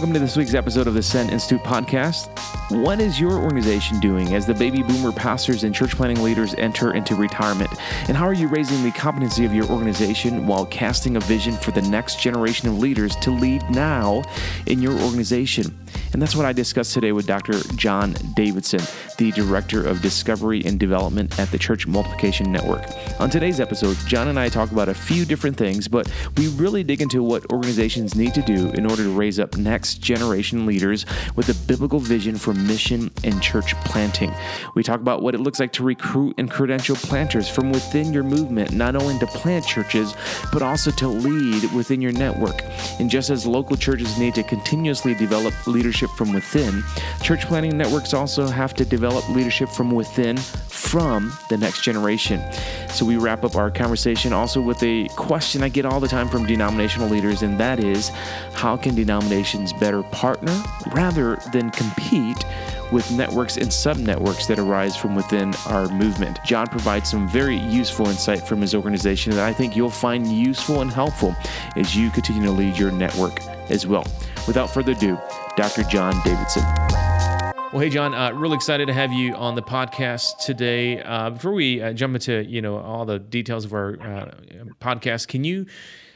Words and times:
Welcome 0.00 0.14
to 0.14 0.20
this 0.20 0.34
week's 0.34 0.54
episode 0.54 0.86
of 0.86 0.94
the 0.94 1.02
Send 1.02 1.28
Institute 1.28 1.62
podcast. 1.62 2.30
What 2.70 3.02
is 3.02 3.20
your 3.20 3.32
organization 3.32 4.00
doing 4.00 4.34
as 4.34 4.46
the 4.46 4.54
baby 4.54 4.82
boomer 4.82 5.12
pastors 5.12 5.62
and 5.62 5.74
church 5.74 5.94
planting 5.94 6.24
leaders 6.24 6.54
enter 6.54 6.94
into 6.94 7.14
retirement? 7.14 7.68
And 8.08 8.16
how 8.16 8.24
are 8.24 8.32
you 8.32 8.48
raising 8.48 8.82
the 8.82 8.92
competency 8.92 9.44
of 9.44 9.52
your 9.52 9.66
organization 9.66 10.46
while 10.46 10.64
casting 10.64 11.16
a 11.16 11.20
vision 11.20 11.52
for 11.52 11.72
the 11.72 11.82
next 11.82 12.18
generation 12.18 12.66
of 12.66 12.78
leaders 12.78 13.14
to 13.16 13.30
lead 13.30 13.62
now 13.68 14.22
in 14.64 14.80
your 14.80 14.98
organization? 15.00 15.78
And 16.12 16.20
that's 16.20 16.34
what 16.34 16.44
I 16.44 16.52
discussed 16.52 16.92
today 16.92 17.12
with 17.12 17.26
Dr. 17.26 17.52
John 17.76 18.14
Davidson, 18.34 18.80
the 19.16 19.30
Director 19.32 19.86
of 19.86 20.02
Discovery 20.02 20.62
and 20.64 20.78
Development 20.78 21.38
at 21.38 21.50
the 21.52 21.58
Church 21.58 21.86
Multiplication 21.86 22.50
Network. 22.50 22.84
On 23.20 23.30
today's 23.30 23.60
episode, 23.60 23.96
John 24.06 24.28
and 24.28 24.38
I 24.38 24.48
talk 24.48 24.72
about 24.72 24.88
a 24.88 24.94
few 24.94 25.24
different 25.24 25.56
things, 25.56 25.86
but 25.86 26.10
we 26.36 26.48
really 26.48 26.82
dig 26.82 27.00
into 27.00 27.22
what 27.22 27.48
organizations 27.52 28.16
need 28.16 28.34
to 28.34 28.42
do 28.42 28.70
in 28.70 28.90
order 28.90 29.04
to 29.04 29.10
raise 29.10 29.38
up 29.38 29.56
next 29.56 30.00
generation 30.00 30.66
leaders 30.66 31.06
with 31.36 31.48
a 31.48 31.66
biblical 31.66 32.00
vision 32.00 32.36
for 32.36 32.54
mission 32.54 33.10
and 33.22 33.40
church 33.40 33.74
planting. 33.84 34.32
We 34.74 34.82
talk 34.82 35.00
about 35.00 35.22
what 35.22 35.36
it 35.36 35.38
looks 35.38 35.60
like 35.60 35.72
to 35.74 35.84
recruit 35.84 36.34
and 36.38 36.50
credential 36.50 36.96
planters 36.96 37.48
from 37.48 37.70
within 37.70 38.12
your 38.12 38.24
movement, 38.24 38.72
not 38.72 38.96
only 38.96 39.18
to 39.20 39.26
plant 39.26 39.64
churches, 39.64 40.14
but 40.52 40.62
also 40.62 40.90
to 40.90 41.06
lead 41.06 41.72
within 41.72 42.00
your 42.00 42.12
network. 42.12 42.62
And 42.98 43.08
just 43.08 43.30
as 43.30 43.46
local 43.46 43.76
churches 43.76 44.18
need 44.18 44.34
to 44.34 44.42
continuously 44.42 45.14
develop 45.14 45.54
leadership 45.68 45.99
from 46.08 46.32
within, 46.32 46.82
church 47.22 47.46
planting 47.46 47.76
networks 47.76 48.14
also 48.14 48.46
have 48.46 48.72
to 48.74 48.84
develop 48.84 49.28
leadership 49.28 49.68
from 49.68 49.90
within 49.90 50.36
from 50.36 51.32
the 51.50 51.56
next 51.56 51.82
generation. 51.82 52.42
So 52.88 53.04
we 53.04 53.16
wrap 53.16 53.44
up 53.44 53.56
our 53.56 53.70
conversation 53.70 54.32
also 54.32 54.62
with 54.62 54.82
a 54.82 55.08
question 55.16 55.62
I 55.62 55.68
get 55.68 55.84
all 55.84 56.00
the 56.00 56.08
time 56.08 56.28
from 56.28 56.46
denominational 56.46 57.08
leaders, 57.08 57.42
and 57.42 57.58
that 57.60 57.78
is 57.78 58.08
how 58.54 58.76
can 58.76 58.94
denominations 58.94 59.72
better 59.74 60.02
partner 60.04 60.56
rather 60.92 61.36
than 61.52 61.70
compete? 61.70 62.38
With 62.92 63.10
networks 63.12 63.56
and 63.56 63.72
sub 63.72 63.96
networks 63.96 64.46
that 64.46 64.58
arise 64.58 64.96
from 64.96 65.14
within 65.14 65.54
our 65.66 65.88
movement. 65.88 66.38
John 66.44 66.66
provides 66.66 67.10
some 67.10 67.28
very 67.28 67.56
useful 67.56 68.08
insight 68.08 68.46
from 68.46 68.60
his 68.60 68.74
organization 68.74 69.32
that 69.32 69.46
I 69.46 69.52
think 69.52 69.76
you'll 69.76 69.90
find 69.90 70.26
useful 70.26 70.80
and 70.80 70.92
helpful 70.92 71.34
as 71.76 71.96
you 71.96 72.10
continue 72.10 72.42
to 72.42 72.50
lead 72.50 72.78
your 72.78 72.90
network 72.90 73.40
as 73.70 73.86
well. 73.86 74.06
Without 74.46 74.70
further 74.70 74.92
ado, 74.92 75.18
Dr. 75.56 75.82
John 75.84 76.14
Davidson. 76.24 76.64
Well, 77.72 77.80
hey, 77.80 77.88
John, 77.88 78.14
uh, 78.14 78.32
really 78.32 78.56
excited 78.56 78.86
to 78.86 78.92
have 78.92 79.12
you 79.12 79.32
on 79.34 79.54
the 79.54 79.62
podcast 79.62 80.38
today. 80.38 81.00
Uh, 81.00 81.30
before 81.30 81.52
we 81.52 81.80
uh, 81.80 81.92
jump 81.92 82.16
into 82.16 82.44
you 82.44 82.60
know 82.60 82.78
all 82.78 83.04
the 83.04 83.20
details 83.20 83.64
of 83.64 83.72
our 83.72 83.92
uh, 84.00 84.30
podcast, 84.80 85.28
can 85.28 85.44
you 85.44 85.66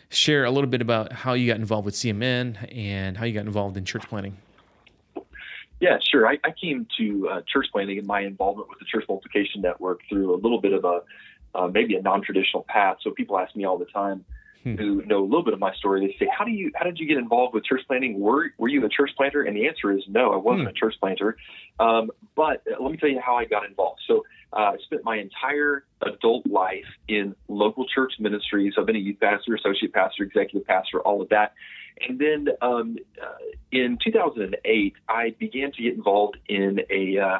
share 0.08 0.44
a 0.44 0.50
little 0.50 0.68
bit 0.68 0.82
about 0.82 1.12
how 1.12 1.34
you 1.34 1.46
got 1.46 1.58
involved 1.58 1.86
with 1.86 1.94
CMN 1.94 2.56
and 2.76 3.16
how 3.16 3.24
you 3.24 3.32
got 3.32 3.46
involved 3.46 3.76
in 3.76 3.84
church 3.84 4.08
planting? 4.08 4.36
Yeah, 5.84 5.98
sure. 6.10 6.26
I, 6.26 6.38
I 6.42 6.50
came 6.58 6.86
to 6.96 7.28
uh, 7.28 7.40
church 7.46 7.66
planting 7.70 7.98
and 7.98 8.06
my 8.06 8.20
involvement 8.20 8.70
with 8.70 8.78
the 8.78 8.86
Church 8.86 9.04
Multiplication 9.06 9.60
Network 9.60 10.00
through 10.08 10.34
a 10.34 10.38
little 10.38 10.58
bit 10.58 10.72
of 10.72 10.82
a 10.86 11.00
uh, 11.54 11.68
maybe 11.68 11.94
a 11.94 12.00
non-traditional 12.00 12.64
path. 12.66 12.96
So 13.02 13.10
people 13.10 13.38
ask 13.38 13.54
me 13.54 13.66
all 13.66 13.76
the 13.76 13.84
time, 13.84 14.24
hmm. 14.62 14.76
who 14.76 15.04
know 15.04 15.22
a 15.22 15.26
little 15.26 15.44
bit 15.44 15.52
of 15.52 15.60
my 15.60 15.74
story, 15.74 16.00
they 16.00 16.16
say, 16.18 16.30
"How 16.34 16.46
do 16.46 16.52
you 16.52 16.72
how 16.74 16.86
did 16.86 16.98
you 16.98 17.06
get 17.06 17.18
involved 17.18 17.52
with 17.52 17.66
church 17.66 17.82
planting? 17.86 18.18
Were 18.18 18.46
were 18.56 18.68
you 18.68 18.82
a 18.86 18.88
church 18.88 19.10
planter?" 19.14 19.42
And 19.42 19.54
the 19.54 19.68
answer 19.68 19.92
is 19.92 20.02
no, 20.08 20.32
I 20.32 20.36
wasn't 20.36 20.62
hmm. 20.62 20.68
a 20.68 20.72
church 20.72 20.94
planter. 20.98 21.36
Um, 21.78 22.10
but 22.34 22.62
uh, 22.66 22.82
let 22.82 22.90
me 22.90 22.96
tell 22.96 23.10
you 23.10 23.20
how 23.20 23.36
I 23.36 23.44
got 23.44 23.66
involved. 23.66 24.00
So 24.08 24.24
uh, 24.54 24.72
I 24.72 24.76
spent 24.84 25.04
my 25.04 25.18
entire 25.18 25.84
adult 26.00 26.46
life 26.46 26.88
in 27.08 27.36
local 27.48 27.84
church 27.94 28.14
ministries. 28.18 28.72
I've 28.78 28.86
been 28.86 28.96
a 28.96 29.00
youth 29.00 29.20
pastor, 29.20 29.54
associate 29.54 29.92
pastor, 29.92 30.22
executive 30.22 30.66
pastor, 30.66 31.00
all 31.00 31.20
of 31.20 31.28
that. 31.28 31.52
And 32.00 32.18
then 32.18 32.48
um, 32.60 32.96
uh, 33.22 33.34
in 33.70 33.98
2008, 34.04 34.94
I 35.08 35.34
began 35.38 35.72
to 35.72 35.82
get 35.82 35.94
involved 35.94 36.36
in 36.48 36.80
a 36.90 37.18
uh, 37.18 37.38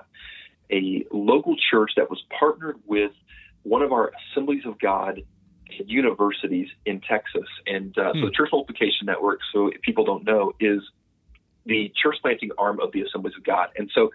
a 0.70 1.04
local 1.12 1.56
church 1.70 1.92
that 1.96 2.08
was 2.08 2.22
partnered 2.38 2.78
with 2.86 3.12
one 3.62 3.82
of 3.82 3.92
our 3.92 4.12
Assemblies 4.32 4.64
of 4.64 4.78
God 4.78 5.22
universities 5.86 6.68
in 6.86 7.00
Texas. 7.00 7.48
And 7.66 7.96
uh, 7.98 8.12
hmm. 8.12 8.20
so 8.20 8.26
the 8.26 8.32
Church 8.32 8.50
Multiplication 8.52 9.06
Network, 9.06 9.40
so 9.52 9.68
if 9.68 9.80
people 9.82 10.04
don't 10.04 10.24
know, 10.24 10.52
is 10.60 10.82
the 11.66 11.92
church 12.00 12.16
planting 12.22 12.50
arm 12.58 12.80
of 12.80 12.92
the 12.92 13.02
Assemblies 13.02 13.34
of 13.36 13.44
God. 13.44 13.68
And 13.76 13.90
so 13.94 14.10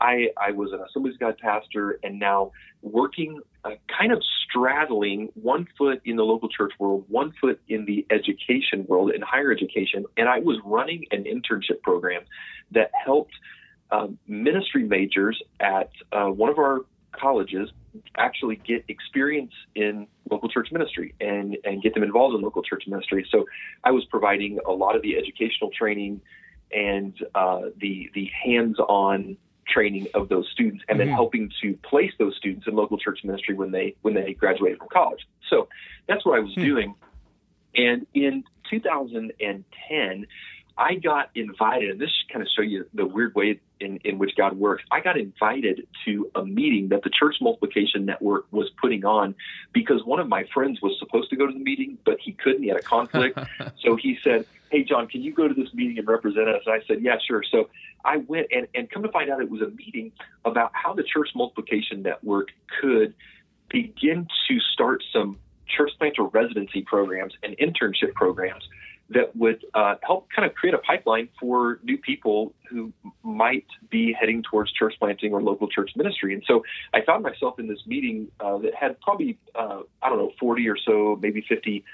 I, 0.00 0.28
I 0.36 0.52
was 0.52 0.72
an 0.72 0.80
Assemblies 0.88 1.14
of 1.14 1.20
God 1.20 1.38
pastor 1.38 1.98
and 2.02 2.18
now 2.18 2.52
working 2.82 3.40
uh, 3.64 3.70
kind 3.98 4.12
of 4.12 4.22
straddling 4.54 5.28
one 5.34 5.66
foot 5.76 6.00
in 6.04 6.16
the 6.16 6.22
local 6.22 6.48
church 6.48 6.72
world, 6.78 7.04
one 7.08 7.32
foot 7.40 7.60
in 7.68 7.84
the 7.84 8.06
education 8.10 8.84
world, 8.86 9.10
in 9.10 9.20
higher 9.22 9.50
education. 9.50 10.04
And 10.16 10.28
I 10.28 10.38
was 10.38 10.58
running 10.64 11.04
an 11.10 11.24
internship 11.24 11.82
program 11.82 12.22
that 12.72 12.90
helped 13.04 13.34
um, 13.90 14.18
ministry 14.26 14.84
majors 14.84 15.40
at 15.60 15.90
uh, 16.12 16.26
one 16.26 16.50
of 16.50 16.58
our 16.58 16.80
colleges 17.12 17.70
actually 18.16 18.56
get 18.56 18.84
experience 18.88 19.52
in 19.74 20.06
local 20.30 20.48
church 20.48 20.68
ministry 20.72 21.14
and, 21.20 21.56
and 21.64 21.82
get 21.82 21.94
them 21.94 22.02
involved 22.02 22.34
in 22.34 22.42
local 22.42 22.62
church 22.62 22.84
ministry. 22.86 23.26
So 23.30 23.44
I 23.84 23.92
was 23.92 24.04
providing 24.06 24.58
a 24.66 24.72
lot 24.72 24.96
of 24.96 25.02
the 25.02 25.16
educational 25.16 25.70
training 25.70 26.20
and 26.72 27.14
uh, 27.34 27.60
the 27.80 28.10
the 28.14 28.28
hands-on 28.44 29.36
training 29.66 30.08
of 30.14 30.28
those 30.28 30.48
students, 30.52 30.84
and 30.88 30.98
mm-hmm. 30.98 31.08
then 31.08 31.14
helping 31.14 31.50
to 31.62 31.74
place 31.78 32.12
those 32.18 32.36
students 32.36 32.66
in 32.66 32.74
local 32.74 32.98
church 32.98 33.20
ministry 33.24 33.54
when 33.54 33.70
they 33.70 33.96
when 34.02 34.14
they 34.14 34.34
graduated 34.34 34.78
from 34.78 34.88
college. 34.92 35.26
So 35.50 35.68
that's 36.06 36.24
what 36.24 36.36
I 36.36 36.40
was 36.40 36.50
mm-hmm. 36.52 36.64
doing. 36.64 36.94
And 37.76 38.06
in 38.14 38.44
2010, 38.70 40.26
I 40.76 40.96
got 40.96 41.30
invited, 41.34 41.90
and 41.90 42.00
this 42.00 42.10
kind 42.32 42.42
of 42.42 42.48
show 42.54 42.62
you 42.62 42.86
the 42.94 43.06
weird 43.06 43.34
way 43.34 43.60
in, 43.78 43.98
in 43.98 44.18
which 44.18 44.34
God 44.36 44.56
works. 44.58 44.82
I 44.90 45.00
got 45.00 45.16
invited 45.16 45.86
to 46.04 46.30
a 46.34 46.44
meeting 46.44 46.88
that 46.88 47.02
the 47.04 47.10
Church 47.10 47.36
Multiplication 47.40 48.04
Network 48.04 48.46
was 48.50 48.70
putting 48.80 49.04
on 49.04 49.36
because 49.72 50.04
one 50.04 50.18
of 50.18 50.28
my 50.28 50.44
friends 50.52 50.80
was 50.82 50.96
supposed 50.98 51.30
to 51.30 51.36
go 51.36 51.46
to 51.46 51.52
the 51.52 51.60
meeting, 51.60 51.98
but 52.04 52.18
he 52.20 52.32
couldn't. 52.32 52.62
He 52.62 52.68
had 52.68 52.78
a 52.78 52.82
conflict. 52.82 53.38
so 53.80 53.94
he 53.94 54.18
said, 54.24 54.46
Hey, 54.70 54.82
John, 54.82 55.06
can 55.06 55.22
you 55.22 55.32
go 55.32 55.46
to 55.46 55.54
this 55.54 55.72
meeting 55.74 55.98
and 55.98 56.08
represent 56.08 56.48
us? 56.48 56.62
And 56.66 56.74
I 56.74 56.84
said, 56.86 57.02
Yeah, 57.02 57.18
sure. 57.24 57.44
So 57.48 57.68
I 58.04 58.18
went, 58.18 58.48
and, 58.50 58.66
and 58.74 58.90
come 58.90 59.02
to 59.02 59.10
find 59.10 59.30
out, 59.30 59.40
it 59.40 59.50
was 59.50 59.62
a 59.62 59.70
meeting 59.70 60.12
about 60.44 60.70
how 60.74 60.94
the 60.94 61.02
Church 61.02 61.30
Multiplication 61.34 62.02
Network 62.02 62.48
could 62.80 63.14
begin 63.70 64.28
to 64.48 64.60
start 64.72 65.02
some 65.12 65.38
church 65.66 65.90
planter 65.98 66.24
residency 66.24 66.82
programs 66.82 67.32
and 67.42 67.56
internship 67.58 68.12
programs 68.14 68.62
that 69.10 69.34
would 69.36 69.64
uh, 69.74 69.96
help 70.02 70.28
kind 70.34 70.48
of 70.48 70.54
create 70.54 70.74
a 70.74 70.78
pipeline 70.78 71.28
for 71.38 71.78
new 71.82 71.98
people 71.98 72.54
who 72.70 72.92
might 73.22 73.66
be 73.90 74.14
heading 74.18 74.42
towards 74.42 74.72
church 74.72 74.94
planting 74.98 75.32
or 75.32 75.42
local 75.42 75.68
church 75.68 75.90
ministry. 75.94 76.32
And 76.32 76.42
so 76.46 76.64
I 76.94 77.02
found 77.02 77.22
myself 77.22 77.58
in 77.58 77.68
this 77.68 77.80
meeting 77.86 78.28
uh, 78.40 78.58
that 78.58 78.74
had 78.74 78.98
probably, 79.00 79.38
uh, 79.54 79.80
I 80.02 80.08
don't 80.08 80.18
know, 80.18 80.32
40 80.40 80.68
or 80.68 80.76
so, 80.78 81.18
maybe 81.20 81.44
50 81.46 81.84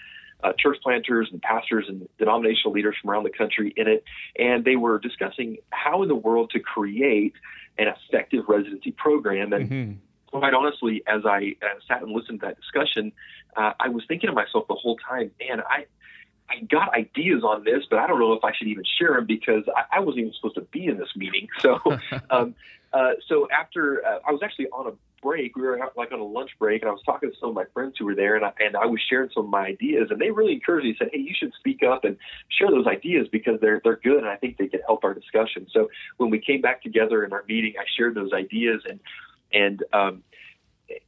uh, 0.43 0.53
church 0.59 0.78
planters 0.83 1.28
and 1.33 1.41
pastors 1.41 1.87
and 1.89 2.09
denominational 2.19 2.73
leaders 2.73 2.97
from 3.01 3.11
around 3.11 3.25
the 3.25 3.31
country 3.31 3.73
in 3.77 3.89
it. 3.89 4.05
And 4.39 4.65
they 4.65 4.77
were 4.77 4.99
discussing 4.99 5.59
how 5.71 6.03
in 6.03 6.09
the 6.09 6.15
world 6.15 6.51
to 6.51 6.61
create 6.61 7.34
an 7.78 7.89
effective 7.89 8.45
residency 8.49 8.93
program. 8.93 9.53
And 9.53 9.71
mm-hmm 9.71 9.93
quite 10.31 10.55
honestly, 10.55 11.03
as 11.06 11.23
I 11.27 11.56
uh, 11.62 11.81
sat 11.89 12.03
and 12.03 12.12
listened 12.12 12.41
to 12.41 12.47
that 12.47 12.56
discussion, 12.56 13.12
uh, 13.56 13.73
I 13.81 13.89
was 13.89 14.05
thinking 14.06 14.29
to 14.29 14.33
myself 14.33 14.67
the 14.69 14.75
whole 14.75 14.97
time, 14.97 15.31
man, 15.41 15.61
I 15.61 15.87
I 16.49 16.65
got 16.65 16.93
ideas 16.95 17.45
on 17.45 17.62
this, 17.62 17.84
but 17.89 18.00
I 18.00 18.09
don't 18.09 18.19
know 18.19 18.33
if 18.33 18.43
I 18.43 18.53
should 18.53 18.67
even 18.67 18.83
share 18.99 19.15
them 19.15 19.27
because 19.27 19.62
I, 19.77 19.99
I 19.99 20.00
wasn't 20.00 20.23
even 20.23 20.33
supposed 20.34 20.56
to 20.56 20.62
be 20.62 20.87
in 20.87 20.99
this 20.99 21.11
meeting. 21.15 21.47
So, 21.61 21.79
um, 22.31 22.56
uh, 22.93 23.12
so 23.29 23.47
after 23.56 24.05
uh, 24.05 24.19
I 24.27 24.33
was 24.33 24.41
actually 24.43 24.67
on 24.69 24.89
a 24.89 24.93
break, 25.22 25.56
we 25.56 25.62
were 25.62 25.78
like 25.97 26.12
on 26.12 26.20
a 26.20 26.25
lunch 26.25 26.50
break, 26.58 26.82
and 26.82 26.88
I 26.88 26.92
was 26.92 27.03
talking 27.04 27.31
to 27.31 27.36
some 27.38 27.50
of 27.50 27.54
my 27.54 27.64
friends 27.72 27.94
who 27.98 28.04
were 28.04 28.14
there, 28.14 28.36
and 28.36 28.44
I, 28.44 28.53
and 28.58 28.76
I 28.76 28.86
was 28.86 29.00
sharing 29.08 29.31
some 29.34 29.44
of 29.44 29.50
my 29.50 29.66
ideas, 29.66 30.08
and 30.11 30.20
they 30.20 30.31
really 30.31 30.55
encouraged 30.55 30.84
me. 30.84 30.90
And 30.90 30.99
said, 30.99 31.08
"Hey, 31.12 31.20
you 31.20 31.34
should 31.38 31.52
speak 31.58 31.82
up 31.82 32.05
and 32.05 32.17
share 32.49 32.70
those 32.70 32.87
ideas 32.87 33.28
because 33.31 33.61
they're 33.61 33.81
they're 33.82 34.00
good, 34.02 34.19
and 34.19 34.28
I 34.28 34.37
think 34.37 34.56
they 34.56 34.69
can 34.69 34.81
help 34.87 35.05
our 35.05 35.14
discussion." 35.14 35.67
So 35.72 35.88
when 36.17 36.31
we 36.31 36.38
came 36.38 36.61
back 36.61 36.82
together 36.82 37.25
in 37.25 37.32
our 37.32 37.44
meeting, 37.49 37.75
I 37.78 37.84
shared 37.96 38.14
those 38.14 38.32
ideas, 38.32 38.82
and 38.88 39.00
and 39.52 39.82
um, 39.93 40.22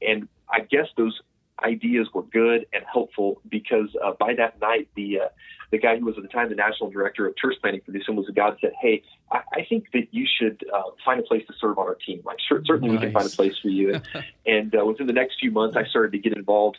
and 0.00 0.28
I 0.48 0.60
guess 0.60 0.86
those 0.96 1.20
ideas 1.64 2.08
were 2.12 2.22
good 2.22 2.66
and 2.72 2.84
helpful 2.90 3.40
because 3.48 3.94
uh, 4.02 4.12
by 4.18 4.34
that 4.34 4.60
night, 4.60 4.88
the 4.94 5.20
uh, 5.20 5.28
the 5.72 5.78
guy 5.78 5.98
who 5.98 6.04
was 6.04 6.16
at 6.16 6.22
the 6.22 6.28
time 6.28 6.50
the 6.50 6.54
national 6.54 6.90
director 6.90 7.26
of 7.26 7.34
church 7.36 7.54
planting 7.60 7.80
for 7.84 7.90
the 7.90 8.00
of 8.06 8.34
God 8.34 8.58
said, 8.60 8.72
"Hey, 8.80 9.02
I, 9.32 9.40
I 9.54 9.66
think 9.68 9.86
that 9.92 10.08
you 10.12 10.26
should 10.26 10.64
uh, 10.72 10.82
find 11.04 11.18
a 11.18 11.22
place 11.22 11.44
to 11.48 11.54
serve 11.58 11.78
on 11.78 11.86
our 11.86 11.96
team. 11.96 12.20
Like, 12.24 12.36
certainly 12.46 12.88
nice. 12.88 13.00
we 13.00 13.06
can 13.06 13.12
find 13.12 13.26
a 13.26 13.30
place 13.30 13.58
for 13.60 13.68
you." 13.68 13.94
And, 13.94 14.02
and 14.46 14.74
uh, 14.78 14.84
within 14.84 15.06
the 15.06 15.14
next 15.14 15.40
few 15.40 15.50
months, 15.50 15.76
I 15.76 15.84
started 15.86 16.12
to 16.12 16.18
get 16.18 16.36
involved 16.36 16.78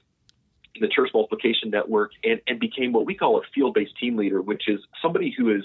in 0.75 0.81
the 0.81 0.88
Church 0.88 1.10
Multiplication 1.13 1.72
Network 1.72 2.12
and, 2.24 2.40
and 2.48 2.60
became 2.60 2.94
what 2.94 3.06
we 3.06 3.16
call 3.16 3.38
a 3.38 3.42
field-based 3.54 3.98
team 4.00 4.16
leader, 4.16 4.42
which 4.42 4.68
is 4.68 4.80
somebody 5.01 5.34
who 5.36 5.56
is 5.56 5.63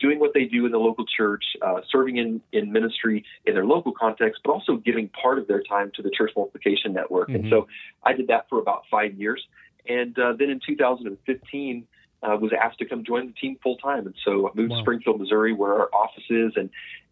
doing 0.00 0.18
what 0.18 0.32
they 0.32 0.44
do 0.44 0.64
in 0.64 0.72
the 0.72 0.78
local 0.78 1.04
church, 1.04 1.44
uh, 1.60 1.80
serving 1.90 2.16
in, 2.16 2.40
in 2.52 2.72
ministry 2.72 3.24
in 3.44 3.54
their 3.54 3.66
local 3.66 3.92
context, 3.92 4.40
but 4.42 4.50
also 4.50 4.76
giving 4.76 5.08
part 5.08 5.38
of 5.38 5.46
their 5.46 5.62
time 5.62 5.92
to 5.94 6.02
the 6.02 6.10
Church 6.10 6.30
Multiplication 6.34 6.94
Network. 6.94 7.28
Mm-hmm. 7.28 7.44
And 7.44 7.50
so 7.50 7.68
I 8.02 8.14
did 8.14 8.28
that 8.28 8.48
for 8.48 8.58
about 8.58 8.84
five 8.90 9.14
years. 9.14 9.46
And 9.86 10.18
uh, 10.18 10.32
then 10.38 10.48
in 10.48 10.60
2015, 10.66 11.86
uh, 12.22 12.36
was 12.36 12.52
asked 12.52 12.78
to 12.78 12.84
come 12.84 13.04
join 13.04 13.26
the 13.26 13.32
team 13.32 13.58
full 13.62 13.76
time, 13.76 14.06
and 14.06 14.14
so 14.24 14.48
I 14.48 14.50
moved 14.54 14.70
wow. 14.70 14.76
to 14.76 14.82
Springfield, 14.82 15.20
Missouri, 15.20 15.52
where 15.52 15.74
our 15.74 15.90
office 15.92 16.24
is, 16.28 16.52
and 16.56 16.70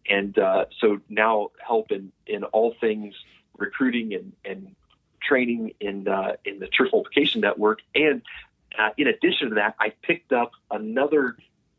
and 0.09 0.37
uh, 0.37 0.65
so 0.79 0.99
now 1.09 1.49
help 1.65 1.91
in 1.91 2.11
in 2.27 2.43
all 2.45 2.75
things 2.79 3.15
recruiting 3.57 4.13
and 4.13 4.33
and 4.45 4.75
training 5.21 5.73
in 5.79 6.07
uh, 6.07 6.33
in 6.45 6.59
the 6.59 6.67
church 6.67 6.89
multiplication 6.91 7.41
network. 7.41 7.79
And 7.95 8.21
uh, 8.77 8.89
in 8.97 9.07
addition 9.07 9.49
to 9.49 9.55
that, 9.55 9.75
I 9.79 9.93
picked 10.01 10.31
up 10.31 10.51
another 10.71 11.35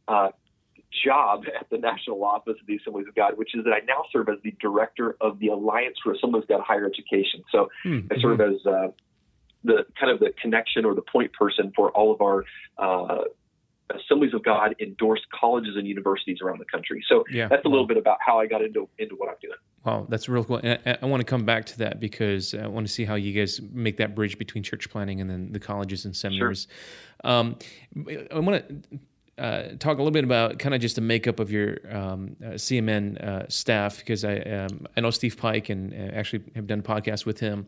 uh, 0.08 0.30
job 1.04 1.44
at 1.58 1.70
the 1.70 1.78
national 1.78 2.24
office 2.24 2.56
of 2.60 2.66
the 2.66 2.76
Assemblies 2.76 3.06
of 3.08 3.14
God, 3.14 3.38
which 3.38 3.54
is 3.54 3.64
that 3.64 3.72
I 3.72 3.80
now 3.86 4.04
serve 4.12 4.28
as 4.28 4.38
the 4.42 4.54
director 4.60 5.16
of 5.20 5.38
the 5.38 5.48
Alliance 5.48 5.98
for 6.02 6.12
Assemblies 6.12 6.44
of 6.44 6.48
God 6.48 6.60
Higher 6.62 6.86
Education. 6.86 7.44
So 7.50 7.70
mm-hmm. 7.84 8.12
I 8.12 8.20
serve 8.20 8.40
as 8.40 8.66
uh, 8.66 8.88
the 9.64 9.86
kind 9.98 10.12
of 10.12 10.20
the 10.20 10.32
connection 10.40 10.84
or 10.84 10.94
the 10.94 11.02
point 11.02 11.32
person 11.32 11.72
for 11.74 11.90
all 11.90 12.12
of 12.12 12.20
our 12.20 12.44
uh, 12.78 13.24
Assemblies 13.90 14.34
of 14.34 14.44
God 14.44 14.74
endorsed 14.80 15.26
colleges 15.38 15.74
and 15.76 15.86
universities 15.86 16.38
around 16.42 16.58
the 16.58 16.64
country. 16.64 17.04
So 17.08 17.24
yeah. 17.30 17.48
that's 17.48 17.64
a 17.64 17.68
little 17.68 17.86
bit 17.86 17.96
about 17.96 18.18
how 18.24 18.38
I 18.38 18.46
got 18.46 18.62
into 18.62 18.88
into 18.98 19.16
what 19.16 19.28
I'm 19.28 19.36
doing. 19.40 19.56
Wow, 19.84 20.06
that's 20.08 20.28
real 20.28 20.44
cool. 20.44 20.60
And 20.62 20.78
I, 20.84 20.98
I, 21.02 21.06
want 21.06 21.22
to 21.22 21.24
come 21.24 21.44
back 21.44 21.64
to 21.66 21.78
that 21.78 22.00
because 22.00 22.54
I 22.54 22.66
want 22.66 22.86
to 22.86 22.92
see 22.92 23.04
how 23.04 23.14
you 23.14 23.32
guys 23.32 23.60
make 23.72 23.96
that 23.96 24.14
bridge 24.14 24.38
between 24.38 24.62
church 24.62 24.90
planting 24.90 25.20
and 25.20 25.30
then 25.30 25.52
the 25.52 25.58
colleges 25.58 26.04
and 26.04 26.14
seminaries. 26.14 26.68
Sure. 27.24 27.32
Um, 27.32 27.56
I 28.30 28.38
want 28.38 28.68
to 28.68 28.98
uh, 29.40 29.74
talk 29.78 29.96
a 29.96 30.02
little 30.02 30.10
bit 30.10 30.22
about 30.22 30.58
kind 30.58 30.74
of 30.74 30.82
just 30.82 30.96
the 30.96 31.00
makeup 31.00 31.40
of 31.40 31.50
your 31.50 31.78
um, 31.90 32.36
uh, 32.44 32.50
CMN 32.50 33.18
uh, 33.24 33.48
staff 33.48 33.98
because 33.98 34.22
I 34.22 34.36
um, 34.40 34.86
I 34.96 35.00
know 35.00 35.10
Steve 35.10 35.38
Pike 35.38 35.70
and 35.70 35.94
uh, 35.94 36.14
actually 36.14 36.44
have 36.54 36.66
done 36.66 36.80
a 36.80 36.82
podcast 36.82 37.24
with 37.24 37.40
him, 37.40 37.66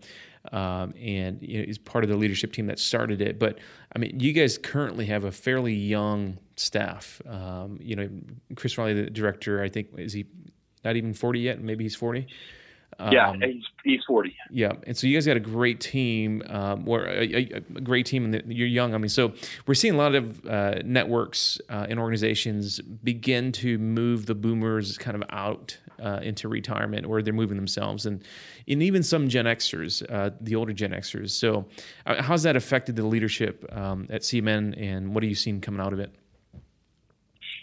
um, 0.52 0.92
and 1.00 1.40
you 1.40 1.60
know, 1.60 1.64
he's 1.64 1.78
part 1.78 2.04
of 2.04 2.10
the 2.10 2.16
leadership 2.16 2.52
team 2.52 2.66
that 2.66 2.78
started 2.78 3.22
it. 3.22 3.38
But 3.38 3.58
I 3.96 3.98
mean, 3.98 4.20
you 4.20 4.34
guys 4.34 4.58
currently 4.58 5.06
have 5.06 5.24
a 5.24 5.32
fairly 5.32 5.72
young 5.72 6.38
staff. 6.56 7.22
Um, 7.26 7.78
you 7.80 7.96
know, 7.96 8.10
Chris 8.54 8.76
Railey, 8.76 9.04
the 9.04 9.10
director, 9.10 9.62
I 9.62 9.70
think 9.70 9.88
is 9.96 10.12
he 10.12 10.26
not 10.84 10.96
even 10.96 11.14
forty 11.14 11.40
yet? 11.40 11.62
Maybe 11.62 11.84
he's 11.84 11.96
forty. 11.96 12.26
Yeah, 13.10 13.30
um, 13.30 13.40
he's, 13.40 13.64
he's 13.84 14.00
40. 14.06 14.36
Yeah, 14.50 14.72
and 14.86 14.96
so 14.96 15.06
you 15.06 15.16
guys 15.16 15.26
got 15.26 15.36
a 15.36 15.40
great 15.40 15.80
team, 15.80 16.42
um, 16.48 16.88
or 16.88 17.04
a, 17.04 17.22
a, 17.22 17.56
a, 17.56 17.80
great 17.80 18.06
team, 18.06 18.32
and 18.32 18.52
you're 18.52 18.68
young. 18.68 18.94
I 18.94 18.98
mean, 18.98 19.08
so 19.08 19.32
we're 19.66 19.74
seeing 19.74 19.94
a 19.94 19.96
lot 19.96 20.14
of 20.14 20.46
uh, 20.46 20.80
networks 20.84 21.60
uh, 21.68 21.86
and 21.88 21.98
organizations 21.98 22.80
begin 22.80 23.50
to 23.52 23.78
move 23.78 24.26
the 24.26 24.34
boomers 24.34 24.98
kind 24.98 25.16
of 25.16 25.28
out 25.30 25.78
uh, 26.02 26.20
into 26.22 26.48
retirement, 26.48 27.06
or 27.06 27.22
they're 27.22 27.32
moving 27.32 27.56
themselves, 27.56 28.06
and 28.06 28.22
and 28.68 28.82
even 28.82 29.02
some 29.02 29.28
Gen 29.28 29.46
Xers, 29.46 30.02
uh, 30.10 30.30
the 30.40 30.54
older 30.54 30.72
Gen 30.72 30.90
Xers. 30.92 31.30
So, 31.30 31.66
uh, 32.06 32.22
how's 32.22 32.42
that 32.42 32.56
affected 32.56 32.96
the 32.96 33.06
leadership 33.06 33.64
um, 33.74 34.06
at 34.10 34.22
CMN, 34.22 34.80
and 34.80 35.14
what 35.14 35.24
are 35.24 35.28
you 35.28 35.34
seeing 35.34 35.60
coming 35.60 35.80
out 35.80 35.92
of 35.92 36.00
it? 36.00 36.14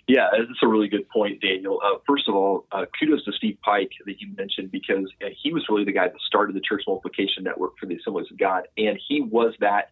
Yeah, 0.10 0.28
that's 0.32 0.64
a 0.64 0.68
really 0.68 0.88
good 0.88 1.08
point, 1.08 1.40
Daniel. 1.40 1.80
Uh, 1.86 2.00
first 2.08 2.28
of 2.28 2.34
all, 2.34 2.66
uh, 2.72 2.86
kudos 3.00 3.24
to 3.26 3.32
Steve 3.32 3.60
Pike 3.62 3.92
that 4.08 4.20
you 4.20 4.34
mentioned 4.36 4.72
because 4.72 5.08
uh, 5.24 5.28
he 5.40 5.54
was 5.54 5.64
really 5.70 5.86
the 5.86 5.92
guy 5.92 6.08
that 6.08 6.20
started 6.26 6.56
the 6.56 6.62
Church 6.62 6.82
Multiplication 6.88 7.44
Network 7.44 7.78
for 7.80 7.86
the 7.86 7.96
Assemblies 7.96 8.26
of 8.32 8.40
God, 8.40 8.68
and 8.76 9.00
he 9.08 9.22
was 9.22 9.54
that 9.60 9.92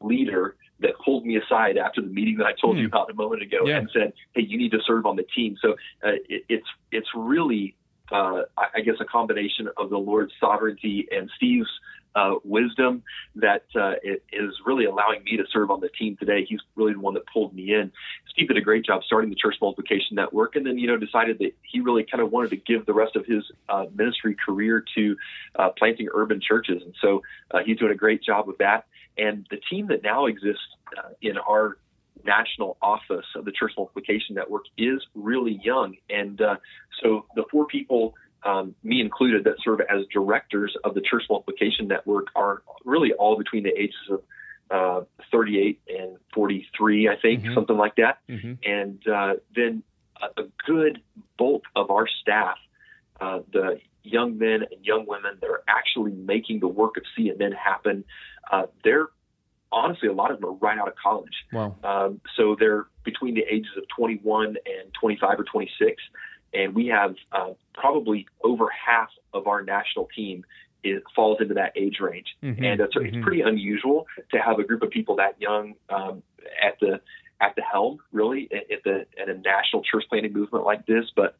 leader 0.00 0.56
that 0.80 0.98
pulled 1.04 1.24
me 1.24 1.36
aside 1.36 1.76
after 1.76 2.00
the 2.00 2.08
meeting 2.08 2.38
that 2.38 2.46
I 2.46 2.54
told 2.60 2.76
you 2.76 2.88
hmm. 2.88 2.88
about 2.88 3.08
a 3.08 3.14
moment 3.14 3.42
ago 3.42 3.58
yeah. 3.64 3.78
and 3.78 3.88
said, 3.92 4.12
"Hey, 4.34 4.42
you 4.42 4.58
need 4.58 4.72
to 4.72 4.80
serve 4.84 5.06
on 5.06 5.14
the 5.14 5.22
team." 5.22 5.56
So 5.62 5.74
uh, 6.04 6.18
it, 6.28 6.44
it's 6.48 6.66
it's 6.90 7.08
really, 7.14 7.76
uh, 8.10 8.42
I 8.56 8.80
guess, 8.80 8.96
a 8.98 9.04
combination 9.04 9.68
of 9.76 9.90
the 9.90 9.98
Lord's 9.98 10.32
sovereignty 10.40 11.06
and 11.12 11.30
Steve's 11.36 11.70
uh, 12.14 12.34
wisdom 12.44 13.02
that 13.36 13.64
uh, 13.74 13.94
is 14.32 14.54
really 14.66 14.84
allowing 14.84 15.22
me 15.24 15.36
to 15.36 15.44
serve 15.52 15.70
on 15.70 15.80
the 15.80 15.88
team 15.88 16.16
today. 16.16 16.44
He's 16.48 16.60
really 16.76 16.92
the 16.92 17.00
one 17.00 17.14
that 17.14 17.24
pulled 17.32 17.54
me 17.54 17.74
in. 17.74 17.92
Steve 18.30 18.48
did 18.48 18.56
a 18.56 18.62
great 18.62 18.84
job 18.84 19.02
starting 19.04 19.30
the 19.30 19.36
Church 19.36 19.56
Multiplication 19.60 20.16
Network, 20.16 20.56
and 20.56 20.66
then 20.66 20.78
you 20.78 20.86
know 20.86 20.96
decided 20.96 21.38
that 21.38 21.52
he 21.62 21.80
really 21.80 22.04
kind 22.04 22.22
of 22.22 22.30
wanted 22.30 22.50
to 22.50 22.56
give 22.56 22.86
the 22.86 22.92
rest 22.92 23.16
of 23.16 23.26
his 23.26 23.44
uh, 23.68 23.86
ministry 23.94 24.36
career 24.44 24.84
to 24.94 25.16
uh, 25.58 25.70
planting 25.78 26.08
urban 26.12 26.40
churches, 26.40 26.82
and 26.82 26.94
so 27.00 27.22
uh, 27.50 27.60
he's 27.64 27.78
doing 27.78 27.92
a 27.92 27.96
great 27.96 28.22
job 28.22 28.46
with 28.46 28.58
that. 28.58 28.86
And 29.18 29.46
the 29.50 29.58
team 29.70 29.88
that 29.88 30.02
now 30.02 30.26
exists 30.26 30.62
uh, 30.96 31.10
in 31.20 31.36
our 31.38 31.76
national 32.24 32.76
office 32.80 33.26
of 33.34 33.44
the 33.44 33.52
Church 33.52 33.72
Multiplication 33.76 34.34
Network 34.34 34.64
is 34.78 35.02
really 35.14 35.60
young, 35.62 35.96
and 36.08 36.40
so 37.02 37.26
the 37.34 37.44
four 37.50 37.66
people 37.66 38.14
um, 38.44 38.74
me 38.82 39.00
included, 39.00 39.44
that 39.44 39.54
serve 39.62 39.80
as 39.80 40.06
directors 40.12 40.76
of 40.84 40.94
the 40.94 41.00
Church 41.00 41.24
Multiplication 41.30 41.88
Network 41.88 42.28
are 42.34 42.62
really 42.84 43.12
all 43.12 43.36
between 43.36 43.62
the 43.62 43.70
ages 43.70 43.96
of 44.10 44.22
uh, 44.70 45.04
38 45.30 45.80
and 45.88 46.16
43, 46.34 47.08
I 47.08 47.16
think, 47.16 47.42
mm-hmm. 47.42 47.54
something 47.54 47.76
like 47.76 47.96
that. 47.96 48.18
Mm-hmm. 48.28 48.54
And 48.64 49.06
uh, 49.06 49.34
then 49.54 49.82
a, 50.20 50.40
a, 50.40 50.44
good 50.66 51.02
bulk 51.36 51.64
of 51.76 51.90
our 51.90 52.08
staff, 52.08 52.56
uh, 53.20 53.40
the 53.52 53.80
young 54.02 54.38
men 54.38 54.62
and 54.70 54.84
young 54.84 55.04
women 55.06 55.38
that 55.40 55.48
are 55.48 55.62
actually 55.68 56.12
making 56.12 56.60
the 56.60 56.68
work 56.68 56.96
of 56.96 57.02
CMN 57.16 57.54
happen, 57.54 58.04
uh, 58.50 58.66
they're 58.82 59.08
honestly, 59.70 60.08
a 60.08 60.12
lot 60.12 60.30
of 60.30 60.40
them 60.40 60.50
are 60.50 60.54
right 60.54 60.78
out 60.78 60.88
of 60.88 60.94
college. 61.02 61.34
Wow. 61.52 61.76
Um, 61.82 62.20
so 62.36 62.56
they're 62.58 62.86
between 63.04 63.34
the 63.34 63.44
ages 63.50 63.70
of 63.76 63.84
21 63.96 64.46
and 64.46 64.94
25 65.00 65.40
or 65.40 65.44
26 65.44 66.02
and 66.54 66.74
we 66.74 66.88
have 66.88 67.14
uh, 67.32 67.50
probably 67.74 68.26
over 68.42 68.68
half 68.70 69.10
of 69.32 69.46
our 69.46 69.62
national 69.62 70.08
team 70.14 70.44
is, 70.84 71.02
falls 71.14 71.38
into 71.40 71.54
that 71.54 71.72
age 71.76 71.98
range, 72.00 72.36
mm-hmm. 72.42 72.62
and 72.62 72.80
uh, 72.80 72.86
mm-hmm. 72.86 73.06
it's 73.06 73.24
pretty 73.24 73.42
unusual 73.42 74.06
to 74.32 74.38
have 74.38 74.58
a 74.58 74.64
group 74.64 74.82
of 74.82 74.90
people 74.90 75.16
that 75.16 75.40
young 75.40 75.74
um, 75.88 76.22
at 76.62 76.78
the 76.80 77.00
at 77.40 77.56
the 77.56 77.62
helm, 77.62 77.98
really, 78.12 78.48
at 78.52 78.84
the 78.84 79.06
at 79.20 79.28
a 79.28 79.34
national 79.34 79.82
church 79.82 80.04
planting 80.08 80.32
movement 80.32 80.64
like 80.64 80.86
this. 80.86 81.06
But 81.14 81.36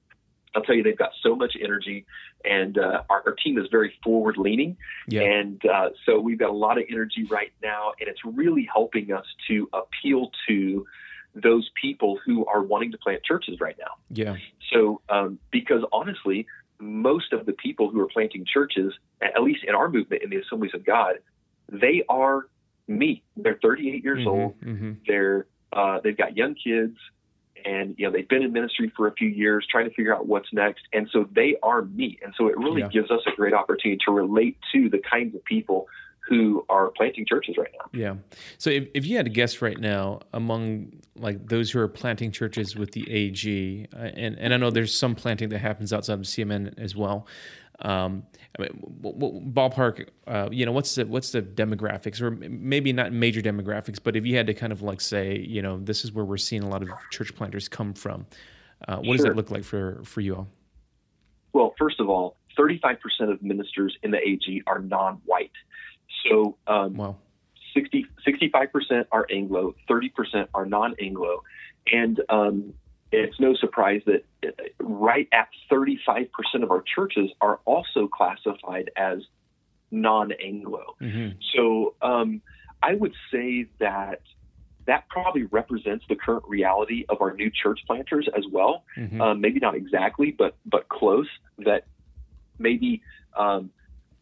I'll 0.54 0.62
tell 0.62 0.74
you, 0.74 0.82
they've 0.82 0.98
got 0.98 1.12
so 1.22 1.34
much 1.34 1.56
energy, 1.60 2.04
and 2.44 2.76
uh, 2.76 3.02
our, 3.08 3.22
our, 3.26 3.34
team 3.42 3.58
is 3.58 3.66
very 3.70 3.94
forward 4.02 4.36
leaning. 4.36 4.76
Yeah. 5.08 5.22
And 5.22 5.62
uh, 5.64 5.90
so 6.04 6.20
we've 6.20 6.38
got 6.38 6.50
a 6.50 6.54
lot 6.54 6.78
of 6.78 6.84
energy 6.90 7.24
right 7.30 7.52
now, 7.62 7.92
and 8.00 8.08
it's 8.08 8.20
really 8.24 8.68
helping 8.70 9.12
us 9.12 9.24
to 9.48 9.68
appeal 9.72 10.30
to 10.48 10.86
those 11.34 11.70
people 11.80 12.18
who 12.24 12.44
are 12.46 12.62
wanting 12.62 12.92
to 12.92 12.98
plant 12.98 13.22
churches 13.24 13.60
right 13.60 13.76
now. 13.78 13.94
Yeah. 14.10 14.36
So, 14.72 15.00
um, 15.08 15.38
because 15.50 15.82
honestly, 15.92 16.46
most 16.78 17.32
of 17.32 17.46
the 17.46 17.52
people 17.52 17.90
who 17.90 18.00
are 18.00 18.08
planting 18.08 18.44
churches, 18.44 18.92
at 19.20 19.42
least 19.42 19.64
in 19.66 19.74
our 19.74 19.88
movement 19.88 20.22
in 20.22 20.30
the 20.30 20.36
Assemblies 20.36 20.72
of 20.74 20.84
God, 20.84 21.16
they 21.70 22.04
are 22.08 22.46
me. 22.86 23.22
They're 23.36 23.58
38 23.62 24.04
years 24.04 24.18
mm-hmm, 24.18 24.28
old. 24.28 24.60
Mm-hmm. 24.60 24.92
They're 25.06 25.46
uh, 25.72 26.00
they've 26.04 26.16
got 26.16 26.36
young 26.36 26.54
kids, 26.54 26.98
and 27.64 27.94
you 27.96 28.06
know 28.06 28.12
they've 28.12 28.28
been 28.28 28.42
in 28.42 28.52
ministry 28.52 28.92
for 28.94 29.06
a 29.06 29.12
few 29.12 29.28
years, 29.28 29.66
trying 29.70 29.88
to 29.88 29.94
figure 29.94 30.14
out 30.14 30.26
what's 30.26 30.52
next. 30.52 30.82
And 30.92 31.08
so 31.12 31.28
they 31.32 31.56
are 31.62 31.82
me. 31.82 32.18
And 32.22 32.34
so 32.36 32.48
it 32.48 32.58
really 32.58 32.82
yeah. 32.82 32.88
gives 32.88 33.10
us 33.10 33.20
a 33.26 33.34
great 33.34 33.54
opportunity 33.54 33.98
to 34.04 34.12
relate 34.12 34.58
to 34.72 34.90
the 34.90 34.98
kinds 34.98 35.34
of 35.34 35.44
people 35.44 35.86
who 36.28 36.64
are 36.68 36.90
planting 36.90 37.26
churches 37.26 37.56
right 37.58 37.70
now. 37.72 37.98
Yeah. 37.98 38.14
So 38.58 38.70
if, 38.70 38.88
if 38.94 39.04
you 39.04 39.16
had 39.16 39.26
to 39.26 39.30
guess 39.30 39.60
right 39.60 39.78
now 39.78 40.20
among 40.32 40.92
like 41.16 41.48
those 41.48 41.70
who 41.70 41.80
are 41.80 41.88
planting 41.88 42.30
churches 42.30 42.76
with 42.76 42.92
the 42.92 43.10
AG, 43.10 43.86
uh, 43.92 43.96
and, 43.98 44.38
and 44.38 44.54
I 44.54 44.56
know 44.56 44.70
there's 44.70 44.94
some 44.94 45.14
planting 45.14 45.48
that 45.50 45.58
happens 45.58 45.92
outside 45.92 46.14
of 46.14 46.20
CMN 46.20 46.78
as 46.78 46.94
well. 46.94 47.26
Um, 47.80 48.22
I 48.56 48.62
mean, 48.62 49.00
w- 49.02 49.18
w- 49.18 49.50
ballpark, 49.50 50.08
uh, 50.28 50.48
you 50.52 50.64
know, 50.64 50.72
what's 50.72 50.94
the 50.94 51.04
what's 51.04 51.32
the 51.32 51.42
demographics, 51.42 52.20
or 52.20 52.30
maybe 52.30 52.92
not 52.92 53.12
major 53.12 53.40
demographics, 53.40 53.98
but 54.02 54.14
if 54.14 54.24
you 54.24 54.36
had 54.36 54.46
to 54.46 54.54
kind 54.54 54.72
of 54.72 54.82
like 54.82 55.00
say, 55.00 55.38
you 55.38 55.62
know, 55.62 55.78
this 55.78 56.04
is 56.04 56.12
where 56.12 56.24
we're 56.24 56.36
seeing 56.36 56.62
a 56.62 56.68
lot 56.68 56.82
of 56.82 56.88
church 57.10 57.34
planters 57.34 57.68
come 57.68 57.92
from. 57.92 58.26
Uh, 58.86 58.96
what 58.96 59.04
sure. 59.04 59.16
does 59.16 59.24
that 59.24 59.36
look 59.36 59.50
like 59.50 59.64
for 59.64 60.00
for 60.04 60.20
you 60.20 60.36
all? 60.36 60.48
Well, 61.52 61.74
first 61.78 61.98
of 61.98 62.08
all, 62.08 62.36
35% 62.58 62.96
of 63.30 63.42
ministers 63.42 63.96
in 64.02 64.10
the 64.10 64.18
AG 64.18 64.62
are 64.66 64.78
non-white. 64.78 65.50
So 66.28 66.56
um, 66.66 66.94
wow. 66.94 67.16
60, 67.74 68.06
65% 68.26 69.06
are 69.10 69.26
Anglo, 69.30 69.74
30% 69.88 70.48
are 70.54 70.66
non 70.66 70.94
Anglo. 71.00 71.42
And 71.90 72.20
um, 72.28 72.74
it's 73.10 73.38
no 73.40 73.54
surprise 73.54 74.02
that 74.06 74.24
uh, 74.46 74.50
right 74.80 75.28
at 75.32 75.48
35% 75.70 76.28
of 76.62 76.70
our 76.70 76.82
churches 76.82 77.30
are 77.40 77.60
also 77.64 78.08
classified 78.08 78.90
as 78.96 79.20
non 79.90 80.32
Anglo. 80.32 80.96
Mm-hmm. 81.00 81.38
So 81.54 81.94
um, 82.02 82.40
I 82.82 82.94
would 82.94 83.14
say 83.30 83.66
that 83.78 84.22
that 84.86 85.08
probably 85.08 85.44
represents 85.44 86.04
the 86.08 86.16
current 86.16 86.44
reality 86.48 87.04
of 87.08 87.20
our 87.20 87.32
new 87.34 87.50
church 87.50 87.80
planters 87.86 88.28
as 88.36 88.44
well. 88.50 88.84
Mm-hmm. 88.96 89.20
Um, 89.20 89.40
maybe 89.40 89.60
not 89.60 89.74
exactly, 89.74 90.32
but 90.32 90.56
but 90.66 90.88
close. 90.88 91.28
That 91.58 91.86
maybe 92.58 93.02
um, 93.36 93.70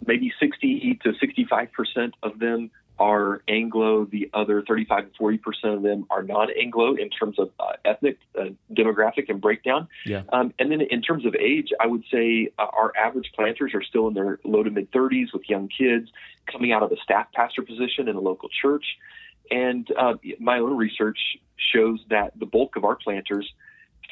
maybe 0.07 0.33
60 0.41 1.01
to 1.05 1.15
65 1.21 1.73
percent 1.73 2.15
of 2.23 2.39
them 2.39 2.71
are 2.99 3.43
Anglo. 3.49 4.05
The 4.05 4.31
other 4.35 4.63
35 4.63 5.05
to 5.05 5.19
40 5.19 5.39
percent 5.39 5.75
of 5.75 5.83
them 5.83 6.07
are 6.11 6.23
non-Anglo 6.23 6.95
in 6.97 7.09
terms 7.09 7.39
of 7.39 7.51
uh, 7.59 7.73
ethnic, 7.85 8.19
uh, 8.39 8.51
demographic, 8.73 9.29
and 9.29 9.41
breakdown. 9.41 9.89
Yeah. 10.05 10.23
Um, 10.31 10.53
and 10.59 10.71
then 10.71 10.83
in 10.83 11.01
terms 11.01 11.25
of 11.25 11.35
age, 11.35 11.71
I 11.81 11.87
would 11.87 12.05
say 12.13 12.51
uh, 12.59 12.67
our 12.73 12.93
average 12.97 13.33
planters 13.35 13.73
are 13.75 13.83
still 13.83 14.07
in 14.09 14.15
their 14.15 14.39
low 14.45 14.63
to 14.63 14.71
mid 14.71 14.93
30s 14.93 15.33
with 15.33 15.49
young 15.49 15.69
kids 15.69 16.11
coming 16.47 16.73
out 16.73 16.83
of 16.83 16.93
a 16.93 16.97
staff 17.03 17.27
pastor 17.33 17.63
position 17.63 18.09
in 18.09 18.17
a 18.17 18.21
local 18.21 18.51
church. 18.51 18.85
And 19.51 19.89
uh, 19.99 20.15
my 20.39 20.59
own 20.59 20.77
research 20.77 21.19
shows 21.57 22.01
that 22.11 22.39
the 22.39 22.47
bulk 22.47 22.77
of 22.77 22.85
our 22.85 22.97
planters 22.97 23.51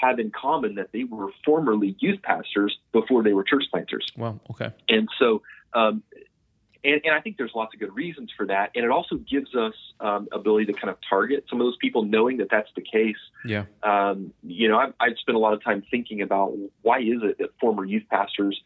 have 0.01 0.19
in 0.19 0.31
common 0.31 0.77
that 0.77 0.93
they 0.93 1.05
were 1.05 1.29
formerly 1.45 1.97
youth 1.99 2.23
pastors 2.23 2.79
before 2.93 3.23
they 3.23 3.33
were 3.33 3.45
church 3.45 3.65
planters. 3.71 4.07
Well, 4.17 4.41
okay. 4.51 4.71
And 4.89 5.09
so, 5.19 5.43
um, 5.75 6.03
and, 6.85 7.01
and, 7.05 7.15
I 7.15 7.21
think 7.21 7.37
there's 7.37 7.53
lots 7.55 7.75
of 7.75 7.81
good 7.81 7.95
reasons 7.95 8.33
for 8.37 8.47
that. 8.47 8.71
And 8.75 8.85
it 8.85 8.91
also 8.91 9.17
gives 9.17 9.55
us 9.55 9.75
um, 10.01 10.29
ability 10.33 10.67
to 10.67 10.73
kind 10.73 10.91
of 10.91 10.97
target 11.09 11.45
some 11.51 11.61
of 11.61 11.67
those 11.67 11.77
people, 11.77 12.05
knowing 12.05 12.39
that 12.39 12.49
that's 12.51 12.71
the 12.77 12.83
case. 12.83 13.17
Yeah. 13.45 13.65
Um, 13.83 14.33
you 14.43 14.69
know, 14.69 14.79
I've, 14.79 14.95
I've, 15.01 15.19
spent 15.19 15.37
a 15.37 15.41
lot 15.41 15.55
of 15.55 15.63
time 15.63 15.83
thinking 15.91 16.23
about 16.23 16.55
why 16.83 17.01
is 17.01 17.21
it 17.23 17.39
that 17.39 17.51
former 17.61 17.85
youth 17.85 18.05
pastors 18.11 18.61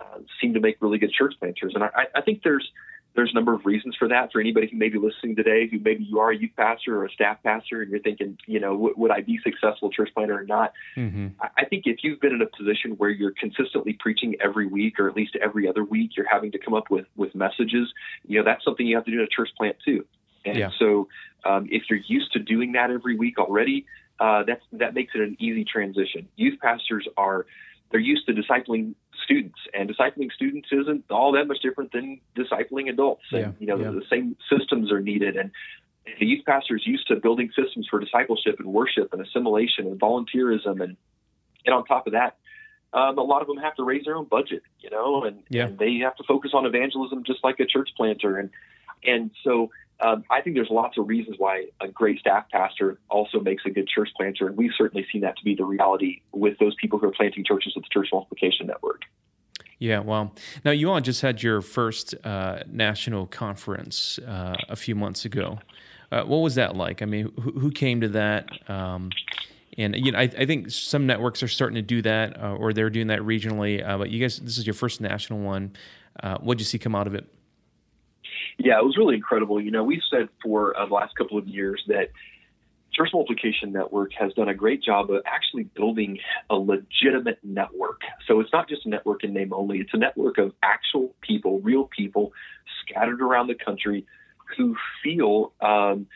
uh, 0.00 0.18
seem 0.40 0.54
to 0.54 0.60
make 0.60 0.76
really 0.80 0.98
good 0.98 1.12
church 1.12 1.34
planters, 1.40 1.72
and 1.74 1.82
I, 1.82 2.06
I 2.14 2.20
think 2.22 2.42
there's 2.44 2.70
there's 3.18 3.32
a 3.32 3.34
number 3.34 3.52
of 3.52 3.66
reasons 3.66 3.96
for 3.96 4.06
that. 4.06 4.30
For 4.30 4.40
anybody 4.40 4.68
who 4.70 4.76
may 4.76 4.90
be 4.90 4.98
listening 4.98 5.34
today, 5.34 5.66
who 5.66 5.80
maybe 5.80 6.04
you 6.04 6.20
are 6.20 6.30
a 6.30 6.36
youth 6.36 6.52
pastor 6.56 6.96
or 7.00 7.04
a 7.04 7.10
staff 7.10 7.42
pastor, 7.42 7.82
and 7.82 7.90
you're 7.90 7.98
thinking, 7.98 8.38
you 8.46 8.60
know, 8.60 8.74
w- 8.74 8.94
would 8.96 9.10
I 9.10 9.22
be 9.22 9.40
successful 9.42 9.90
church 9.90 10.10
planter 10.14 10.38
or 10.38 10.44
not? 10.44 10.72
Mm-hmm. 10.96 11.28
I-, 11.40 11.62
I 11.62 11.64
think 11.64 11.82
if 11.86 12.04
you've 12.04 12.20
been 12.20 12.32
in 12.32 12.42
a 12.42 12.46
position 12.46 12.92
where 12.92 13.10
you're 13.10 13.32
consistently 13.32 13.94
preaching 13.98 14.36
every 14.40 14.68
week, 14.68 15.00
or 15.00 15.08
at 15.08 15.16
least 15.16 15.36
every 15.42 15.68
other 15.68 15.82
week, 15.82 16.12
you're 16.16 16.28
having 16.30 16.52
to 16.52 16.58
come 16.58 16.74
up 16.74 16.90
with 16.90 17.06
with 17.16 17.34
messages. 17.34 17.92
You 18.24 18.38
know, 18.38 18.44
that's 18.44 18.64
something 18.64 18.86
you 18.86 18.94
have 18.94 19.04
to 19.06 19.10
do 19.10 19.18
in 19.18 19.24
a 19.24 19.28
church 19.28 19.50
plant 19.58 19.74
too. 19.84 20.06
And 20.44 20.56
yeah. 20.56 20.70
so, 20.78 21.08
um, 21.44 21.66
if 21.72 21.90
you're 21.90 21.98
used 22.06 22.32
to 22.34 22.38
doing 22.38 22.70
that 22.72 22.92
every 22.92 23.16
week 23.16 23.40
already, 23.40 23.84
uh, 24.20 24.44
that's 24.44 24.62
that 24.74 24.94
makes 24.94 25.16
it 25.16 25.22
an 25.22 25.36
easy 25.40 25.64
transition. 25.64 26.28
Youth 26.36 26.60
pastors 26.60 27.08
are 27.16 27.46
they're 27.90 27.98
used 27.98 28.26
to 28.26 28.32
discipling 28.32 28.94
students, 29.24 29.58
and 29.74 29.88
discipling 29.88 30.32
students 30.32 30.68
isn't 30.72 31.04
all 31.10 31.32
that 31.32 31.46
much 31.46 31.60
different 31.62 31.92
than 31.92 32.20
discipling 32.36 32.88
adults. 32.88 33.24
And 33.32 33.40
yeah, 33.40 33.52
you 33.58 33.66
know, 33.66 33.78
yeah. 33.78 33.90
the, 33.90 34.02
same 34.10 34.36
systems 34.50 34.90
are 34.90 35.00
needed, 35.00 35.36
and 35.36 35.50
the 36.18 36.26
youth 36.26 36.44
pastor 36.44 36.76
is 36.76 36.86
used 36.86 37.08
to 37.08 37.16
building 37.16 37.50
systems 37.56 37.86
for 37.90 38.00
discipleship 38.00 38.56
and 38.58 38.68
worship 38.68 39.12
and 39.12 39.20
assimilation 39.22 39.86
and 39.86 40.00
volunteerism, 40.00 40.82
and 40.82 40.96
and 41.66 41.74
on 41.74 41.84
top 41.84 42.06
of 42.06 42.12
that, 42.14 42.36
um, 42.92 43.18
a 43.18 43.22
lot 43.22 43.42
of 43.42 43.48
them 43.48 43.58
have 43.58 43.74
to 43.76 43.84
raise 43.84 44.04
their 44.04 44.16
own 44.16 44.24
budget, 44.24 44.62
you 44.80 44.90
know, 44.90 45.24
and, 45.24 45.42
yeah. 45.50 45.66
and 45.66 45.78
they 45.78 45.98
have 45.98 46.16
to 46.16 46.24
focus 46.24 46.52
on 46.54 46.64
evangelism 46.64 47.24
just 47.24 47.44
like 47.44 47.60
a 47.60 47.66
church 47.66 47.90
planter, 47.96 48.38
and 48.38 48.50
and 49.04 49.30
so 49.44 49.70
um, 50.00 50.24
I 50.30 50.40
think 50.40 50.54
there's 50.54 50.70
lots 50.70 50.96
of 50.96 51.08
reasons 51.08 51.36
why 51.38 51.66
a 51.80 51.88
great 51.88 52.20
staff 52.20 52.44
pastor 52.52 52.98
also 53.08 53.40
makes 53.40 53.64
a 53.66 53.70
good 53.70 53.88
church 53.88 54.08
planter, 54.16 54.46
and 54.46 54.56
we've 54.56 54.70
certainly 54.76 55.06
seen 55.12 55.22
that 55.22 55.36
to 55.38 55.44
be 55.44 55.54
the 55.54 55.64
reality 55.64 56.20
with 56.32 56.58
those 56.58 56.74
people 56.76 56.98
who 56.98 57.06
are 57.08 57.12
planting 57.12 57.44
churches 57.44 57.72
with 57.74 57.84
the 57.84 57.90
Church 57.92 58.08
Multiplication 58.12 58.66
Network. 58.66 59.02
Yeah, 59.80 60.00
well, 60.00 60.34
now 60.64 60.72
you 60.72 60.90
all 60.90 61.00
just 61.00 61.22
had 61.22 61.42
your 61.42 61.60
first 61.60 62.14
uh, 62.24 62.60
national 62.70 63.26
conference 63.26 64.18
uh, 64.20 64.56
a 64.68 64.76
few 64.76 64.94
months 64.94 65.24
ago. 65.24 65.58
Uh, 66.10 66.22
what 66.24 66.38
was 66.38 66.54
that 66.56 66.76
like? 66.76 67.02
I 67.02 67.04
mean, 67.04 67.32
who, 67.40 67.52
who 67.52 67.70
came 67.70 68.00
to 68.00 68.08
that? 68.08 68.48
Um, 68.68 69.10
and 69.76 69.94
you 69.94 70.12
know, 70.12 70.18
I, 70.18 70.22
I, 70.22 70.46
think 70.46 70.70
some 70.70 71.06
networks 71.06 71.42
are 71.42 71.48
starting 71.48 71.76
to 71.76 71.82
do 71.82 72.02
that, 72.02 72.40
uh, 72.42 72.54
or 72.54 72.72
they're 72.72 72.90
doing 72.90 73.08
that 73.08 73.20
regionally. 73.20 73.86
Uh, 73.86 73.98
but 73.98 74.10
you 74.10 74.20
guys, 74.20 74.38
this 74.38 74.58
is 74.58 74.66
your 74.66 74.74
first 74.74 75.00
national 75.00 75.40
one. 75.40 75.72
Uh, 76.20 76.38
what 76.38 76.58
did 76.58 76.62
you 76.62 76.66
see 76.66 76.78
come 76.78 76.96
out 76.96 77.06
of 77.06 77.14
it? 77.14 77.26
Yeah, 78.58 78.78
it 78.78 78.84
was 78.84 78.96
really 78.96 79.14
incredible. 79.14 79.60
You 79.60 79.70
know, 79.70 79.84
we've 79.84 80.02
said 80.10 80.28
for 80.42 80.76
uh, 80.76 80.86
the 80.86 80.94
last 80.94 81.14
couple 81.16 81.38
of 81.38 81.46
years 81.46 81.82
that 81.86 82.10
Church 82.92 83.10
Multiplication 83.12 83.72
Network 83.72 84.10
has 84.18 84.32
done 84.34 84.48
a 84.48 84.54
great 84.54 84.82
job 84.82 85.10
of 85.10 85.22
actually 85.24 85.62
building 85.62 86.18
a 86.50 86.56
legitimate 86.56 87.38
network. 87.44 88.00
So 88.26 88.40
it's 88.40 88.52
not 88.52 88.68
just 88.68 88.84
a 88.86 88.88
network 88.88 89.22
in 89.22 89.32
name 89.32 89.52
only, 89.52 89.78
it's 89.78 89.94
a 89.94 89.98
network 89.98 90.38
of 90.38 90.52
actual 90.62 91.14
people, 91.20 91.60
real 91.60 91.84
people 91.84 92.32
scattered 92.82 93.22
around 93.22 93.46
the 93.46 93.54
country 93.54 94.04
who 94.56 94.74
feel 95.04 95.52
um, 95.60 96.08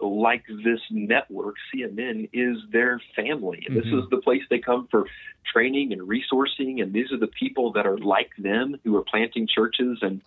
like 0.00 0.44
this 0.46 0.80
network, 0.90 1.56
CMN, 1.74 2.28
is 2.32 2.58
their 2.70 3.00
family. 3.16 3.64
And 3.66 3.76
mm-hmm. 3.76 3.90
this 3.90 4.04
is 4.04 4.08
the 4.10 4.18
place 4.18 4.42
they 4.50 4.60
come 4.60 4.86
for 4.90 5.06
training 5.52 5.92
and 5.92 6.02
resourcing. 6.02 6.80
And 6.80 6.92
these 6.92 7.10
are 7.10 7.18
the 7.18 7.26
people 7.26 7.72
that 7.72 7.86
are 7.86 7.98
like 7.98 8.30
them 8.38 8.76
who 8.84 8.96
are 8.96 9.02
planting 9.02 9.48
churches 9.52 9.98
and 10.02 10.20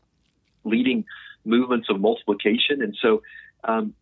leading 0.65 1.05
movements 1.45 1.87
of 1.89 1.99
multiplication. 1.99 2.81
And 2.81 2.95
so, 3.01 3.21
um, 3.63 3.93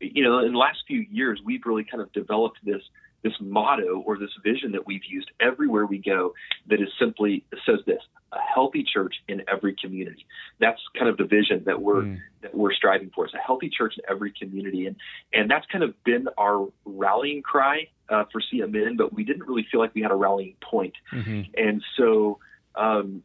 you 0.00 0.22
know, 0.22 0.38
in 0.40 0.52
the 0.52 0.58
last 0.58 0.78
few 0.86 1.04
years, 1.10 1.40
we've 1.44 1.62
really 1.64 1.84
kind 1.84 2.02
of 2.02 2.12
developed 2.12 2.58
this 2.64 2.82
this 3.22 3.32
motto 3.40 4.02
or 4.06 4.18
this 4.18 4.30
vision 4.44 4.72
that 4.72 4.86
we've 4.86 5.04
used 5.08 5.30
everywhere 5.40 5.86
we 5.86 5.98
go 5.98 6.34
that 6.68 6.80
is 6.80 6.88
simply 6.98 7.44
says 7.66 7.80
this 7.86 8.00
a 8.32 8.38
healthy 8.54 8.84
church 8.84 9.14
in 9.26 9.42
every 9.48 9.74
community 9.74 10.26
that's 10.60 10.80
kind 10.96 11.08
of 11.08 11.16
the 11.16 11.24
vision 11.24 11.62
that 11.64 11.80
we're 11.80 12.02
mm. 12.02 12.18
that 12.42 12.54
we're 12.54 12.72
striving 12.72 13.10
for 13.14 13.24
it's 13.24 13.34
a 13.34 13.38
healthy 13.38 13.70
church 13.70 13.94
in 13.96 14.04
every 14.08 14.32
community 14.38 14.86
and 14.86 14.96
and 15.32 15.50
that's 15.50 15.66
kind 15.66 15.82
of 15.82 15.92
been 16.04 16.28
our 16.36 16.68
rallying 16.84 17.42
cry 17.42 17.88
uh, 18.08 18.24
for 18.30 18.40
CMN 18.40 18.96
but 18.96 19.12
we 19.12 19.24
didn't 19.24 19.46
really 19.48 19.66
feel 19.70 19.80
like 19.80 19.94
we 19.94 20.02
had 20.02 20.10
a 20.10 20.16
rallying 20.16 20.54
point 20.62 20.94
mm-hmm. 21.12 21.42
and 21.56 21.82
so 21.96 22.38
um, 22.74 23.22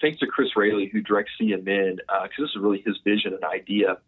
thanks 0.00 0.18
to 0.20 0.26
Chris 0.26 0.56
Railey, 0.56 0.88
who 0.92 1.00
directs 1.00 1.32
CMN, 1.40 1.96
because 1.96 2.04
uh, 2.08 2.26
this 2.38 2.50
is 2.50 2.56
really 2.58 2.82
his 2.84 2.98
vision 3.04 3.34
and 3.34 3.44
idea 3.44 3.98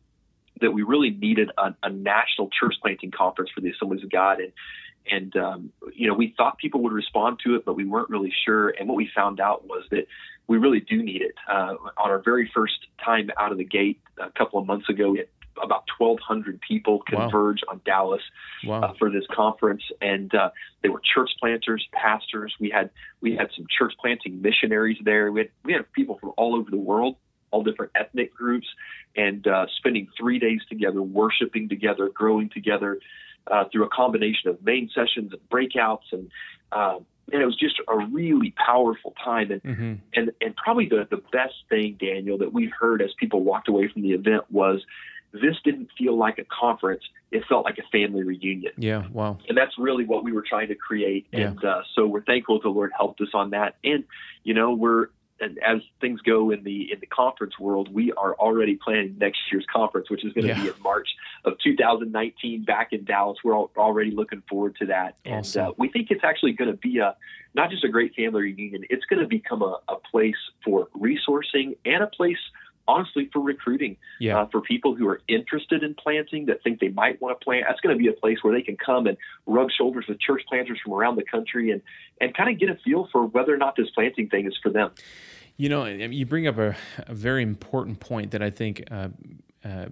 that 0.61 0.71
we 0.71 0.83
really 0.83 1.11
needed 1.11 1.51
a, 1.59 1.75
a, 1.83 1.91
national 1.91 2.49
church 2.49 2.75
planting 2.81 3.11
conference 3.11 3.51
for 3.55 3.61
the 3.61 3.71
Assemblies 3.71 4.05
of 4.05 4.11
God, 4.11 4.39
and 4.41 4.53
and 5.11 5.37
um, 5.37 5.73
you 5.93 6.09
know 6.09 6.15
we 6.15 6.35
thought 6.37 6.59
people 6.59 6.83
would 6.83 6.93
respond 6.93 7.39
to 7.45 7.57
it, 7.57 7.65
but 7.65 7.75
we 7.75 7.85
weren't 7.85 8.11
really 8.11 8.33
sure. 8.45 8.71
And 8.71 8.89
what 8.89 8.97
we 8.97 9.11
found 9.15 9.41
out 9.41 9.67
was 9.67 9.85
that 9.91 10.07
we 10.47 10.59
really 10.59 10.81
do 10.81 11.03
need 11.03 11.23
it. 11.23 11.35
Uh, 11.49 11.75
on 11.97 12.11
our 12.11 12.19
very 12.19 12.51
first 12.55 12.87
time 13.05 13.31
out 13.39 13.53
of 13.53 13.59
the 13.59 13.65
gate 13.65 14.01
a 14.19 14.31
couple 14.31 14.61
of 14.61 14.67
months 14.67 14.89
ago, 14.89 15.11
we 15.11 15.19
had 15.19 15.29
about 15.63 15.85
1,200 15.99 16.61
people 16.61 17.03
converge 17.07 17.61
wow. 17.67 17.73
on 17.73 17.81
Dallas 17.85 18.23
wow. 18.65 18.83
uh, 18.83 18.93
for 18.99 19.11
this 19.11 19.25
conference, 19.35 19.83
and 20.01 20.35
uh, 20.35 20.51
they 20.83 20.89
were 20.89 21.01
church 21.15 21.31
planters, 21.41 21.87
pastors. 21.93 22.55
We 22.61 22.71
had 22.71 22.91
we 23.21 23.37
had 23.37 23.49
some 23.57 23.67
church 23.77 23.95
planting 24.01 24.43
missionaries 24.43 24.99
there. 25.05 25.31
We 25.33 25.41
had 25.41 25.51
we 25.65 25.73
had 25.73 25.91
people 25.93 26.19
from 26.19 26.33
all 26.37 26.55
over 26.55 26.71
the 26.71 26.77
world, 26.77 27.17
all 27.51 27.63
different 27.63 27.93
ethnic 27.95 28.35
groups, 28.35 28.67
and 29.17 29.47
uh, 29.47 29.67
spending 29.79 30.09
three 30.19 30.39
days 30.39 30.61
together, 30.69 31.03
worshiping 31.03 31.69
together, 31.69 32.09
growing 32.09 32.49
together 32.49 32.99
uh, 33.47 33.65
through 33.71 33.85
a 33.85 33.89
combination 33.91 34.51
of 34.51 34.63
main 34.65 34.91
sessions 34.95 35.33
and 35.33 35.49
breakouts 35.51 36.13
and. 36.13 36.31
Uh, 36.71 36.99
and 37.31 37.41
it 37.41 37.47
was 37.47 37.57
just 37.57 37.81
a 37.89 37.97
really 38.07 38.53
powerful 38.57 39.15
time 39.23 39.51
and 39.51 39.63
mm-hmm. 39.63 39.95
and 40.15 40.33
and 40.41 40.57
probably 40.57 40.89
the 40.89 41.07
the 41.11 41.23
best 41.33 41.55
thing 41.69 41.97
daniel 42.01 42.39
that 42.39 42.53
we 42.53 42.67
heard 42.67 43.01
as 43.01 43.11
people 43.19 43.43
walked 43.43 43.69
away 43.69 43.89
from 43.89 44.03
the 44.03 44.13
event 44.13 44.43
was 44.51 44.85
this 45.33 45.57
didn't 45.65 45.89
feel 45.97 46.17
like 46.17 46.39
a 46.39 46.45
conference. 46.45 47.03
It 47.31 47.45
felt 47.49 47.65
like 47.65 47.79
a 47.79 47.89
family 47.91 48.23
reunion. 48.23 48.73
Yeah, 48.77 49.07
wow. 49.11 49.39
And 49.49 49.57
that's 49.57 49.73
really 49.79 50.05
what 50.05 50.25
we 50.25 50.33
were 50.33 50.45
trying 50.47 50.69
to 50.69 50.75
create. 50.75 51.27
And 51.33 51.59
yeah. 51.63 51.71
uh, 51.71 51.83
so 51.95 52.07
we're 52.07 52.25
thankful 52.25 52.61
the 52.61 52.69
Lord 52.69 52.93
helped 52.97 53.21
us 53.21 53.31
on 53.35 53.51
that. 53.51 53.77
And 53.83 54.05
you 54.45 54.55
know, 54.55 54.75
we're 54.75 55.09
and 55.43 55.59
as 55.59 55.83
things 56.01 56.21
go 56.21 56.51
in 56.51 56.63
the 56.63 56.93
in 56.93 57.01
the 57.01 57.07
conference 57.07 57.59
world, 57.59 57.93
we 57.93 58.13
are 58.13 58.35
already 58.35 58.77
planning 58.83 59.17
next 59.19 59.41
year's 59.51 59.67
conference, 59.73 60.09
which 60.09 60.25
is 60.25 60.33
going 60.33 60.47
to 60.47 60.55
yeah. 60.55 60.63
be 60.63 60.69
in 60.69 60.75
March 60.83 61.09
of 61.45 61.55
2019 61.65 62.65
back 62.65 62.93
in 62.93 63.05
Dallas. 63.05 63.39
We're 63.43 63.57
all, 63.57 63.71
already 63.77 64.13
looking 64.13 64.43
forward 64.49 64.77
to 64.77 64.87
that, 64.87 65.17
awesome. 65.27 65.61
and 65.61 65.71
uh, 65.71 65.75
we 65.79 65.89
think 65.89 66.11
it's 66.11 66.25
actually 66.25 66.53
going 66.53 66.71
to 66.71 66.77
be 66.77 66.99
a 66.99 67.17
not 67.55 67.71
just 67.71 67.85
a 67.85 67.89
great 67.89 68.15
family 68.15 68.43
reunion. 68.43 68.85
It's 68.89 69.05
going 69.07 69.21
to 69.21 69.29
become 69.29 69.63
a, 69.63 69.79
a 69.89 69.97
place 69.97 70.37
for 70.65 70.89
resourcing 70.97 71.77
and 71.85 72.03
a 72.03 72.07
place 72.07 72.39
honestly 72.89 73.29
for 73.33 73.41
recruiting 73.41 73.97
yeah. 74.19 74.41
uh, 74.41 74.47
for 74.47 74.61
people 74.61 74.95
who 74.95 75.07
are 75.09 75.21
interested 75.29 75.83
in 75.83 75.95
planting 75.95 76.47
that 76.47 76.63
think 76.63 76.81
they 76.81 76.89
might 76.89 77.21
want 77.21 77.39
to 77.39 77.45
plant 77.45 77.65
that's 77.69 77.81
going 77.81 77.97
to 77.97 77.99
be 77.99 78.09
a 78.09 78.13
place 78.13 78.39
where 78.43 78.53
they 78.53 78.63
can 78.63 78.77
come 78.77 79.07
and 79.07 79.17
rub 79.47 79.71
shoulders 79.71 80.05
with 80.09 80.21
church 80.21 80.43
planters 80.49 80.79
from 80.83 80.93
around 80.93 81.17
the 81.17 81.25
country 81.25 81.71
and 81.71 81.83
and 82.21 82.37
kind 82.37 82.51
of 82.51 82.59
get 82.59 82.71
a 82.71 82.77
feel 82.85 83.09
for 83.13 83.27
whether 83.27 83.55
or 83.55 83.57
not 83.57 83.77
this 83.77 83.91
planting 83.91 84.29
thing 84.29 84.47
is 84.47 84.57
for 84.63 84.71
them. 84.71 84.91
You 85.57 85.69
know 85.69 85.85
you 85.85 86.27
bring 86.27 86.47
up 86.47 86.59
a, 86.59 86.75
a 87.07 87.15
very 87.15 87.43
important 87.43 88.01
point 88.01 88.33
that 88.33 88.43
i 88.43 88.51
think 88.51 88.83
uh, 88.91 89.09
uh, 89.65 89.87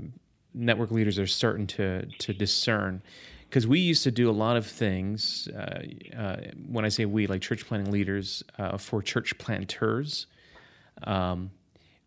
network 0.55 0.91
leaders 0.91 1.19
are 1.19 1.27
starting 1.27 1.67
to 1.69 2.07
to 2.07 2.33
discern. 2.33 3.03
Because 3.49 3.67
we 3.67 3.81
used 3.81 4.05
to 4.05 4.13
do 4.13 4.31
a 4.31 4.33
lot 4.33 4.57
of 4.57 4.65
things 4.65 5.49
uh, 5.49 5.83
uh, 6.17 6.37
when 6.69 6.85
i 6.85 6.89
say 6.89 7.05
we 7.05 7.27
like 7.27 7.43
church 7.43 7.67
planting 7.67 7.93
leaders 7.93 8.43
uh, 8.59 8.79
for 8.79 9.03
church 9.03 9.37
planters. 9.39 10.27
Um, 11.03 11.51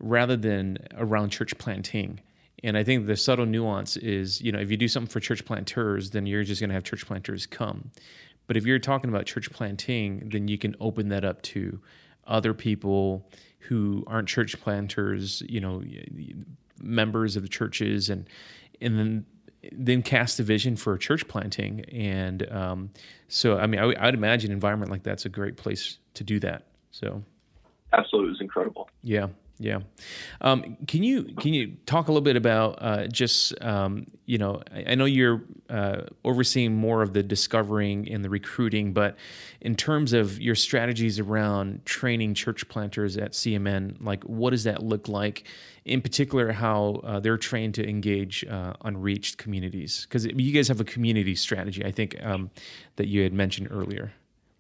rather 0.04 0.36
than 0.36 0.78
around 0.98 1.30
church 1.30 1.58
planting. 1.58 2.20
And 2.64 2.78
I 2.78 2.84
think 2.84 3.08
the 3.08 3.18
subtle 3.18 3.46
nuance 3.46 3.98
is, 3.98 4.42
you 4.42 4.52
know, 4.52 4.60
if 4.60 4.70
you 4.70 4.78
do 4.78 4.88
something 4.88 5.10
for 5.10 5.20
church 5.20 5.46
planters, 5.46 6.12
then 6.12 6.26
you're 6.26 6.44
just 6.44 6.62
going 6.62 6.70
to 6.70 6.74
have 6.74 6.84
church 6.84 7.06
planters 7.06 7.46
come. 7.46 7.92
But 8.46 8.58
if 8.58 8.66
you're 8.66 8.80
talking 8.80 9.10
about 9.10 9.26
church 9.26 9.52
planting, 9.52 10.30
then 10.30 10.48
you 10.48 10.58
can 10.58 10.76
open 10.80 11.10
that 11.10 11.24
up 11.24 11.42
to 11.44 11.80
other 12.28 12.54
people 12.54 13.30
who 13.60 14.04
aren't 14.08 14.28
church 14.28 14.60
planters, 14.62 15.42
you 15.48 15.62
know, 15.62 15.82
members 16.82 17.36
of 17.36 17.44
the 17.44 17.50
churches, 17.50 18.10
and 18.10 18.28
and 18.82 19.00
then 19.00 19.26
then 19.72 20.02
cast 20.04 20.42
a 20.42 20.44
vision 20.44 20.76
for 20.76 20.98
church 20.98 21.26
planting. 21.30 21.86
And 21.86 22.50
um, 22.52 22.90
so, 23.30 23.58
I 23.58 23.68
mean, 23.68 23.80
I, 23.80 23.86
would 24.06 24.14
imagine 24.14 24.52
an 24.52 24.56
environment 24.56 24.92
like 24.92 25.04
that's 25.04 25.26
a 25.26 25.30
great 25.30 25.56
place 25.56 26.00
to 26.16 26.26
do 26.26 26.40
that. 26.42 26.68
So, 26.92 27.24
absolutely, 27.94 28.28
it 28.28 28.32
was 28.32 28.42
incredible. 28.42 28.90
Yeah. 29.02 29.28
Yeah, 29.64 29.80
um, 30.42 30.76
can 30.88 31.04
you 31.04 31.24
can 31.24 31.54
you 31.54 31.78
talk 31.86 32.10
a 32.10 32.12
little 32.12 32.22
bit 32.22 32.36
about 32.36 32.80
uh, 32.82 33.08
just 33.08 33.54
um, 33.64 34.08
you 34.26 34.38
know 34.38 34.62
I, 34.74 34.92
I, 34.92 34.96
know 34.96 35.06
you're 35.06 35.42
uh, 35.70 36.02
overseeing 36.26 36.76
more 36.76 37.02
of 37.02 37.14
the 37.14 37.24
discovering 37.24 38.12
and 38.12 38.26
the 38.26 38.30
recruiting. 38.30 38.92
But 38.92 39.16
in 39.62 39.76
terms 39.76 40.12
of 40.12 40.40
your 40.42 40.56
strategies 40.56 41.18
around 41.18 41.86
training 41.86 42.34
church 42.34 42.68
planters 42.68 43.16
at 43.16 43.32
CMN, 43.32 43.96
like 44.02 44.24
what 44.24 44.50
does 44.50 44.66
that 44.66 44.84
look 44.84 45.08
like? 45.08 45.46
In 45.86 46.02
particular, 46.02 46.52
how 46.52 47.02
uh, 47.06 47.22
they're 47.22 47.38
trained 47.38 47.76
to 47.76 47.88
engage 47.88 48.46
uh, 48.46 48.74
unreached 48.84 49.38
communities? 49.38 50.06
Because 50.08 50.26
you 50.26 50.52
guys 50.52 50.68
have 50.68 50.82
a 50.82 50.86
community 50.86 51.36
strategy, 51.36 51.86
I 51.86 51.92
think, 51.92 52.18
um, 52.22 52.52
that 52.98 53.08
you 53.08 53.24
had 53.24 53.32
mentioned 53.32 53.70
earlier. 53.72 54.12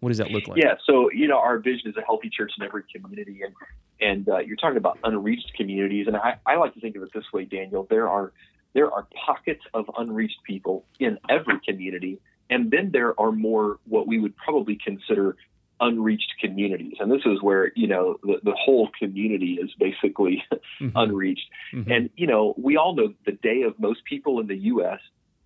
What 0.04 0.10
does 0.10 0.18
that 0.18 0.32
look 0.32 0.50
like? 0.50 0.62
Yeah, 0.62 0.74
so 0.86 1.10
you 1.12 1.30
know, 1.30 1.40
our 1.40 1.60
vision 1.60 1.90
is 1.90 1.96
a 1.96 2.02
healthy 2.02 2.30
church 2.30 2.52
in 2.60 2.66
every 2.66 2.84
community, 2.94 3.40
and 3.42 3.54
and 4.02 4.28
uh, 4.28 4.40
you're 4.40 4.58
talking 4.58 4.76
about 4.76 5.00
unreached 5.02 5.54
communities, 5.56 6.08
and 6.08 6.18
I, 6.18 6.36
I 6.46 6.58
like 6.58 6.74
to 6.74 6.82
think 6.82 6.98
of 6.98 7.04
it 7.04 7.14
this 7.14 7.24
way, 7.32 7.46
Daniel. 7.46 7.88
There 7.90 8.10
are 8.10 8.34
there 8.74 8.92
are 8.92 9.08
pockets 9.26 9.62
of 9.74 9.86
unreached 9.98 10.44
people 10.46 10.84
in 11.00 11.20
every 11.30 11.58
community, 11.66 12.20
and 12.50 12.70
then 12.70 12.90
there 12.92 13.18
are 13.18 13.32
more 13.32 13.80
what 13.86 14.06
we 14.06 14.20
would 14.20 14.36
probably 14.36 14.78
consider 14.84 15.38
unreached 15.80 16.34
communities, 16.42 16.96
and 17.00 17.10
this 17.10 17.22
is 17.26 17.42
where 17.42 17.72
you 17.74 17.88
know 17.88 18.18
the, 18.24 18.42
the 18.44 18.56
whole 18.62 18.90
community 19.00 19.54
is 19.54 19.70
basically 19.80 20.44
mm-hmm. 20.82 20.90
unreached. 20.98 21.48
Mm-hmm. 21.74 21.90
And 21.90 22.10
you 22.18 22.28
know, 22.28 22.56
we 22.58 22.76
all 22.76 22.94
know 22.94 23.14
the 23.26 23.32
day 23.32 23.62
of 23.62 23.80
most 23.80 24.04
people 24.04 24.42
in 24.42 24.48
the 24.48 24.58
U.S. 24.58 25.00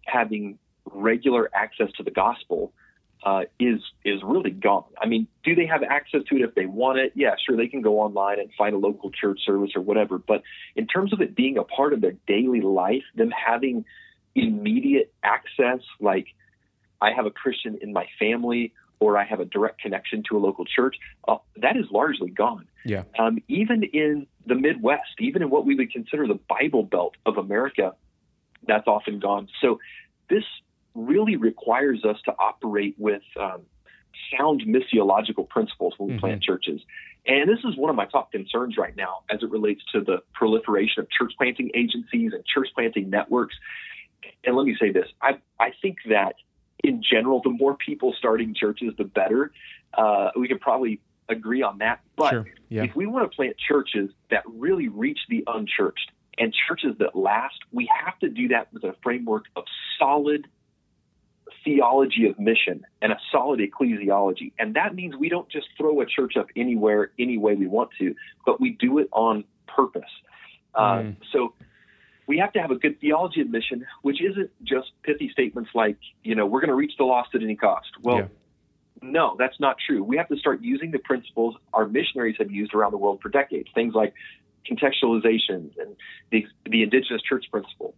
having 0.07 0.57
regular 0.91 1.47
access 1.53 1.91
to 1.97 2.01
the 2.01 2.09
gospel 2.09 2.73
uh, 3.27 3.41
is 3.59 3.81
is 4.05 4.21
really 4.23 4.51
gone. 4.51 4.85
I 5.01 5.05
mean, 5.05 5.27
do 5.43 5.53
they 5.53 5.65
have 5.65 5.83
access 5.83 6.21
to 6.29 6.37
it 6.37 6.43
if 6.43 6.55
they 6.55 6.65
want 6.65 6.99
it? 6.99 7.11
Yeah, 7.13 7.35
sure, 7.45 7.57
they 7.57 7.67
can 7.67 7.81
go 7.81 7.99
online 7.99 8.39
and 8.39 8.49
find 8.57 8.73
a 8.73 8.77
local 8.77 9.11
church 9.11 9.41
service 9.45 9.71
or 9.75 9.81
whatever. 9.81 10.17
But 10.17 10.43
in 10.77 10.87
terms 10.87 11.11
of 11.11 11.19
it 11.19 11.35
being 11.35 11.57
a 11.57 11.63
part 11.63 11.91
of 11.91 11.99
their 11.99 12.13
daily 12.25 12.61
life, 12.61 13.03
them 13.15 13.31
having 13.31 13.83
immediate 14.33 15.13
access, 15.21 15.81
like 15.99 16.27
I 17.01 17.11
have 17.11 17.25
a 17.25 17.31
Christian 17.31 17.79
in 17.81 17.91
my 17.91 18.05
family 18.17 18.73
or 18.99 19.17
I 19.17 19.25
have 19.25 19.41
a 19.41 19.45
direct 19.45 19.81
connection 19.81 20.23
to 20.29 20.37
a 20.37 20.39
local 20.39 20.63
church, 20.63 20.95
uh, 21.27 21.37
that 21.57 21.75
is 21.75 21.85
largely 21.91 22.29
gone. 22.29 22.65
Yeah. 22.85 23.03
Um, 23.19 23.39
even 23.49 23.83
in 23.83 24.25
the 24.45 24.55
Midwest, 24.55 25.19
even 25.19 25.41
in 25.41 25.49
what 25.49 25.65
we 25.65 25.75
would 25.75 25.91
consider 25.91 26.27
the 26.27 26.39
Bible 26.49 26.83
Belt 26.83 27.15
of 27.25 27.37
America, 27.37 27.93
that's 28.65 28.87
often 28.87 29.19
gone. 29.19 29.49
So 29.61 29.79
this 30.29 30.45
really 30.97 31.35
requires 31.35 32.03
us 32.03 32.17
to 32.25 32.33
operate 32.39 32.95
with 32.97 33.21
um, 33.39 33.61
sound 34.35 34.63
missiological 34.67 35.47
principles 35.47 35.93
when 35.97 36.07
we 36.07 36.13
mm-hmm. 36.15 36.21
plant 36.21 36.43
churches. 36.43 36.81
And 37.25 37.49
this 37.49 37.59
is 37.63 37.77
one 37.77 37.89
of 37.89 37.95
my 37.95 38.05
top 38.05 38.31
concerns 38.31 38.77
right 38.77 38.95
now 38.95 39.19
as 39.29 39.43
it 39.43 39.51
relates 39.51 39.81
to 39.93 40.01
the 40.01 40.19
proliferation 40.33 41.03
of 41.03 41.09
church 41.09 41.33
planting 41.37 41.71
agencies 41.75 42.31
and 42.33 42.43
church 42.45 42.69
planting 42.73 43.09
networks. 43.09 43.55
And 44.43 44.55
let 44.55 44.65
me 44.65 44.75
say 44.79 44.91
this 44.91 45.07
I, 45.21 45.39
I 45.59 45.71
think 45.81 45.97
that 46.09 46.35
in 46.83 47.03
general, 47.03 47.41
the 47.43 47.49
more 47.49 47.75
people 47.75 48.13
starting 48.17 48.53
churches, 48.53 48.93
the 48.97 49.03
better. 49.03 49.51
Uh, 49.93 50.29
we 50.35 50.47
could 50.47 50.61
probably 50.61 51.01
agree 51.29 51.61
on 51.61 51.79
that. 51.79 52.01
But 52.15 52.29
sure. 52.29 52.45
yeah. 52.69 52.83
if 52.83 52.95
we 52.95 53.05
want 53.05 53.29
to 53.29 53.35
plant 53.35 53.55
churches 53.57 54.09
that 54.29 54.43
really 54.45 54.87
reach 54.87 55.19
the 55.29 55.43
unchurched 55.47 56.11
and 56.37 56.53
churches 56.67 56.95
that 56.99 57.15
last, 57.15 57.57
we 57.71 57.89
have 58.03 58.17
to 58.19 58.29
do 58.29 58.49
that 58.49 58.71
with 58.73 58.83
a 58.83 58.95
framework 59.03 59.45
of 59.55 59.63
solid 59.99 60.47
theology 61.67 62.25
of 62.27 62.39
mission 62.39 62.85
and 63.01 63.11
a 63.11 63.19
solid 63.29 63.59
ecclesiology. 63.59 64.53
And 64.57 64.75
that 64.75 64.95
means 64.95 65.15
we 65.17 65.27
don't 65.27 65.49
just 65.49 65.67
throw 65.77 65.99
a 65.99 66.05
church 66.05 66.37
up 66.37 66.47
anywhere, 66.55 67.11
any 67.19 67.37
way 67.37 67.55
we 67.55 67.67
want 67.67 67.89
to, 67.99 68.15
but 68.45 68.61
we 68.61 68.71
do 68.79 68.99
it 68.99 69.09
on 69.11 69.43
purpose. 69.67 70.09
Uh, 70.73 70.99
mm. 70.99 71.17
so 71.33 71.53
we 72.25 72.37
have 72.37 72.53
to 72.53 72.59
have 72.59 72.71
a 72.71 72.75
good 72.75 73.01
theology 73.01 73.41
of 73.41 73.49
mission, 73.49 73.85
which 74.01 74.21
isn't 74.21 74.49
just 74.63 74.91
pithy 75.03 75.29
statements 75.29 75.71
like, 75.75 75.97
you 76.23 76.35
know, 76.35 76.45
we're 76.45 76.61
going 76.61 76.69
to 76.69 76.75
reach 76.75 76.93
the 76.97 77.03
lost 77.03 77.35
at 77.35 77.43
any 77.43 77.57
cost. 77.57 77.89
Well, 78.01 78.17
yeah. 78.17 78.27
no, 79.01 79.35
that's 79.37 79.59
not 79.59 79.75
true. 79.85 80.03
We 80.03 80.15
have 80.17 80.29
to 80.29 80.37
start 80.37 80.61
using 80.61 80.91
the 80.91 80.99
principles 80.99 81.55
our 81.73 81.85
missionaries 81.85 82.37
have 82.39 82.49
used 82.49 82.73
around 82.73 82.91
the 82.91 82.97
world 82.97 83.19
for 83.21 83.27
decades. 83.27 83.67
Things 83.75 83.93
like 83.93 84.13
contextualization 84.69 85.71
and 85.77 85.95
the, 86.31 86.45
the 86.69 86.83
indigenous 86.83 87.21
church 87.21 87.45
principle, 87.51 87.93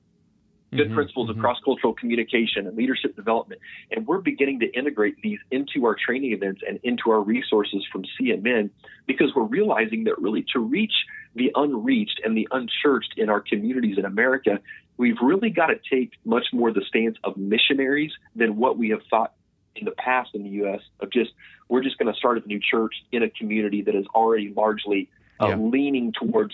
good 0.71 0.87
mm-hmm, 0.87 0.95
principles 0.95 1.29
mm-hmm. 1.29 1.39
of 1.39 1.43
cross 1.43 1.57
cultural 1.63 1.93
communication 1.93 2.67
and 2.67 2.77
leadership 2.77 3.15
development. 3.15 3.61
And 3.91 4.05
we're 4.07 4.19
beginning 4.19 4.59
to 4.61 4.67
integrate 4.67 5.15
these 5.21 5.39
into 5.51 5.85
our 5.85 5.95
training 5.95 6.33
events 6.33 6.61
and 6.67 6.79
into 6.83 7.11
our 7.11 7.21
resources 7.21 7.85
from 7.91 8.03
CMN 8.19 8.69
because 9.07 9.31
we're 9.35 9.43
realizing 9.43 10.05
that 10.05 10.19
really 10.19 10.45
to 10.53 10.59
reach 10.59 10.93
the 11.35 11.51
unreached 11.55 12.21
and 12.23 12.35
the 12.37 12.47
unchurched 12.51 13.13
in 13.17 13.29
our 13.29 13.41
communities 13.41 13.97
in 13.97 14.05
America, 14.05 14.59
we've 14.97 15.17
really 15.21 15.49
got 15.49 15.67
to 15.67 15.75
take 15.89 16.13
much 16.25 16.47
more 16.53 16.71
the 16.71 16.83
stance 16.87 17.17
of 17.23 17.37
missionaries 17.37 18.11
than 18.35 18.57
what 18.57 18.77
we 18.77 18.89
have 18.89 19.01
thought 19.09 19.33
in 19.75 19.85
the 19.85 19.91
past 19.91 20.31
in 20.33 20.43
the 20.43 20.49
U.S. 20.49 20.81
of 20.99 21.11
just 21.11 21.31
we're 21.69 21.83
just 21.83 21.97
going 21.97 22.11
to 22.11 22.17
start 22.17 22.43
a 22.43 22.47
new 22.47 22.59
church 22.59 22.95
in 23.11 23.23
a 23.23 23.29
community 23.29 23.81
that 23.83 23.95
is 23.95 24.05
already 24.13 24.51
largely 24.55 25.09
uh, 25.39 25.49
yeah. 25.49 25.55
leaning 25.55 26.11
towards 26.11 26.53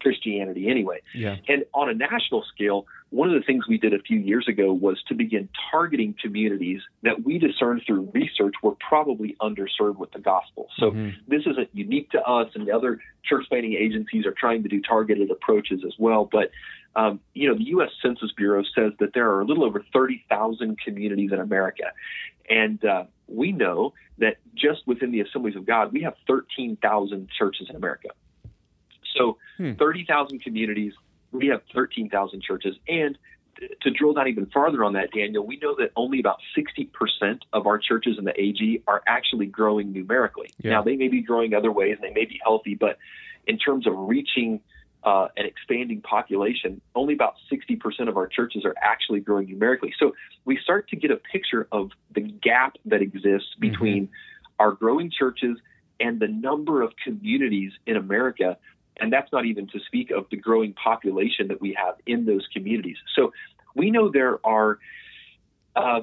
Christianity 0.00 0.68
anyway. 0.68 1.00
Yeah. 1.14 1.36
And 1.48 1.64
on 1.72 1.88
a 1.88 1.94
national 1.94 2.44
scale, 2.54 2.86
one 3.14 3.32
of 3.32 3.40
the 3.40 3.46
things 3.46 3.68
we 3.68 3.78
did 3.78 3.94
a 3.94 4.00
few 4.00 4.18
years 4.18 4.48
ago 4.48 4.72
was 4.72 5.00
to 5.06 5.14
begin 5.14 5.48
targeting 5.70 6.16
communities 6.20 6.80
that 7.04 7.22
we 7.24 7.38
discerned 7.38 7.82
through 7.86 8.10
research 8.12 8.54
were 8.60 8.74
probably 8.88 9.36
underserved 9.40 9.98
with 9.98 10.10
the 10.10 10.18
gospel. 10.18 10.66
So 10.78 10.90
mm-hmm. 10.90 11.10
this 11.28 11.42
isn't 11.46 11.68
unique 11.72 12.10
to 12.10 12.20
us, 12.20 12.50
and 12.56 12.66
the 12.66 12.72
other 12.72 12.98
church 13.24 13.44
planting 13.48 13.74
agencies 13.74 14.26
are 14.26 14.34
trying 14.36 14.64
to 14.64 14.68
do 14.68 14.82
targeted 14.82 15.30
approaches 15.30 15.82
as 15.86 15.94
well. 15.96 16.28
But 16.30 16.50
um, 16.96 17.20
you 17.34 17.48
know, 17.48 17.56
the 17.56 17.68
U.S. 17.68 17.90
Census 18.02 18.32
Bureau 18.36 18.64
says 18.74 18.92
that 18.98 19.14
there 19.14 19.30
are 19.30 19.40
a 19.40 19.44
little 19.44 19.64
over 19.64 19.84
30,000 19.92 20.76
communities 20.80 21.30
in 21.32 21.38
America, 21.38 21.92
and 22.50 22.84
uh, 22.84 23.04
we 23.28 23.52
know 23.52 23.94
that 24.18 24.38
just 24.56 24.86
within 24.86 25.12
the 25.12 25.20
Assemblies 25.20 25.54
of 25.54 25.66
God, 25.66 25.92
we 25.92 26.02
have 26.02 26.14
13,000 26.26 27.28
churches 27.38 27.68
in 27.70 27.76
America. 27.76 28.08
So 29.16 29.38
hmm. 29.56 29.74
30,000 29.74 30.42
communities, 30.42 30.92
we 31.34 31.48
have 31.48 31.62
13,000 31.74 32.42
churches. 32.42 32.76
And 32.88 33.18
to 33.82 33.90
drill 33.90 34.14
down 34.14 34.28
even 34.28 34.46
farther 34.46 34.84
on 34.84 34.94
that, 34.94 35.10
Daniel, 35.12 35.46
we 35.46 35.58
know 35.58 35.74
that 35.78 35.90
only 35.96 36.20
about 36.20 36.38
60% 36.56 37.40
of 37.52 37.66
our 37.66 37.78
churches 37.78 38.16
in 38.18 38.24
the 38.24 38.38
AG 38.40 38.82
are 38.86 39.02
actually 39.06 39.46
growing 39.46 39.92
numerically. 39.92 40.50
Yeah. 40.58 40.72
Now, 40.72 40.82
they 40.82 40.96
may 40.96 41.08
be 41.08 41.22
growing 41.22 41.54
other 41.54 41.70
ways 41.70 41.98
and 42.00 42.04
they 42.04 42.14
may 42.18 42.26
be 42.26 42.40
healthy, 42.42 42.74
but 42.74 42.98
in 43.46 43.58
terms 43.58 43.86
of 43.86 43.92
reaching 43.96 44.60
uh, 45.04 45.28
an 45.36 45.44
expanding 45.44 46.00
population, 46.00 46.80
only 46.94 47.14
about 47.14 47.34
60% 47.52 48.08
of 48.08 48.16
our 48.16 48.26
churches 48.26 48.64
are 48.64 48.74
actually 48.80 49.20
growing 49.20 49.48
numerically. 49.48 49.92
So 49.98 50.14
we 50.44 50.58
start 50.62 50.88
to 50.88 50.96
get 50.96 51.10
a 51.10 51.16
picture 51.16 51.68
of 51.70 51.90
the 52.14 52.22
gap 52.22 52.76
that 52.86 53.02
exists 53.02 53.48
mm-hmm. 53.52 53.70
between 53.70 54.02
mm-hmm. 54.04 54.52
our 54.60 54.72
growing 54.72 55.10
churches 55.10 55.58
and 56.00 56.18
the 56.20 56.28
number 56.28 56.82
of 56.82 56.92
communities 57.04 57.72
in 57.86 57.96
America 57.96 58.56
and 58.98 59.12
that's 59.12 59.30
not 59.32 59.44
even 59.44 59.66
to 59.68 59.80
speak 59.80 60.10
of 60.10 60.26
the 60.30 60.36
growing 60.36 60.72
population 60.72 61.48
that 61.48 61.60
we 61.60 61.74
have 61.74 61.96
in 62.06 62.26
those 62.26 62.46
communities. 62.52 62.96
So 63.14 63.32
we 63.74 63.90
know 63.90 64.10
there 64.10 64.38
are 64.46 64.78
uh, 65.74 66.00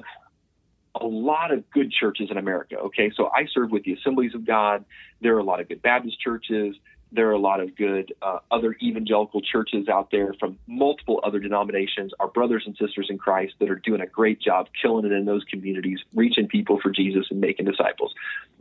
a 0.94 1.06
lot 1.06 1.52
of 1.52 1.68
good 1.70 1.90
churches 1.90 2.28
in 2.30 2.36
America. 2.36 2.76
Okay, 2.76 3.10
so 3.14 3.30
I 3.34 3.46
serve 3.52 3.70
with 3.70 3.84
the 3.84 3.94
Assemblies 3.94 4.34
of 4.34 4.44
God. 4.44 4.84
There 5.20 5.34
are 5.34 5.38
a 5.38 5.44
lot 5.44 5.60
of 5.60 5.68
good 5.68 5.82
Baptist 5.82 6.20
churches. 6.20 6.76
There 7.14 7.28
are 7.28 7.32
a 7.32 7.38
lot 7.38 7.60
of 7.60 7.76
good 7.76 8.14
uh, 8.22 8.38
other 8.50 8.74
evangelical 8.82 9.42
churches 9.42 9.88
out 9.88 10.10
there 10.10 10.34
from 10.40 10.58
multiple 10.66 11.20
other 11.22 11.38
denominations, 11.38 12.12
our 12.18 12.28
brothers 12.28 12.64
and 12.66 12.76
sisters 12.76 13.08
in 13.10 13.18
Christ 13.18 13.54
that 13.60 13.70
are 13.70 13.76
doing 13.76 14.00
a 14.00 14.06
great 14.06 14.40
job 14.40 14.68
killing 14.80 15.04
it 15.04 15.12
in 15.12 15.26
those 15.26 15.44
communities, 15.44 16.00
reaching 16.14 16.48
people 16.48 16.78
for 16.80 16.90
Jesus 16.90 17.26
and 17.30 17.40
making 17.40 17.66
disciples. 17.66 18.14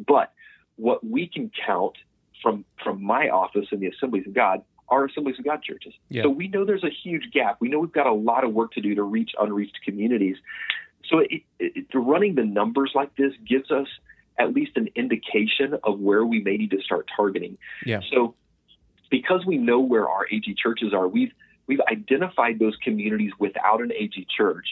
But 0.05 0.33
what 0.75 1.05
we 1.05 1.27
can 1.27 1.51
count 1.65 1.95
from 2.41 2.65
from 2.84 3.04
my 3.04 3.30
office 3.30 3.67
in 3.71 3.80
the 3.80 3.88
Assemblies 3.88 4.27
of 4.27 4.34
God 4.34 4.63
are 4.89 5.06
Assemblies 5.06 5.39
of 5.39 5.45
God 5.45 5.63
churches. 5.63 5.93
Yeah. 6.10 6.23
So 6.23 6.30
we 6.30 6.47
know 6.49 6.65
there's 6.65 6.84
a 6.84 6.89
huge 6.89 7.32
gap. 7.32 7.58
We 7.60 7.69
know 7.69 7.80
we've 7.80 7.91
got 7.91 8.08
a 8.08 8.13
lot 8.13 8.43
of 8.43 8.54
work 8.54 8.73
to 8.73 8.82
do 8.82 8.93
to 8.95 9.04
reach 9.04 9.32
unreached 9.39 9.80
communities. 9.86 10.36
So 11.10 11.19
it, 11.19 11.43
it, 11.60 11.86
running 11.93 12.36
the 12.36 12.43
numbers 12.43 12.91
like 12.93 13.15
this 13.15 13.34
gives 13.47 13.71
us 13.71 13.88
at 14.38 14.54
least 14.54 14.71
an 14.75 14.89
indication 14.95 15.77
of 15.84 15.99
where 15.99 16.25
we 16.25 16.41
may 16.41 16.58
need 16.58 16.71
to 16.71 16.82
start 16.82 17.08
targeting. 17.15 17.58
Yeah. 17.86 18.01
So 18.12 18.36
because 19.10 19.45
we 19.45 19.58
know 19.58 19.80
where 19.80 20.10
our 20.10 20.25
AG 20.32 20.54
churches 20.62 20.93
are, 20.93 21.08
we've 21.08 21.32
we've 21.67 21.82
identified 21.89 22.60
those 22.60 22.75
communities 22.84 23.32
without 23.39 23.82
an 23.82 23.91
AG 23.93 24.27
church 24.36 24.65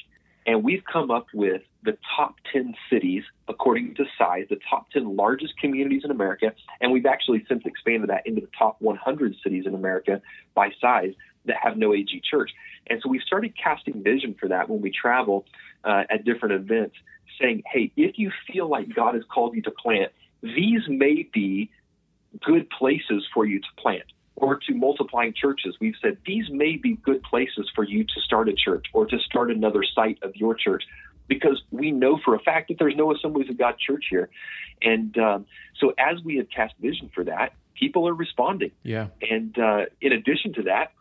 and 0.49 0.63
we've 0.63 0.83
come 0.91 1.11
up 1.11 1.27
with 1.31 1.61
the 1.83 1.95
top 2.17 2.33
10 2.51 2.73
cities 2.89 3.21
according 3.47 3.93
to 3.93 4.05
size, 4.17 4.47
the 4.49 4.57
top 4.67 4.89
10 4.89 5.15
largest 5.15 5.55
communities 5.59 6.01
in 6.03 6.09
America. 6.09 6.55
And 6.81 6.91
we've 6.91 7.05
actually 7.05 7.45
since 7.47 7.61
expanded 7.67 8.09
that 8.09 8.25
into 8.25 8.41
the 8.41 8.49
top 8.57 8.77
100 8.79 9.35
cities 9.43 9.67
in 9.67 9.75
America 9.75 10.23
by 10.55 10.71
size 10.81 11.13
that 11.45 11.57
have 11.61 11.77
no 11.77 11.93
AG 11.93 12.19
church. 12.27 12.49
And 12.87 12.99
so 12.99 13.09
we 13.09 13.19
started 13.19 13.53
casting 13.63 14.01
vision 14.01 14.35
for 14.39 14.49
that 14.49 14.67
when 14.67 14.81
we 14.81 14.89
travel 14.89 15.45
uh, 15.83 16.05
at 16.09 16.25
different 16.25 16.55
events, 16.55 16.95
saying, 17.39 17.61
hey, 17.71 17.91
if 17.95 18.17
you 18.17 18.31
feel 18.51 18.67
like 18.67 18.91
God 18.95 19.13
has 19.13 19.23
called 19.31 19.55
you 19.55 19.61
to 19.61 19.71
plant, 19.71 20.11
these 20.41 20.81
may 20.87 21.29
be 21.31 21.69
good 22.43 22.67
places 22.71 23.23
for 23.35 23.45
you 23.45 23.59
to 23.59 23.67
plant 23.77 24.05
or 24.39 24.55
to 24.67 24.73
multiplying 24.73 25.33
churches, 25.33 25.75
we've 25.79 25.95
said 26.01 26.17
these 26.25 26.45
may 26.49 26.77
be 26.77 26.95
good 26.95 27.21
places 27.23 27.69
for 27.75 27.83
you 27.83 28.03
to 28.03 28.21
start 28.25 28.49
a 28.49 28.53
church 28.53 28.85
or 28.93 29.05
to 29.05 29.19
start 29.19 29.51
another 29.51 29.83
site 29.95 30.17
of 30.21 30.35
your 30.35 30.55
church. 30.55 30.83
because 31.29 31.61
we 31.71 31.91
know 31.91 32.19
for 32.25 32.35
a 32.35 32.39
fact 32.39 32.67
that 32.67 32.77
there's 32.79 32.95
no 32.95 33.13
Assemblies 33.15 33.49
of 33.49 33.57
God 33.57 33.75
church 33.77 34.05
here. 34.09 34.29
And 34.81 35.17
um, 35.17 35.45
so 35.79 35.93
as 35.97 36.21
we 36.23 36.37
have 36.37 36.47
cast 36.49 36.73
vision 36.81 37.09
for 37.13 37.23
that, 37.23 37.53
people 37.75 38.07
are 38.09 38.13
responding. 38.13 38.71
Yeah. 38.83 39.07
And 39.21 39.57
uh, 39.57 39.85
in 40.01 40.11
addition 40.11 40.53
to 40.53 40.63
that, 40.63 40.91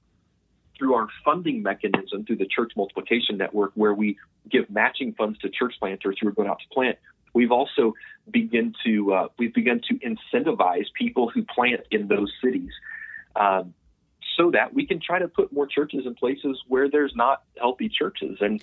through 0.78 0.94
our 0.94 1.08
funding 1.24 1.62
mechanism 1.62 2.24
through 2.24 2.36
the 2.36 2.46
Church 2.46 2.72
Multiplication 2.76 3.36
Network, 3.36 3.72
where 3.74 3.92
we 3.92 4.16
give 4.48 4.70
matching 4.70 5.12
funds 5.14 5.36
to 5.40 5.48
church 5.48 5.74
planters 5.80 6.16
who 6.20 6.28
are 6.28 6.32
going 6.32 6.48
out 6.48 6.60
to 6.60 6.68
plant, 6.72 6.98
we've 7.34 7.50
also 7.50 7.94
begun 8.30 8.74
to 8.84 9.12
uh, 9.12 9.28
we've 9.38 9.54
begun 9.54 9.80
to 9.88 9.94
incentivize 9.96 10.84
people 10.94 11.30
who 11.30 11.42
plant 11.42 11.80
in 11.90 12.06
those 12.06 12.32
cities. 12.44 12.70
Um, 13.36 13.74
so 14.36 14.52
that 14.52 14.72
we 14.72 14.86
can 14.86 15.00
try 15.00 15.18
to 15.18 15.28
put 15.28 15.52
more 15.52 15.66
churches 15.66 16.06
in 16.06 16.14
places 16.14 16.62
where 16.68 16.88
there's 16.88 17.12
not 17.16 17.42
healthy 17.58 17.88
churches. 17.88 18.38
And 18.40 18.62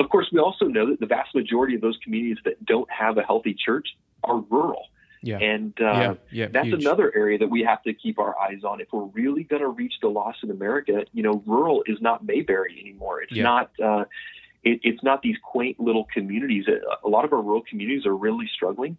of 0.00 0.08
course, 0.08 0.26
we 0.32 0.40
also 0.40 0.66
know 0.66 0.90
that 0.90 1.00
the 1.00 1.06
vast 1.06 1.34
majority 1.34 1.76
of 1.76 1.80
those 1.80 1.96
communities 2.02 2.38
that 2.44 2.64
don't 2.64 2.90
have 2.90 3.16
a 3.16 3.22
healthy 3.22 3.54
church 3.54 3.96
are 4.24 4.40
rural. 4.50 4.86
Yeah. 5.22 5.38
And 5.38 5.72
uh, 5.80 5.84
yeah, 5.84 6.14
yeah, 6.30 6.46
that's 6.48 6.68
huge. 6.68 6.82
another 6.82 7.12
area 7.14 7.38
that 7.38 7.48
we 7.48 7.62
have 7.62 7.82
to 7.84 7.94
keep 7.94 8.18
our 8.18 8.38
eyes 8.38 8.64
on. 8.64 8.80
If 8.80 8.88
we're 8.92 9.04
really 9.04 9.44
going 9.44 9.62
to 9.62 9.68
reach 9.68 9.94
the 10.02 10.08
lost 10.08 10.38
in 10.42 10.50
America, 10.50 11.04
you 11.12 11.22
know, 11.22 11.42
rural 11.46 11.84
is 11.86 12.00
not 12.00 12.24
Mayberry 12.24 12.78
anymore. 12.80 13.22
It's 13.22 13.36
not. 13.36 13.70
Uh, 13.82 14.04
it, 14.70 14.80
it's 14.82 15.02
not 15.02 15.22
these 15.22 15.36
quaint 15.52 15.76
little 15.78 16.06
communities. 16.16 16.64
A- 16.68 17.06
A 17.06 17.10
lot 17.16 17.24
of 17.26 17.32
our 17.32 17.42
rural 17.48 17.62
communities 17.70 18.04
are 18.10 18.16
really 18.26 18.48
struggling, 18.56 18.94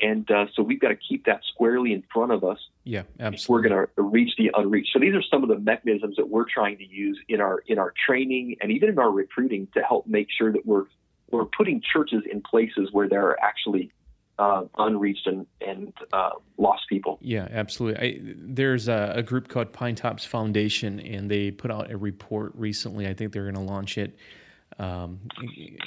and 0.00 0.24
uh, 0.30 0.46
so 0.54 0.62
we've 0.62 0.80
got 0.80 0.92
to 0.96 1.00
keep 1.08 1.22
that 1.26 1.40
squarely 1.52 1.92
in 1.92 2.02
front 2.14 2.32
of 2.32 2.40
us 2.52 2.58
Yeah, 2.84 3.02
if 3.18 3.48
we're 3.48 3.60
going 3.66 3.78
to 3.96 4.02
reach 4.02 4.32
the 4.38 4.50
unreached. 4.60 4.90
So 4.92 4.98
these 4.98 5.14
are 5.14 5.22
some 5.32 5.42
of 5.44 5.48
the 5.54 5.58
mechanisms 5.72 6.16
that 6.16 6.28
we're 6.34 6.48
trying 6.58 6.78
to 6.78 6.86
use 7.04 7.18
in 7.28 7.40
our 7.46 7.56
in 7.66 7.78
our 7.78 7.92
training 8.06 8.56
and 8.60 8.68
even 8.72 8.88
in 8.88 8.98
our 8.98 9.12
recruiting 9.24 9.68
to 9.74 9.80
help 9.90 10.06
make 10.06 10.28
sure 10.38 10.50
that 10.52 10.64
we're 10.64 10.86
we're 11.30 11.50
putting 11.58 11.80
churches 11.92 12.22
in 12.32 12.38
places 12.42 12.88
where 12.90 13.08
there 13.08 13.24
are 13.30 13.38
actually 13.50 13.86
uh, 14.38 14.64
unreached 14.78 15.26
and 15.26 15.46
and 15.70 15.92
uh, 16.12 16.30
lost 16.56 16.82
people. 16.88 17.18
Yeah, 17.20 17.46
absolutely. 17.62 17.98
I, 18.06 18.08
there's 18.58 18.88
a, 18.88 19.12
a 19.16 19.22
group 19.22 19.48
called 19.48 19.72
Pinetops 19.72 20.26
Foundation, 20.26 20.98
and 20.98 21.30
they 21.30 21.50
put 21.50 21.70
out 21.70 21.90
a 21.90 21.96
report 21.96 22.52
recently. 22.54 23.06
I 23.06 23.14
think 23.14 23.32
they're 23.32 23.50
going 23.50 23.62
to 23.66 23.72
launch 23.74 23.98
it 23.98 24.16
um, 24.78 25.20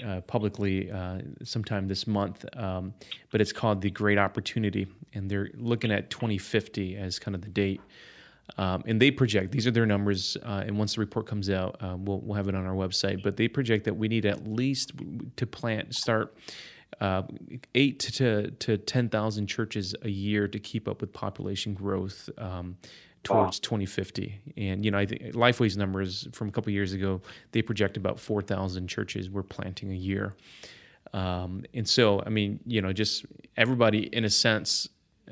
uh, 0.06 0.22
publicly 0.22 0.92
uh, 0.92 1.20
sometime 1.44 1.88
this 1.88 2.08
month. 2.08 2.46
Um, 2.56 2.94
but 3.32 3.42
it's 3.42 3.54
called 3.54 3.82
the 3.82 3.90
Great 3.90 4.18
Opportunity, 4.18 4.88
and 5.14 5.30
they're 5.30 5.50
looking 5.56 5.92
at 5.92 6.10
2050 6.10 6.98
as 6.98 7.20
kind 7.20 7.36
of 7.36 7.42
the 7.42 7.50
date. 7.50 7.82
Um, 8.58 8.84
and 8.86 9.02
they 9.02 9.10
project 9.10 9.52
these 9.52 9.66
are 9.66 9.72
their 9.72 9.86
numbers, 9.86 10.38
uh, 10.44 10.64
and 10.66 10.78
once 10.78 10.96
the 10.96 11.00
report 11.00 11.26
comes 11.26 11.50
out, 11.50 11.78
uh, 11.82 11.96
we'll 11.98 12.20
we'll 12.20 12.36
have 12.36 12.48
it 12.50 12.56
on 12.56 12.66
our 12.66 12.76
website. 12.76 13.24
But 13.24 13.38
they 13.38 13.48
project 13.48 13.86
that 13.86 13.96
we 13.96 14.10
need 14.10 14.26
at 14.26 14.46
least 14.46 14.92
to 15.38 15.48
plant 15.48 15.96
start 15.96 16.36
uh, 17.00 17.24
eight 17.74 18.00
to 18.00 18.52
to 18.52 18.78
ten 18.78 19.08
thousand 19.10 19.48
churches 19.48 19.96
a 20.02 20.10
year 20.10 20.48
to 20.50 20.60
keep 20.60 20.88
up 20.88 21.00
with 21.00 21.14
population 21.14 21.74
growth 21.74 22.30
um, 22.38 22.78
towards 23.24 23.60
2050. 23.60 24.42
And 24.58 24.84
you 24.84 24.92
know, 24.92 24.98
I 24.98 25.06
think 25.06 25.22
Lifeway's 25.34 25.78
numbers 25.78 26.28
from 26.34 26.50
a 26.50 26.52
couple 26.52 26.72
years 26.72 26.94
ago 26.94 27.22
they 27.52 27.62
project 27.62 27.98
about 27.98 28.20
four 28.20 28.42
thousand 28.42 28.88
churches 28.88 29.30
we're 29.30 29.44
planting 29.44 29.92
a 29.92 29.96
year. 29.96 30.36
Um, 31.14 31.64
and 31.74 31.88
so, 31.88 32.22
I 32.26 32.30
mean, 32.30 32.60
you 32.66 32.82
know, 32.82 32.92
just 32.92 33.26
everybody 33.58 34.08
in 34.16 34.26
a 34.26 34.30
sense 34.30 34.88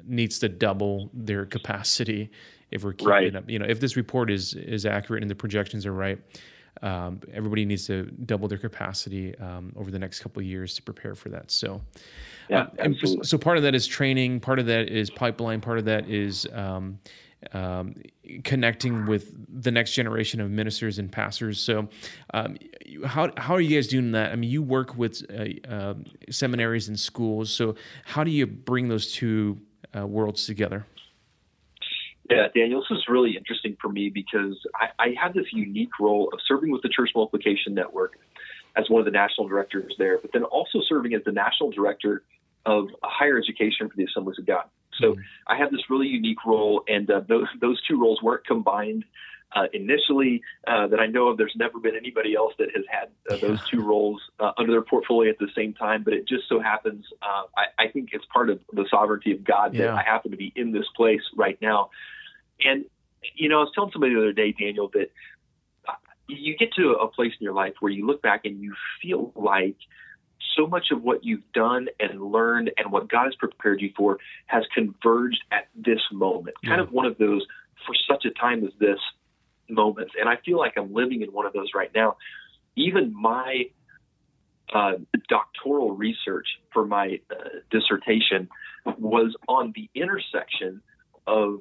needs 0.05 0.39
to 0.39 0.49
double 0.49 1.09
their 1.13 1.45
capacity 1.45 2.29
if 2.71 2.83
we're 2.83 2.93
keeping 2.93 3.07
Right. 3.11 3.35
up. 3.35 3.49
You 3.49 3.59
know, 3.59 3.65
if 3.67 3.79
this 3.79 3.95
report 3.97 4.29
is 4.31 4.53
is 4.53 4.85
accurate 4.85 5.23
and 5.23 5.29
the 5.29 5.35
projections 5.35 5.85
are 5.85 5.93
right, 5.93 6.19
um, 6.81 7.19
everybody 7.33 7.65
needs 7.65 7.85
to 7.87 8.03
double 8.25 8.47
their 8.47 8.57
capacity 8.57 9.35
um, 9.39 9.73
over 9.75 9.91
the 9.91 9.99
next 9.99 10.21
couple 10.21 10.39
of 10.39 10.45
years 10.45 10.75
to 10.75 10.81
prepare 10.81 11.15
for 11.15 11.29
that. 11.29 11.51
So, 11.51 11.81
Yeah, 12.49 12.67
absolutely. 12.79 13.25
so 13.25 13.37
part 13.37 13.57
of 13.57 13.63
that 13.63 13.75
is 13.75 13.85
training, 13.87 14.39
part 14.39 14.59
of 14.59 14.65
that 14.67 14.87
is 14.89 15.09
pipeline, 15.09 15.59
part 15.61 15.79
of 15.79 15.85
that 15.85 16.07
is 16.09 16.47
um, 16.53 16.97
um, 17.53 17.95
connecting 18.43 19.05
with 19.05 19.33
the 19.61 19.71
next 19.71 19.93
generation 19.93 20.39
of 20.41 20.49
ministers 20.49 20.99
and 20.99 21.11
pastors. 21.11 21.59
So, 21.59 21.89
um, 22.33 22.57
how 23.05 23.31
how 23.37 23.55
are 23.55 23.61
you 23.61 23.75
guys 23.75 23.87
doing 23.87 24.11
that? 24.11 24.31
I 24.31 24.35
mean, 24.35 24.49
you 24.49 24.61
work 24.61 24.95
with 24.95 25.23
uh, 25.29 25.73
um 25.73 26.05
seminaries 26.29 26.87
and 26.87 26.99
schools. 26.99 27.51
So, 27.51 27.75
how 28.05 28.23
do 28.23 28.31
you 28.31 28.45
bring 28.45 28.87
those 28.89 29.11
two 29.11 29.59
uh, 29.95 30.05
worlds 30.05 30.45
together? 30.45 30.85
Yeah, 32.29 32.47
Daniel, 32.55 32.79
this 32.79 32.97
is 32.97 33.03
really 33.09 33.35
interesting 33.35 33.75
for 33.81 33.89
me 33.89 34.09
because 34.09 34.55
I, 34.75 34.87
I 34.97 35.13
have 35.21 35.33
this 35.33 35.47
unique 35.51 35.99
role 35.99 36.29
of 36.31 36.39
serving 36.47 36.71
with 36.71 36.81
the 36.81 36.87
Church 36.87 37.09
Multiplication 37.13 37.73
Network 37.73 38.13
as 38.77 38.89
one 38.89 38.99
of 38.99 39.05
the 39.05 39.11
national 39.11 39.49
directors 39.49 39.93
there, 39.97 40.17
but 40.17 40.31
then 40.31 40.43
also 40.43 40.79
serving 40.87 41.13
as 41.13 41.21
the 41.25 41.33
national 41.33 41.71
director 41.71 42.23
of 42.65 42.87
higher 43.03 43.37
education 43.37 43.89
for 43.89 43.95
the 43.95 44.05
Assemblies 44.05 44.39
of 44.39 44.45
God. 44.45 44.65
So 44.99 45.15
I 45.47 45.57
have 45.57 45.71
this 45.71 45.81
really 45.89 46.07
unique 46.07 46.45
role, 46.45 46.83
and 46.87 47.09
uh, 47.09 47.21
those 47.27 47.47
those 47.59 47.81
two 47.87 47.99
roles 47.99 48.21
weren't 48.21 48.45
combined 48.45 49.03
uh, 49.55 49.65
initially. 49.73 50.41
Uh, 50.67 50.87
that 50.87 50.99
I 50.99 51.07
know 51.07 51.29
of, 51.29 51.37
there's 51.37 51.55
never 51.55 51.79
been 51.79 51.95
anybody 51.95 52.35
else 52.35 52.53
that 52.59 52.69
has 52.75 52.85
had 52.89 53.09
uh, 53.31 53.37
those 53.41 53.59
two 53.69 53.81
roles 53.81 54.21
uh, 54.39 54.51
under 54.57 54.71
their 54.71 54.81
portfolio 54.81 55.31
at 55.31 55.39
the 55.39 55.49
same 55.55 55.73
time. 55.73 56.03
But 56.03 56.13
it 56.13 56.27
just 56.27 56.43
so 56.47 56.59
happens, 56.59 57.05
uh, 57.21 57.43
I, 57.57 57.85
I 57.85 57.87
think 57.91 58.09
it's 58.13 58.25
part 58.31 58.49
of 58.49 58.59
the 58.73 58.85
sovereignty 58.89 59.31
of 59.31 59.43
God 59.43 59.73
that 59.73 59.79
Yeah. 59.79 59.95
I 59.95 60.03
happen 60.03 60.31
to 60.31 60.37
be 60.37 60.53
in 60.55 60.71
this 60.71 60.85
place 60.95 61.21
right 61.35 61.57
now. 61.61 61.89
And 62.63 62.85
you 63.35 63.49
know, 63.49 63.57
I 63.57 63.63
was 63.63 63.71
telling 63.73 63.91
somebody 63.91 64.13
the 64.13 64.19
other 64.19 64.33
day, 64.33 64.51
Daniel, 64.51 64.89
that 64.93 65.11
uh, 65.87 65.93
you 66.27 66.57
get 66.57 66.73
to 66.73 66.91
a 66.91 67.07
place 67.07 67.31
in 67.39 67.43
your 67.43 67.53
life 67.53 67.73
where 67.79 67.91
you 67.91 68.05
look 68.05 68.21
back 68.21 68.45
and 68.45 68.59
you 68.61 68.73
feel 69.01 69.31
like 69.35 69.77
so 70.55 70.67
much 70.67 70.91
of 70.91 71.01
what 71.01 71.23
you've 71.23 71.49
done 71.53 71.87
and 71.99 72.21
learned 72.21 72.71
and 72.77 72.91
what 72.91 73.09
God 73.09 73.25
has 73.25 73.35
prepared 73.35 73.81
you 73.81 73.91
for 73.95 74.17
has 74.47 74.63
converged 74.73 75.43
at 75.51 75.67
this 75.75 76.01
moment. 76.11 76.55
Kind 76.65 76.81
of 76.81 76.91
one 76.91 77.05
of 77.05 77.17
those 77.17 77.45
for 77.85 77.95
such 78.09 78.25
a 78.25 78.31
time 78.31 78.63
as 78.65 78.71
this 78.79 78.99
moments. 79.69 80.13
And 80.19 80.29
I 80.29 80.37
feel 80.45 80.57
like 80.57 80.73
I'm 80.77 80.93
living 80.93 81.21
in 81.21 81.29
one 81.29 81.45
of 81.45 81.53
those 81.53 81.69
right 81.73 81.91
now. 81.95 82.17
Even 82.75 83.13
my 83.13 83.65
uh, 84.73 84.93
doctoral 85.27 85.91
research 85.91 86.47
for 86.71 86.85
my 86.85 87.19
uh, 87.29 87.59
dissertation 87.69 88.49
was 88.85 89.35
on 89.47 89.73
the 89.75 89.89
intersection 89.95 90.81
of 91.27 91.59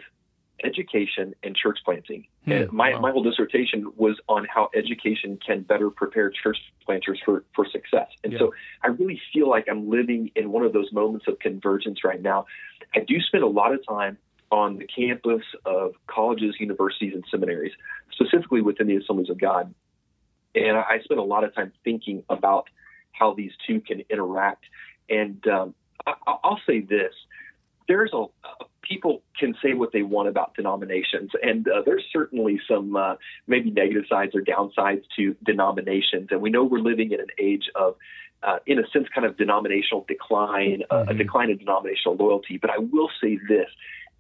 education 0.65 1.35
and 1.43 1.57
church 1.57 1.79
planting. 1.85 2.27
Hmm, 2.45 2.53
And 2.53 2.73
my, 2.73 2.93
wow. 2.93 3.01
my 3.01 3.11
whole 3.11 3.23
dissertation 3.23 3.93
was 3.97 4.17
on 4.29 4.47
how 4.53 4.71
education 4.75 5.39
can 5.45 5.63
better 5.63 5.91
prepare 5.91 6.31
church 6.31 6.59
planters 6.85 7.21
for, 7.25 7.45
for 7.55 7.67
success. 7.67 8.09
And 8.25 8.33
Yeah. 8.33 8.39
so 8.41 8.55
I 8.83 8.89
really 8.89 9.21
feel 9.33 9.49
like 9.49 9.67
I'm 9.71 9.89
living 9.89 10.31
in 10.35 10.53
one 10.53 10.65
of 10.65 10.73
those 10.73 10.93
moments 10.93 11.27
of 11.29 11.39
convergence 11.39 12.05
right 12.05 12.21
now. 12.21 12.47
I 12.95 13.01
do 13.01 13.21
spend 13.21 13.45
a 13.45 13.49
lot 13.49 13.73
of 13.73 13.87
time 13.87 14.19
on 14.51 14.79
the 14.79 14.87
campus 14.87 15.43
of 15.65 15.95
colleges, 16.07 16.57
universities, 16.59 17.15
and 17.15 17.25
seminaries, 17.31 17.73
specifically 18.13 18.61
within 18.63 18.87
the 18.89 18.97
Assemblies 18.97 19.31
of 19.31 19.39
God. 19.39 19.73
And 20.55 20.77
I 20.77 20.83
I 20.83 21.01
spend 21.05 21.21
a 21.21 21.25
lot 21.25 21.45
of 21.45 21.55
time 21.55 21.73
thinking 21.85 22.25
about 22.29 22.69
how 23.13 23.35
these 23.35 23.53
two 23.67 23.81
can 23.81 24.03
interact. 24.11 24.65
And 25.09 25.47
um, 25.47 25.75
I, 26.07 26.15
I'll 26.27 26.61
say 26.67 26.81
this 26.81 27.15
there's 27.87 28.11
a, 28.13 28.23
uh, 28.23 28.65
people 28.83 29.23
can 29.39 29.55
say 29.63 29.75
what 29.75 29.93
they 29.93 30.03
want 30.03 30.29
about 30.29 30.55
denominations, 30.55 31.31
and 31.43 31.67
uh, 31.69 31.83
there's 31.85 32.05
certainly 32.13 32.61
some 32.69 32.97
uh, 32.97 33.15
maybe 33.47 33.71
negative 33.71 34.05
sides 34.09 34.35
or 34.35 34.41
downsides 34.41 35.03
to 35.17 35.37
denominations. 35.45 36.29
And 36.31 36.41
we 36.41 36.51
know 36.51 36.65
we're 36.65 36.79
living 36.79 37.13
in 37.13 37.21
an 37.21 37.33
age 37.39 37.71
of, 37.75 37.97
uh, 38.43 38.59
in 38.67 38.79
a 38.79 38.89
sense, 38.93 39.07
kind 39.15 39.27
of 39.27 39.37
denominational 39.37 40.05
decline, 40.09 40.83
uh, 40.91 41.05
a 41.09 41.15
Mhm. 41.15 41.19
decline 41.19 41.51
in 41.51 41.59
denominational 41.59 42.17
loyalty. 42.17 42.59
But 42.59 42.71
I 42.71 42.79
will 42.79 43.11
say 43.21 43.39
this 43.49 43.71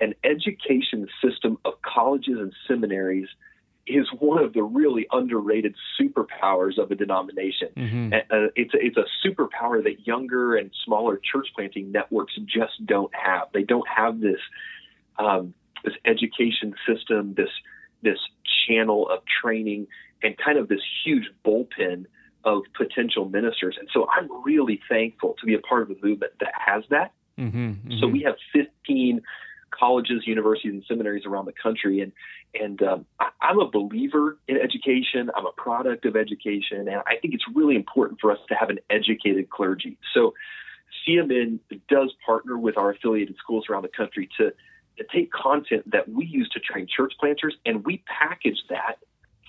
an 0.01 0.15
education 0.25 1.09
system 1.23 1.59
of 1.65 1.75
colleges 1.83 2.39
and 2.39 2.55
seminaries 2.67 3.29
is 3.87 4.07
one 4.19 4.43
of 4.43 4.53
the 4.53 4.63
really 4.63 5.07
underrated 5.11 5.75
superpowers 6.01 6.79
of 6.79 6.91
a 6.91 6.95
denomination. 6.95 7.69
Mm-hmm. 7.77 8.13
Uh, 8.15 8.49
it's 8.55 8.75
a, 8.75 8.79
it's 8.79 8.97
a 8.97 9.07
superpower 9.27 9.83
that 9.83 10.07
younger 10.07 10.57
and 10.57 10.71
smaller 10.85 11.21
church 11.33 11.49
planting 11.55 11.91
networks 11.91 12.35
just 12.47 12.85
don't 12.85 13.13
have. 13.15 13.49
They 13.53 13.63
don't 13.63 13.89
have 13.89 14.21
this 14.21 14.41
um, 15.19 15.55
this 15.85 15.95
education 16.05 16.75
system, 16.87 17.35
this 17.35 17.51
this 18.03 18.19
channel 18.67 19.09
of 19.09 19.21
training, 19.43 19.87
and 20.23 20.37
kind 20.39 20.59
of 20.59 20.69
this 20.69 20.81
huge 21.05 21.31
bullpen 21.45 22.07
of 22.45 22.63
potential 22.75 23.29
ministers. 23.29 23.77
And 23.79 23.89
so 23.93 24.09
I'm 24.09 24.29
really 24.45 24.81
thankful 24.89 25.37
to 25.41 25.47
be 25.47 25.55
a 25.55 25.59
part 25.59 25.83
of 25.83 25.91
a 25.91 26.07
movement 26.07 26.33
that 26.41 26.53
has 26.55 26.85
that. 26.91 27.13
Mm-hmm. 27.39 27.99
So 28.01 28.07
we 28.07 28.23
have 28.23 28.37
15 28.53 29.23
colleges, 29.71 30.27
universities, 30.27 30.73
and 30.73 30.85
seminaries 30.87 31.25
around 31.27 31.47
the 31.47 31.53
country, 31.53 32.01
and 32.01 32.13
and 32.55 32.83
um, 32.83 33.07
I, 33.19 33.31
I'm 33.41 33.59
a 33.61 33.71
believer 33.71 34.39
in 34.49 34.57
education. 34.57 35.31
I'm 35.35 35.47
a 35.47 35.53
product 35.53 36.05
of 36.07 36.17
education, 36.17 36.89
and 36.89 37.03
I 37.07 37.17
think 37.21 37.35
it's 37.35 37.45
really 37.55 37.77
important 37.77 38.21
for 38.21 38.33
us 38.33 38.39
to 38.49 38.55
have 38.55 38.71
an 38.71 38.79
educated 38.91 39.51
clergy. 39.51 39.99
So 40.15 40.35
CMN 41.07 41.61
does 41.89 42.13
partner 42.25 42.59
with 42.59 42.77
our 42.77 42.91
affiliated 42.91 43.37
schools 43.37 43.67
around 43.71 43.83
the 43.83 43.89
country 43.89 44.29
to, 44.39 44.53
to 44.99 45.05
take 45.13 45.31
content 45.31 45.91
that 45.91 46.09
we 46.09 46.27
use 46.27 46.49
to 46.51 46.61
train 46.61 46.87
church 46.95 47.15
planters, 47.19 47.55
and 47.65 47.85
we 47.85 48.03
package 48.07 48.59
that 48.69 48.97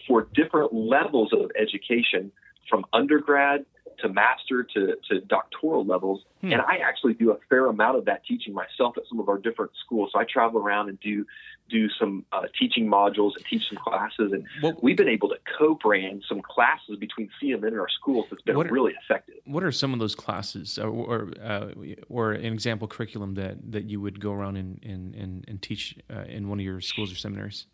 for 0.08 0.28
different 0.34 0.74
levels 0.74 1.32
of 1.34 1.52
education, 1.60 2.32
from 2.70 2.86
undergrad 2.94 3.66
to 4.00 4.10
master 4.10 4.64
to, 4.74 4.96
to 5.10 5.22
doctoral 5.22 5.86
levels. 5.86 6.22
Hmm. 6.42 6.54
And 6.54 6.62
I 6.62 6.78
actually 6.78 7.14
do 7.14 7.32
a 7.32 7.38
fair 7.50 7.68
amount 7.68 7.98
of 7.98 8.06
that 8.06 8.26
teaching 8.26 8.54
myself 8.54 8.98
at 8.98 9.04
some 9.10 9.20
of 9.20 9.30
our 9.30 9.38
different 9.38 9.72
schools. 9.86 10.12
So 10.14 10.20
I 10.20 10.26
travel 10.26 10.62
around 10.62 10.90
and 10.90 11.00
do 11.00 11.26
do 11.70 11.88
some 11.98 12.26
uh, 12.34 12.42
teaching 12.60 12.86
modules 12.86 13.32
and 13.38 13.46
teach 13.50 13.64
some 13.70 13.78
classes. 13.78 14.34
And 14.34 14.44
What- 14.60 14.84
we've 14.84 14.98
been 14.98 15.08
able 15.08 15.30
to 15.30 15.38
co-brand 15.58 16.24
some 16.28 16.42
classes 16.42 16.98
between 17.00 17.30
CMN 17.42 17.68
and 17.68 17.80
our 17.80 17.88
schools 17.90 18.26
that's 18.30 18.42
been 18.42 18.58
are- 18.58 18.64
really 18.66 18.94
effective. 19.04 19.36
What 19.46 19.64
are 19.64 19.72
some 19.72 19.94
of 19.94 20.00
those 20.00 20.16
classes, 20.16 20.78
or 20.78 20.90
or, 20.90 21.32
uh, 21.42 21.70
or 22.10 22.34
an 22.34 22.52
example 22.54 22.88
curriculum 22.88 23.36
that, 23.36 23.72
that 23.72 23.86
you 23.86 24.02
would 24.02 24.20
go 24.20 24.34
around 24.34 24.58
and 24.58 24.84
and, 24.84 25.16
and, 25.16 25.46
and 25.48 25.62
teach 25.62 25.96
uh, 26.14 26.24
in 26.28 26.50
one 26.50 26.60
of 26.60 26.66
your 26.66 26.82
schools 26.82 27.12
or 27.12 27.16
seminaries? 27.16 27.68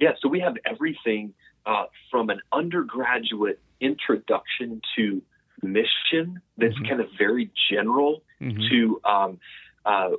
Yeah, 0.00 0.12
so 0.20 0.28
we 0.28 0.40
have 0.40 0.56
everything 0.66 1.34
uh, 1.66 1.84
from 2.10 2.30
an 2.30 2.40
undergraduate 2.52 3.60
introduction 3.80 4.80
to 4.96 5.22
mission 5.62 6.40
that's 6.58 6.76
Mhm. 6.76 6.88
kind 6.88 7.00
of 7.00 7.10
very 7.12 7.50
general 7.70 8.22
Mhm. 8.40 8.68
to 8.68 9.00
um, 9.04 9.40
uh, 9.84 10.10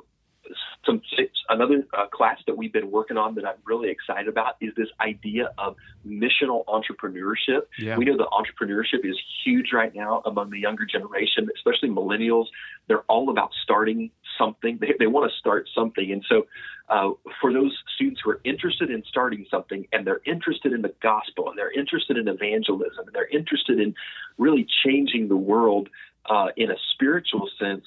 some 0.85 1.01
another 1.49 1.87
uh, 1.93 2.05
class 2.07 2.37
that 2.47 2.57
we've 2.57 2.73
been 2.73 2.91
working 2.91 3.17
on 3.17 3.35
that 3.35 3.45
I'm 3.45 3.55
really 3.65 3.89
excited 3.89 4.27
about 4.27 4.55
is 4.59 4.73
this 4.75 4.89
idea 4.99 5.51
of 5.57 5.77
missional 6.05 6.65
entrepreneurship. 6.65 7.67
Yeah. 7.77 7.97
We 7.97 8.05
know 8.05 8.17
that 8.17 8.27
entrepreneurship 8.27 9.05
is 9.05 9.17
huge 9.43 9.71
right 9.71 9.93
now 9.95 10.21
among 10.25 10.49
the 10.49 10.59
younger 10.59 10.85
generation, 10.85 11.49
especially 11.55 11.89
millennials. 11.89 12.47
They're 12.87 13.03
all 13.03 13.29
about 13.29 13.53
starting 13.63 14.11
something. 14.37 14.77
They, 14.79 14.93
they 14.99 15.07
want 15.07 15.31
to 15.31 15.37
start 15.37 15.69
something. 15.73 16.11
And 16.11 16.23
so, 16.27 16.47
uh, 16.89 17.11
for 17.39 17.53
those 17.53 17.75
students 17.95 18.21
who 18.23 18.31
are 18.31 18.41
interested 18.43 18.91
in 18.91 19.03
starting 19.07 19.45
something 19.49 19.87
and 19.93 20.05
they're 20.05 20.21
interested 20.25 20.73
in 20.73 20.81
the 20.81 20.93
gospel 21.01 21.49
and 21.49 21.57
they're 21.57 21.71
interested 21.71 22.17
in 22.17 22.27
evangelism 22.27 23.05
and 23.05 23.13
they're 23.13 23.27
interested 23.27 23.79
in 23.79 23.95
really 24.37 24.67
changing 24.85 25.29
the 25.29 25.37
world 25.37 25.89
uh, 26.29 26.47
in 26.57 26.71
a 26.71 26.75
spiritual 26.93 27.49
sense, 27.59 27.85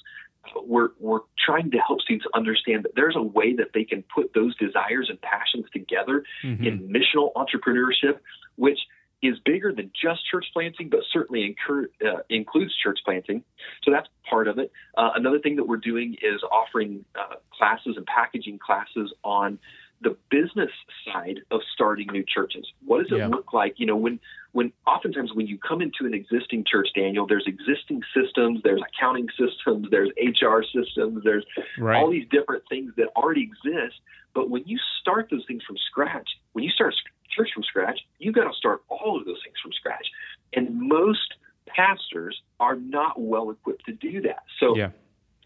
we're 0.65 0.89
we're 0.99 1.19
trying 1.45 1.71
to 1.71 1.77
help 1.77 2.01
students 2.01 2.25
understand 2.33 2.83
that 2.85 2.95
there's 2.95 3.15
a 3.15 3.21
way 3.21 3.53
that 3.53 3.73
they 3.73 3.83
can 3.83 4.03
put 4.03 4.33
those 4.33 4.55
desires 4.57 5.07
and 5.09 5.19
passions 5.21 5.65
together 5.73 6.23
Mhm. 6.43 6.65
in 6.65 6.89
missional 6.89 7.33
entrepreneurship, 7.33 8.19
which 8.55 8.79
is 9.21 9.39
bigger 9.45 9.73
than 9.73 9.91
just 9.99 10.21
church 10.29 10.45
planting, 10.53 10.89
but 10.89 10.99
certainly 11.11 11.43
incur, 11.45 11.89
uh, 12.05 12.19
includes 12.29 12.75
church 12.83 12.99
planting. 13.03 13.43
So 13.83 13.91
that's 13.91 14.07
part 14.29 14.47
of 14.47 14.59
it. 14.59 14.71
Uh, 14.95 15.11
another 15.15 15.39
thing 15.39 15.55
that 15.55 15.67
we're 15.67 15.77
doing 15.77 16.15
is 16.21 16.41
offering 16.51 17.03
uh, 17.19 17.35
classes 17.51 17.95
and 17.97 18.05
packaging 18.05 18.59
classes 18.59 19.11
on 19.23 19.57
the 20.01 20.15
business 20.29 20.69
side 21.11 21.39
of 21.49 21.61
starting 21.73 22.05
new 22.11 22.23
churches. 22.23 22.67
What 22.85 22.99
does 23.01 23.11
it 23.11 23.17
Yeah. 23.17 23.27
look 23.29 23.51
like? 23.53 23.79
You 23.79 23.87
know, 23.87 23.95
when 23.95 24.19
when 24.53 24.71
oftentimes 24.87 25.33
when 25.33 25.45
you 25.45 25.57
come 25.59 25.81
into 25.81 26.05
an 26.05 26.13
existing 26.15 26.63
church, 26.63 26.87
Daniel, 26.95 27.27
there's 27.27 27.45
existing 27.45 28.01
systems, 28.13 28.61
there's 28.63 28.81
accounting 28.81 29.27
systems, 29.37 29.87
there's 29.91 30.09
HR 30.17 30.63
systems, 30.63 31.23
there's 31.23 31.45
Right. 31.77 31.97
all 31.97 32.09
these 32.09 32.27
different 32.29 32.63
things 32.69 32.93
that 32.95 33.07
already 33.15 33.41
exist. 33.43 33.99
But 34.33 34.49
when 34.49 34.63
you 34.65 34.77
start 35.01 35.29
those 35.29 35.45
things 35.47 35.63
from 35.63 35.77
scratch, 35.77 36.29
when 36.53 36.63
you 36.63 36.71
start 36.71 36.95
church 37.37 37.49
from 37.53 37.63
scratch, 37.63 37.99
you've 38.19 38.35
got 38.35 38.49
to 38.49 38.57
start 38.57 38.81
all 38.89 39.17
of 39.17 39.25
those 39.25 39.39
things 39.43 39.55
from 39.61 39.71
scratch. 39.73 40.07
And 40.53 40.79
most 40.79 41.35
pastors 41.67 42.41
are 42.59 42.75
not 42.75 43.19
well 43.21 43.51
equipped 43.51 43.85
to 43.85 43.93
do 43.93 44.21
that. 44.21 44.43
So 44.59 44.75
yeah. 44.75 44.89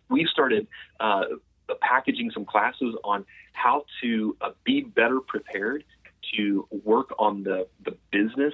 we've 0.10 0.28
started 0.28 0.68
uh, 1.00 1.24
packaging 1.82 2.32
some 2.32 2.46
classes 2.46 2.96
on 3.04 3.26
how 3.54 3.86
to 4.02 4.38
uh, 4.42 4.52
be 4.64 4.82
better 4.82 5.20
prepared 5.20 5.84
to 6.36 6.68
work 6.84 7.14
on 7.20 7.44
the, 7.44 7.68
the 7.84 7.98
business 8.12 8.54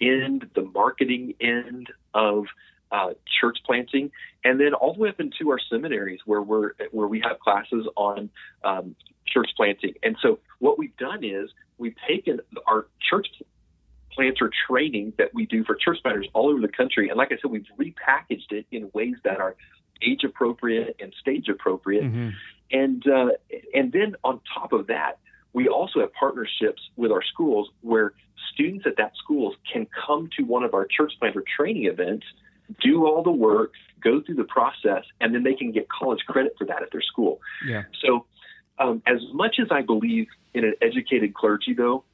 end, 0.00 0.48
the 0.54 0.62
marketing 0.62 1.34
end 1.40 1.88
of 2.14 2.46
uh, 2.90 3.10
church 3.40 3.58
planting, 3.66 4.10
and 4.44 4.60
then 4.60 4.74
all 4.74 4.94
the 4.94 5.00
way 5.00 5.08
up 5.08 5.20
into 5.20 5.50
our 5.50 5.58
seminaries 5.70 6.20
where 6.26 6.42
we're 6.42 6.72
where 6.92 7.08
we 7.08 7.20
have 7.20 7.40
classes 7.40 7.86
on 7.96 8.30
um, 8.62 8.94
church 9.26 9.50
planting. 9.56 9.94
And 10.02 10.16
so 10.22 10.38
what 10.60 10.78
we've 10.78 10.96
done 10.96 11.24
is 11.24 11.50
we've 11.78 11.96
taken 12.08 12.40
our 12.66 12.86
church 13.10 13.28
planter 14.12 14.50
training 14.68 15.12
that 15.18 15.34
we 15.34 15.46
do 15.46 15.64
for 15.64 15.74
church 15.74 15.98
planters 16.02 16.28
all 16.32 16.48
over 16.48 16.60
the 16.60 16.68
country, 16.68 17.08
and 17.08 17.18
like 17.18 17.32
I 17.32 17.36
said, 17.40 17.50
we've 17.50 17.66
repackaged 17.78 18.52
it 18.52 18.66
in 18.70 18.90
ways 18.94 19.16
that 19.24 19.40
are 19.40 19.56
age 20.02 20.24
appropriate 20.24 20.96
and 21.00 21.12
stage 21.20 21.48
appropriate. 21.48 22.04
Mhm. 22.04 22.32
And 22.70 23.06
uh, 23.06 23.30
and 23.74 23.92
then 23.92 24.16
on 24.24 24.40
top 24.52 24.72
of 24.72 24.86
that, 24.88 25.18
we 25.52 25.68
also 25.68 26.00
have 26.00 26.12
partnerships 26.12 26.82
with 26.96 27.10
our 27.10 27.22
schools 27.22 27.70
where 27.82 28.12
students 28.52 28.86
at 28.86 28.96
that 28.96 29.12
schools 29.16 29.54
can 29.70 29.86
come 30.06 30.28
to 30.36 30.44
one 30.44 30.64
of 30.64 30.74
our 30.74 30.86
church 30.86 31.12
planter 31.18 31.44
training 31.56 31.84
events, 31.86 32.26
do 32.80 33.06
all 33.06 33.22
the 33.22 33.30
work, 33.30 33.72
go 34.00 34.20
through 34.20 34.34
the 34.36 34.44
process, 34.44 35.04
and 35.20 35.34
then 35.34 35.42
they 35.42 35.54
can 35.54 35.72
get 35.72 35.88
college 35.88 36.20
credit 36.26 36.54
for 36.58 36.66
that 36.66 36.82
at 36.82 36.90
their 36.92 37.02
school. 37.02 37.40
Yeah. 37.66 37.84
So, 38.04 38.26
um, 38.78 39.02
as 39.06 39.20
much 39.32 39.56
as 39.60 39.68
I 39.70 39.82
believe 39.82 40.26
in 40.52 40.64
an 40.64 40.74
educated 40.82 41.34
clergy, 41.34 41.74
though, 41.74 42.04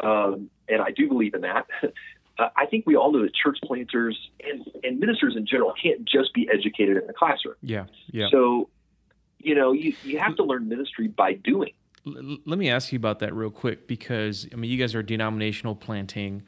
um, 0.00 0.50
and 0.68 0.82
I 0.82 0.90
do 0.90 1.08
believe 1.08 1.34
in 1.34 1.42
that, 1.42 1.66
uh, 2.38 2.48
I 2.56 2.66
think 2.66 2.86
we 2.86 2.96
all 2.96 3.12
know 3.12 3.22
that 3.22 3.34
church 3.34 3.58
planters 3.64 4.18
and, 4.42 4.68
and 4.82 4.98
ministers 4.98 5.36
in 5.36 5.46
general 5.46 5.72
can't 5.80 6.04
just 6.04 6.34
be 6.34 6.48
educated 6.52 6.96
in 6.96 7.06
the 7.06 7.12
classroom. 7.12 7.54
Yeah. 7.62 7.84
Yeah. 8.10 8.26
So, 8.30 8.68
you 9.38 9.54
know, 9.54 9.72
you, 9.72 9.94
you 10.02 10.18
have 10.18 10.36
to 10.36 10.44
learn 10.44 10.68
ministry 10.68 11.08
by 11.08 11.34
doing. 11.34 11.72
Let 12.06 12.58
me 12.58 12.68
ask 12.68 12.92
you 12.92 12.98
about 12.98 13.20
that 13.20 13.34
real 13.34 13.50
quick 13.50 13.86
because 13.86 14.46
I 14.52 14.56
mean 14.56 14.70
you 14.70 14.76
guys 14.76 14.94
are 14.94 15.02
denominational 15.02 15.74
planting, 15.74 16.42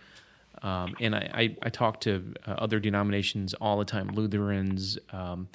um, 0.60 0.94
and 1.00 1.14
I, 1.14 1.30
I, 1.32 1.56
I 1.62 1.68
talk 1.70 2.00
to 2.02 2.34
uh, 2.46 2.50
other 2.52 2.78
denominations 2.78 3.54
all 3.54 3.78
the 3.78 3.86
time, 3.86 4.08
Lutherans, 4.08 4.98
um, 5.12 5.48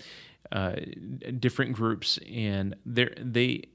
uh, 0.51 0.75
different 1.39 1.73
groups, 1.73 2.19
and 2.29 2.75
they're 2.85 3.13
they 3.17 3.65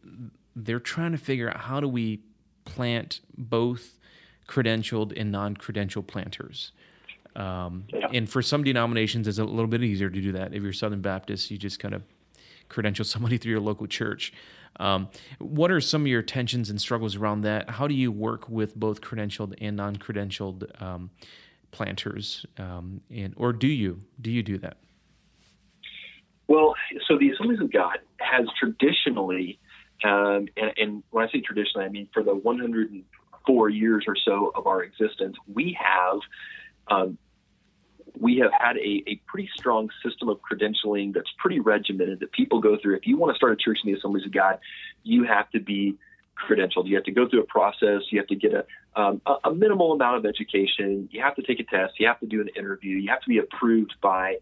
they're 0.54 0.80
trying 0.80 1.12
to 1.12 1.18
figure 1.18 1.48
out 1.50 1.58
how 1.58 1.80
do 1.80 1.88
we 1.88 2.20
plant 2.64 3.20
both 3.36 3.98
credentialed 4.48 5.12
and 5.18 5.30
non-credentialed 5.30 6.06
planters. 6.06 6.72
Um, 7.34 7.84
Yeah. 7.92 8.08
And 8.12 8.28
for 8.28 8.40
some 8.42 8.64
denominations, 8.64 9.28
it's 9.28 9.38
a 9.38 9.44
little 9.44 9.66
bit 9.66 9.82
easier 9.82 10.08
to 10.08 10.20
do 10.20 10.32
that. 10.32 10.54
If 10.54 10.62
you're 10.62 10.72
Southern 10.72 11.02
Baptist, 11.02 11.50
you 11.50 11.58
just 11.58 11.78
kind 11.78 11.94
of 11.94 12.02
credential 12.68 13.04
somebody 13.14 13.38
through 13.38 13.52
your 13.52 13.60
local 13.60 13.86
church. 13.86 14.32
Um, 14.78 15.08
what 15.38 15.70
are 15.70 15.80
some 15.80 16.02
of 16.02 16.06
your 16.08 16.22
tensions 16.22 16.68
and 16.70 16.80
struggles 16.80 17.16
around 17.16 17.42
that? 17.42 17.70
How 17.70 17.86
do 17.86 17.94
you 17.94 18.12
work 18.12 18.48
with 18.48 18.74
both 18.76 19.00
credentialed 19.00 19.54
and 19.60 19.76
non-credentialed 19.76 20.82
um, 20.82 21.10
planters, 21.70 22.44
um, 22.58 23.00
and 23.10 23.34
or 23.36 23.52
do 23.52 23.68
you 23.68 24.02
do 24.20 24.30
you 24.30 24.42
do 24.42 24.58
that? 24.58 24.76
Well, 26.48 26.74
so 27.08 27.18
the 27.18 27.30
Assemblies 27.30 27.60
of 27.60 27.72
God 27.72 27.98
has 28.20 28.46
traditionally, 28.58 29.58
um, 30.04 30.48
and, 30.56 30.72
and 30.76 31.02
when 31.10 31.26
I 31.26 31.30
say 31.30 31.40
traditionally, 31.40 31.86
I 31.86 31.88
mean 31.88 32.08
for 32.12 32.22
the 32.22 32.34
104 32.34 33.68
years 33.70 34.04
or 34.06 34.16
so 34.24 34.52
of 34.54 34.66
our 34.66 34.82
existence, 34.82 35.36
we 35.52 35.76
have 35.80 36.20
um, 36.88 37.18
we 38.18 38.38
have 38.38 38.50
had 38.58 38.76
a, 38.78 39.02
a 39.06 39.20
pretty 39.26 39.50
strong 39.58 39.90
system 40.04 40.28
of 40.28 40.38
credentialing 40.40 41.12
that's 41.12 41.30
pretty 41.38 41.60
regimented 41.60 42.20
that 42.20 42.32
people 42.32 42.60
go 42.60 42.78
through. 42.80 42.96
If 42.96 43.06
you 43.06 43.16
want 43.16 43.34
to 43.34 43.36
start 43.36 43.52
a 43.52 43.56
church 43.56 43.78
in 43.84 43.92
the 43.92 43.98
Assemblies 43.98 44.24
of 44.24 44.32
God, 44.32 44.58
you 45.02 45.24
have 45.24 45.50
to 45.50 45.60
be 45.60 45.98
credentialed. 46.48 46.86
You 46.86 46.96
have 46.96 47.04
to 47.04 47.12
go 47.12 47.28
through 47.28 47.42
a 47.42 47.46
process. 47.46 48.02
You 48.10 48.18
have 48.18 48.28
to 48.28 48.36
get 48.36 48.52
a, 48.52 48.64
um, 49.00 49.20
a, 49.26 49.48
a 49.48 49.54
minimal 49.54 49.92
amount 49.92 50.18
of 50.18 50.26
education. 50.26 51.08
You 51.12 51.22
have 51.22 51.34
to 51.36 51.42
take 51.42 51.60
a 51.60 51.64
test. 51.64 51.94
You 51.98 52.06
have 52.06 52.20
to 52.20 52.26
do 52.26 52.40
an 52.40 52.48
interview. 52.56 52.96
You 52.96 53.10
have 53.10 53.20
to 53.22 53.28
be 53.28 53.38
approved 53.38 53.94
by 54.00 54.36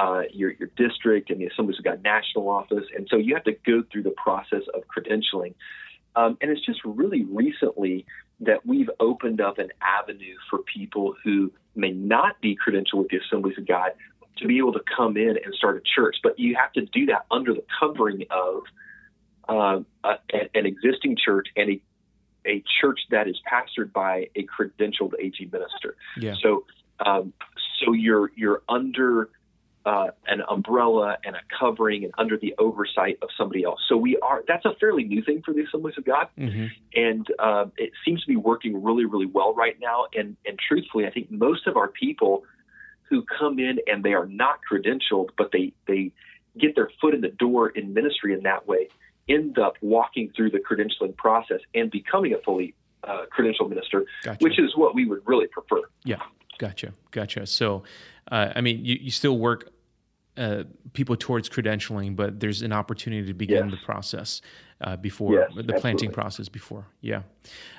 uh, 0.00 0.22
your, 0.32 0.52
your 0.52 0.70
district 0.76 1.30
and 1.30 1.40
the 1.40 1.46
Assemblies 1.46 1.78
of 1.78 1.84
God 1.84 2.02
national 2.02 2.48
office. 2.48 2.84
And 2.96 3.06
so 3.10 3.16
you 3.16 3.34
have 3.34 3.44
to 3.44 3.52
go 3.52 3.82
through 3.90 4.04
the 4.04 4.14
process 4.16 4.62
of 4.74 4.82
credentialing. 4.86 5.54
Um, 6.14 6.36
and 6.40 6.50
it's 6.50 6.64
just 6.64 6.80
really 6.84 7.24
recently 7.24 8.06
that 8.40 8.66
we've 8.66 8.90
opened 9.00 9.40
up 9.40 9.58
an 9.58 9.70
avenue 9.80 10.36
for 10.50 10.60
people 10.60 11.14
who 11.24 11.52
may 11.74 11.90
not 11.90 12.40
be 12.40 12.56
credentialed 12.56 12.94
with 12.98 13.08
the 13.08 13.18
Assemblies 13.18 13.56
of 13.56 13.66
God 13.66 13.92
to 14.38 14.46
be 14.46 14.58
able 14.58 14.72
to 14.72 14.82
come 14.96 15.16
in 15.16 15.36
and 15.42 15.54
start 15.54 15.76
a 15.76 15.82
church. 15.94 16.16
But 16.22 16.38
you 16.38 16.56
have 16.56 16.72
to 16.72 16.82
do 16.82 17.06
that 17.06 17.26
under 17.30 17.54
the 17.54 17.64
covering 17.80 18.24
of 18.30 18.62
uh, 19.48 19.80
a, 20.04 20.14
an 20.54 20.66
existing 20.66 21.16
church 21.22 21.48
and 21.56 21.70
a, 21.70 21.82
a 22.46 22.62
church 22.80 23.00
that 23.10 23.28
is 23.28 23.38
pastored 23.50 23.92
by 23.92 24.28
a 24.34 24.46
credentialed 24.46 25.12
AG 25.20 25.48
minister. 25.52 25.96
Yeah. 26.16 26.34
So, 26.42 26.64
um, 27.04 27.32
so 27.84 27.92
you're 27.92 28.30
you're 28.36 28.62
under 28.68 29.28
uh, 29.84 30.08
an 30.26 30.42
umbrella 30.48 31.18
and 31.24 31.34
a 31.34 31.40
covering 31.58 32.04
and 32.04 32.12
under 32.18 32.36
the 32.36 32.54
oversight 32.58 33.18
of 33.22 33.28
somebody 33.36 33.64
else. 33.64 33.80
So 33.88 33.96
we 33.96 34.16
are. 34.18 34.42
That's 34.46 34.64
a 34.64 34.74
fairly 34.78 35.04
new 35.04 35.22
thing 35.22 35.42
for 35.44 35.52
the 35.52 35.62
Assemblies 35.62 35.96
of 35.98 36.04
God, 36.04 36.28
hmm 36.36 36.66
and 36.94 37.26
uh, 37.38 37.66
it 37.78 37.90
seems 38.04 38.20
to 38.22 38.28
be 38.28 38.36
working 38.36 38.82
really, 38.82 39.06
really 39.06 39.26
well 39.26 39.54
right 39.54 39.76
now. 39.80 40.06
And 40.14 40.36
and 40.46 40.58
truthfully, 40.58 41.06
I 41.06 41.10
think 41.10 41.30
most 41.30 41.66
of 41.66 41.76
our 41.76 41.88
people 41.88 42.44
who 43.08 43.24
come 43.38 43.58
in 43.58 43.78
and 43.86 44.02
they 44.02 44.14
are 44.14 44.26
not 44.26 44.60
credentialed, 44.70 45.30
but 45.36 45.50
they 45.52 45.72
they 45.86 46.12
get 46.58 46.74
their 46.74 46.90
foot 47.00 47.14
in 47.14 47.20
the 47.20 47.28
door 47.28 47.68
in 47.70 47.94
ministry 47.94 48.34
in 48.34 48.42
that 48.42 48.66
way, 48.66 48.88
end 49.28 49.58
up 49.58 49.74
walking 49.80 50.30
through 50.36 50.50
the 50.50 50.58
credentialing 50.58 51.16
process 51.16 51.60
and 51.74 51.90
becoming 51.90 52.34
a 52.34 52.38
fully 52.38 52.74
uh, 53.04 53.24
credentialed 53.36 53.68
minister, 53.68 54.04
Gotcha. 54.22 54.38
which 54.40 54.58
is 54.58 54.76
what 54.76 54.94
we 54.94 55.06
would 55.06 55.22
really 55.26 55.46
prefer. 55.46 55.82
Yeah, 56.04 56.20
Gotcha, 56.62 56.92
gotcha. 57.10 57.44
So, 57.44 57.82
uh, 58.30 58.52
I 58.54 58.60
mean, 58.60 58.84
you, 58.84 58.96
you 59.00 59.10
still 59.10 59.36
work 59.36 59.72
uh, 60.36 60.62
people 60.92 61.16
towards 61.16 61.48
credentialing, 61.48 62.14
but 62.14 62.38
there's 62.38 62.62
an 62.62 62.72
opportunity 62.72 63.26
to 63.26 63.34
begin 63.34 63.68
yes. 63.68 63.70
the 63.72 63.84
process 63.84 64.40
uh, 64.80 64.94
before 64.94 65.32
yes, 65.32 65.48
the 65.48 65.58
absolutely. 65.58 65.80
planting 65.80 66.12
process 66.12 66.48
before. 66.48 66.86
Yeah. 67.00 67.22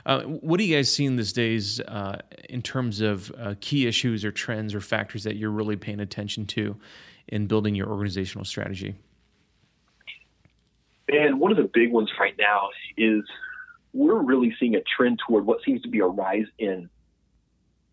Uh, 0.06 0.24
what 0.24 0.60
are 0.60 0.64
you 0.64 0.76
guys 0.76 0.92
seeing 0.92 1.16
these 1.16 1.32
days 1.32 1.80
uh, 1.80 2.18
in 2.50 2.62
terms 2.62 3.00
of 3.00 3.32
uh, 3.40 3.56
key 3.62 3.88
issues 3.88 4.26
or 4.26 4.34
trends 4.34 4.76
or 4.76 4.82
factors 4.82 5.24
that 5.24 5.38
you're 5.38 5.50
really 5.50 5.78
paying 5.78 6.02
attention 6.02 6.46
to 6.48 6.76
in 7.30 7.48
building 7.48 7.76
your 7.76 7.88
organizational 7.88 8.44
strategy? 8.44 8.96
And 11.08 11.40
one 11.40 11.52
of 11.52 11.58
the 11.58 11.70
big 11.74 11.94
ones 11.94 12.12
right 12.20 12.36
now 12.38 12.68
is 12.98 13.24
we're 13.94 14.22
really 14.22 14.54
seeing 14.60 14.76
a 14.76 14.82
trend 14.98 15.22
toward 15.26 15.46
what 15.46 15.60
seems 15.64 15.82
to 15.84 15.88
be 15.88 16.00
a 16.00 16.06
rise 16.06 16.48
in 16.60 16.90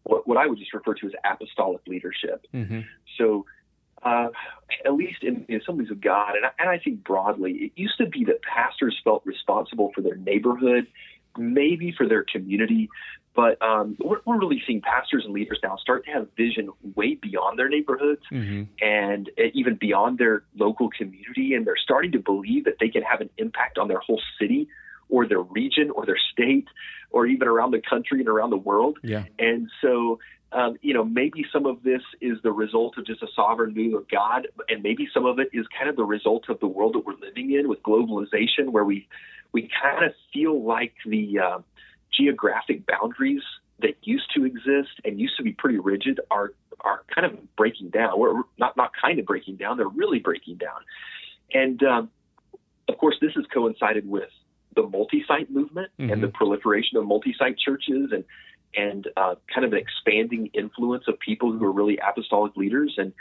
what, 0.05 0.27
what 0.27 0.37
I 0.37 0.47
would 0.47 0.59
just 0.59 0.73
refer 0.75 0.95
to 0.95 1.07
as 1.07 1.13
apostolic 1.25 1.83
leadership. 1.87 2.47
Mm-hmm. 2.55 2.81
So 3.19 3.47
uh, 4.03 4.29
at 4.85 4.95
least 4.95 5.23
in, 5.23 5.45
in 5.49 5.61
Assemblies 5.61 5.91
of 5.91 6.01
God, 6.01 6.35
and 6.37 6.47
I, 6.47 6.51
and 6.59 6.71
I 6.71 6.79
think 6.79 7.05
broadly, 7.05 7.53
it 7.53 7.73
used 7.77 7.99
to 7.99 8.07
be 8.07 8.25
that 8.25 8.43
pastors 8.43 8.99
felt 9.05 9.23
responsible 9.27 9.93
for 9.95 10.01
their 10.01 10.17
neighborhood, 10.17 10.87
maybe 11.37 11.93
for 11.97 12.09
their 12.09 12.25
community, 12.25 12.89
but 13.35 13.61
um, 13.63 13.97
we're, 14.01 14.21
we're, 14.25 14.39
really 14.39 14.61
seeing 14.67 14.81
pastors 14.81 15.23
and 15.25 15.33
leaders 15.33 15.59
now 15.63 15.77
start 15.77 16.05
to 16.07 16.11
have 16.11 16.29
vision 16.37 16.71
way 16.97 17.15
beyond 17.15 17.59
their 17.59 17.69
neighborhoods 17.69 18.23
mm-hmm. 18.33 18.65
and 18.83 19.31
uh, 19.39 19.45
even 19.55 19.77
beyond 19.77 20.19
their 20.19 20.43
local 20.57 20.91
community, 20.91 21.55
and 21.55 21.67
they're 21.67 21.77
starting 21.77 22.13
to 22.13 22.19
believe 22.19 22.65
that 22.65 22.75
they 22.81 22.89
can 22.89 23.03
have 23.03 23.21
an 23.21 23.31
impact 23.39 23.79
on 23.79 23.87
their 23.87 24.01
whole 24.01 24.21
city 24.41 24.69
or 25.11 25.27
their 25.27 25.43
region 25.43 25.91
or 25.91 26.07
their 26.07 26.19
state 26.33 26.69
or 27.11 27.27
even 27.27 27.49
around 27.49 27.73
the 27.73 27.83
country 27.89 28.21
and 28.21 28.29
around 28.29 28.51
the 28.51 28.57
world. 28.57 28.99
Yeah. 29.03 29.25
And 29.39 29.69
so 29.83 30.19
um, 30.53 30.77
you 30.83 30.95
know, 30.95 31.05
maybe 31.05 31.45
some 31.53 31.67
of 31.67 31.83
this 31.83 32.03
is 32.21 32.39
the 32.43 32.51
result 32.51 32.99
of 32.99 33.07
just 33.07 33.23
a 33.23 33.29
sovereign 33.37 33.73
move 33.73 33.95
of 33.95 34.09
God, 34.09 34.49
and 34.69 34.83
maybe 34.83 35.09
some 35.15 35.25
of 35.25 35.39
it 35.39 35.49
is 35.53 35.65
kind 35.79 35.89
of 35.89 35.97
the 35.97 36.05
result 36.05 36.49
of 36.49 36.59
the 36.59 36.67
world 36.67 36.95
that 36.95 37.07
we're 37.07 37.15
living 37.15 37.53
in 37.53 37.69
with 37.69 37.83
globalization, 37.83 38.71
where 38.71 38.85
we 38.85 39.07
we 39.53 39.71
kind 39.81 40.05
of 40.05 40.13
feel 40.33 40.65
like 40.65 40.95
the 41.07 41.39
uh, 41.39 41.59
geographic 42.13 42.85
boundaries 42.87 43.43
that 43.81 43.95
used 44.03 44.31
to 44.35 44.45
exist 44.45 44.91
and 45.05 45.21
used 45.21 45.37
to 45.37 45.45
be 45.45 45.53
pretty 45.53 45.79
rigid 45.79 46.21
are 46.31 46.53
are 46.81 47.03
kind 47.15 47.33
of 47.33 47.57
breaking 47.57 47.91
down. 47.91 48.19
We're 48.19 48.43
not 48.59 48.77
not 48.77 48.91
kind 49.01 49.21
of 49.21 49.27
breaking 49.27 49.57
down; 49.57 49.77
they're 49.77 49.89
really 49.89 50.19
breaking 50.19 50.57
down. 50.57 50.81
And 51.53 51.81
um, 51.85 52.11
of 52.89 52.99
course, 52.99 53.17
this 53.21 53.33
has 53.37 53.45
coincided 53.55 54.09
with 54.09 54.31
the 54.75 54.83
multi-site 54.83 55.51
movement 55.51 55.91
mm-hmm. 55.99 56.13
and 56.13 56.23
the 56.23 56.29
proliferation 56.29 56.99
of 56.99 57.07
multi-site 57.07 57.59
churches 57.59 58.11
and 58.13 58.25
and 58.75 59.09
uh, 59.17 59.35
kind 59.53 59.65
of 59.65 59.73
an 59.73 59.79
expanding 59.79 60.49
influence 60.55 61.05
of 61.09 61.19
people 61.19 61.53
who 61.53 61.65
are 61.65 61.73
really 61.73 61.99
apostolic 61.99 62.57
leaders, 62.57 62.95
and 62.99 63.13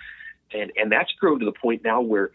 and 0.53 0.71
and 0.75 0.91
that's 0.91 1.11
grown 1.19 1.39
to 1.39 1.45
the 1.45 1.51
point 1.51 1.83
now 1.83 2.01
where 2.01 2.31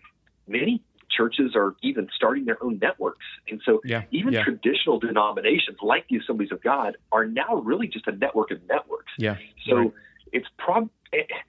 many 0.48 0.82
churches 1.10 1.52
are 1.54 1.76
even 1.82 2.08
starting 2.16 2.44
their 2.44 2.62
own 2.62 2.78
networks, 2.82 3.24
and 3.48 3.60
so 3.64 3.80
yeah, 3.84 4.02
even 4.10 4.32
yeah. 4.32 4.42
traditional 4.42 4.98
denominations 4.98 5.78
like 5.80 6.06
the 6.08 6.16
Assemblies 6.16 6.50
of 6.50 6.60
God 6.62 6.96
are 7.12 7.24
now 7.24 7.56
really 7.56 7.86
just 7.86 8.08
a 8.08 8.12
network 8.12 8.50
of 8.50 8.58
networks. 8.68 9.12
Yeah. 9.16 9.36
So 9.68 9.76
right. 9.76 9.92
it's 10.32 10.48
prob, 10.58 10.90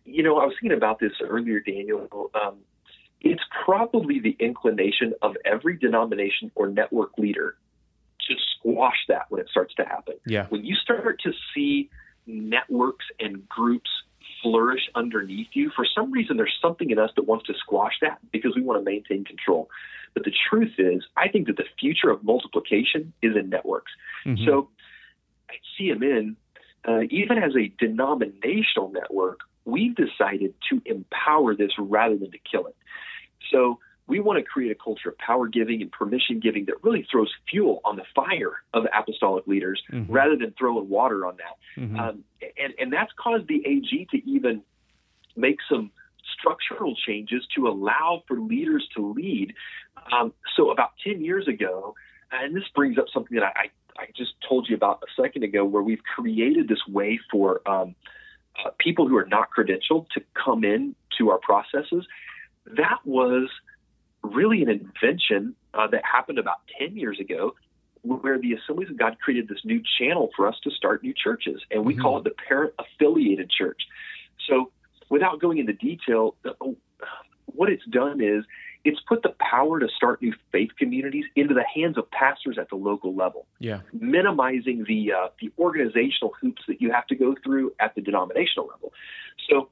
you 0.04 0.22
know, 0.22 0.38
I 0.38 0.46
was 0.46 0.54
thinking 0.62 0.78
about 0.78 1.00
this 1.00 1.14
earlier, 1.20 1.62
Daniel. 1.62 2.30
Um, 2.36 2.58
it's 3.26 3.42
probably 3.66 4.20
the 4.20 4.38
inclination 4.40 5.14
of 5.24 5.36
every 5.44 5.76
denomination 5.76 6.52
or 6.54 6.68
network 6.70 7.18
leader 7.18 7.58
to 8.28 8.36
squash 8.56 8.98
that 9.08 9.26
when 9.30 9.42
it 9.42 9.50
starts 9.50 9.74
to 9.76 9.84
happen. 9.84 10.14
Yeah. 10.28 10.46
When 10.50 10.64
you 10.64 10.76
start 10.76 11.20
to 11.24 11.34
see 11.54 11.90
networks 12.28 13.06
and 13.20 13.50
groups 13.50 13.90
flourish 14.42 14.82
underneath 14.94 15.48
you, 15.54 15.72
for 15.76 15.88
some 15.96 16.12
reason 16.12 16.38
there's 16.38 16.56
something 16.62 16.92
in 16.92 17.00
us 17.00 17.10
that 17.16 17.24
wants 17.24 17.48
to 17.48 17.54
squash 17.58 17.94
that 18.02 18.20
because 18.32 18.56
we 18.56 18.62
want 18.62 18.80
to 18.80 18.86
maintain 18.90 19.26
control. 19.26 19.70
But 20.14 20.24
the 20.24 20.34
truth 20.50 20.74
is, 20.78 21.04
I 21.18 21.28
think 21.28 21.48
that 21.48 21.58
the 21.58 21.66
future 21.80 22.12
of 22.12 22.24
multiplication 22.24 23.12
is 23.24 23.36
in 23.36 23.50
networks. 23.50 23.92
Mm-hmm. 24.24 24.46
So 24.46 24.70
at 25.50 25.56
CMN, 25.80 26.36
uh, 26.88 27.02
even 27.10 27.40
as 27.40 27.54
a 27.56 27.74
denominational 27.84 28.92
network, 28.92 29.40
we've 29.66 29.96
decided 29.96 30.54
to 30.70 30.82
empower 30.86 31.56
this 31.56 31.72
rather 31.80 32.16
than 32.18 32.30
to 32.32 32.38
kill 32.50 32.68
it. 32.68 32.76
So 33.52 33.80
we 34.08 34.20
want 34.20 34.38
to 34.38 34.44
create 34.44 34.72
a 34.72 34.76
culture 34.76 35.10
of 35.10 35.18
power 35.18 35.48
giving 35.48 35.82
and 35.82 35.92
permission 35.92 36.40
giving 36.40 36.66
that 36.66 36.84
really 36.84 37.08
throws 37.12 37.32
fuel 37.50 37.82
on 37.84 37.96
the 37.96 38.04
fire 38.14 38.54
of 38.74 38.86
apostolic 38.94 39.48
leaders 39.48 39.82
mm-hmm. 39.92 40.12
rather 40.12 40.36
than 40.36 40.54
throwing 40.58 40.88
water 40.90 41.26
on 41.26 41.38
that. 41.38 41.82
Mm-hmm. 41.82 42.00
Um, 42.00 42.24
and, 42.58 42.74
and 42.80 42.94
that's 42.94 43.12
caused 43.18 43.48
the 43.48 43.66
AG 43.66 44.08
to 44.12 44.30
even 44.30 44.62
make 45.36 45.58
some 45.70 45.92
structural 46.40 46.96
changes 46.96 47.46
to 47.56 47.68
allow 47.68 48.24
for 48.28 48.40
leaders 48.40 48.88
to 48.96 49.14
lead. 49.14 49.54
Um, 50.12 50.34
so 50.56 50.72
about 50.72 50.92
10 51.04 51.22
years 51.22 51.48
ago, 51.48 51.96
and 52.32 52.56
this 52.56 52.64
brings 52.76 52.98
up 52.98 53.06
something 53.14 53.36
that 53.36 53.44
I, 53.44 53.70
I 53.98 54.08
just 54.16 54.34
told 54.48 54.68
you 54.70 54.76
about 54.76 55.04
a 55.04 55.22
second 55.22 55.44
ago, 55.44 55.66
where 55.66 55.82
we've 55.82 56.04
created 56.04 56.68
this 56.68 56.86
way 56.88 57.20
for 57.32 57.62
um, 57.68 57.96
uh, 58.64 58.70
people 58.80 59.08
who 59.08 59.18
are 59.18 59.26
not 59.26 59.50
credentialed 59.56 60.10
to 60.10 60.22
come 60.34 60.64
in 60.64 60.96
to 61.18 61.30
our 61.30 61.40
processes. 61.40 62.06
That 62.66 63.00
was– 63.06 63.50
really 64.34 64.62
an 64.62 64.70
invention 64.70 65.56
uh, 65.74 65.88
that 65.88 66.02
happened 66.04 66.40
about 66.40 66.58
10 66.80 66.98
years 66.98 67.20
ago 67.20 67.56
where 68.04 68.40
the 68.40 68.54
Assemblies 68.54 68.90
of 68.90 68.98
God 68.98 69.18
created 69.20 69.48
this 69.48 69.60
new 69.64 69.82
channel 69.98 70.30
for 70.36 70.48
us 70.48 70.56
to 70.64 70.70
start 70.70 71.02
new 71.02 71.14
churches, 71.14 71.60
and 71.72 71.84
we 71.84 71.94
mm-hmm. 71.94 72.04
call 72.04 72.18
it 72.20 72.24
the 72.24 72.34
parent 72.48 72.74
affiliated 72.78 73.50
church. 73.50 73.82
So, 74.48 74.72
without 75.10 75.42
going 75.42 75.58
into 75.58 75.74
detail, 75.74 76.36
what 77.46 77.70
it's 77.72 77.86
done 77.86 78.22
is 78.22 78.46
it's 78.84 79.00
put 79.08 79.24
the 79.24 79.34
power 79.40 79.80
to 79.80 79.88
start 79.88 80.22
new 80.22 80.36
faith 80.52 80.70
communities 80.78 81.26
into 81.36 81.56
the 81.56 81.64
hands 81.64 81.98
of 81.98 82.10
pastors 82.12 82.60
at 82.60 82.70
the 82.70 82.76
local 82.76 83.16
level. 83.16 83.48
Yeah, 83.58 83.80
minimizing 83.92 84.86
the 84.88 85.12
uh, 85.12 85.28
the 85.42 85.52
organizational 85.58 86.36
hoops 86.40 86.62
that 86.68 86.82
you 86.82 86.92
have 86.92 87.08
to 87.08 87.16
go 87.16 87.34
through 87.44 87.74
at 87.80 87.96
the 87.96 88.02
denominational 88.02 88.68
level. 88.68 88.94
So, 89.50 89.70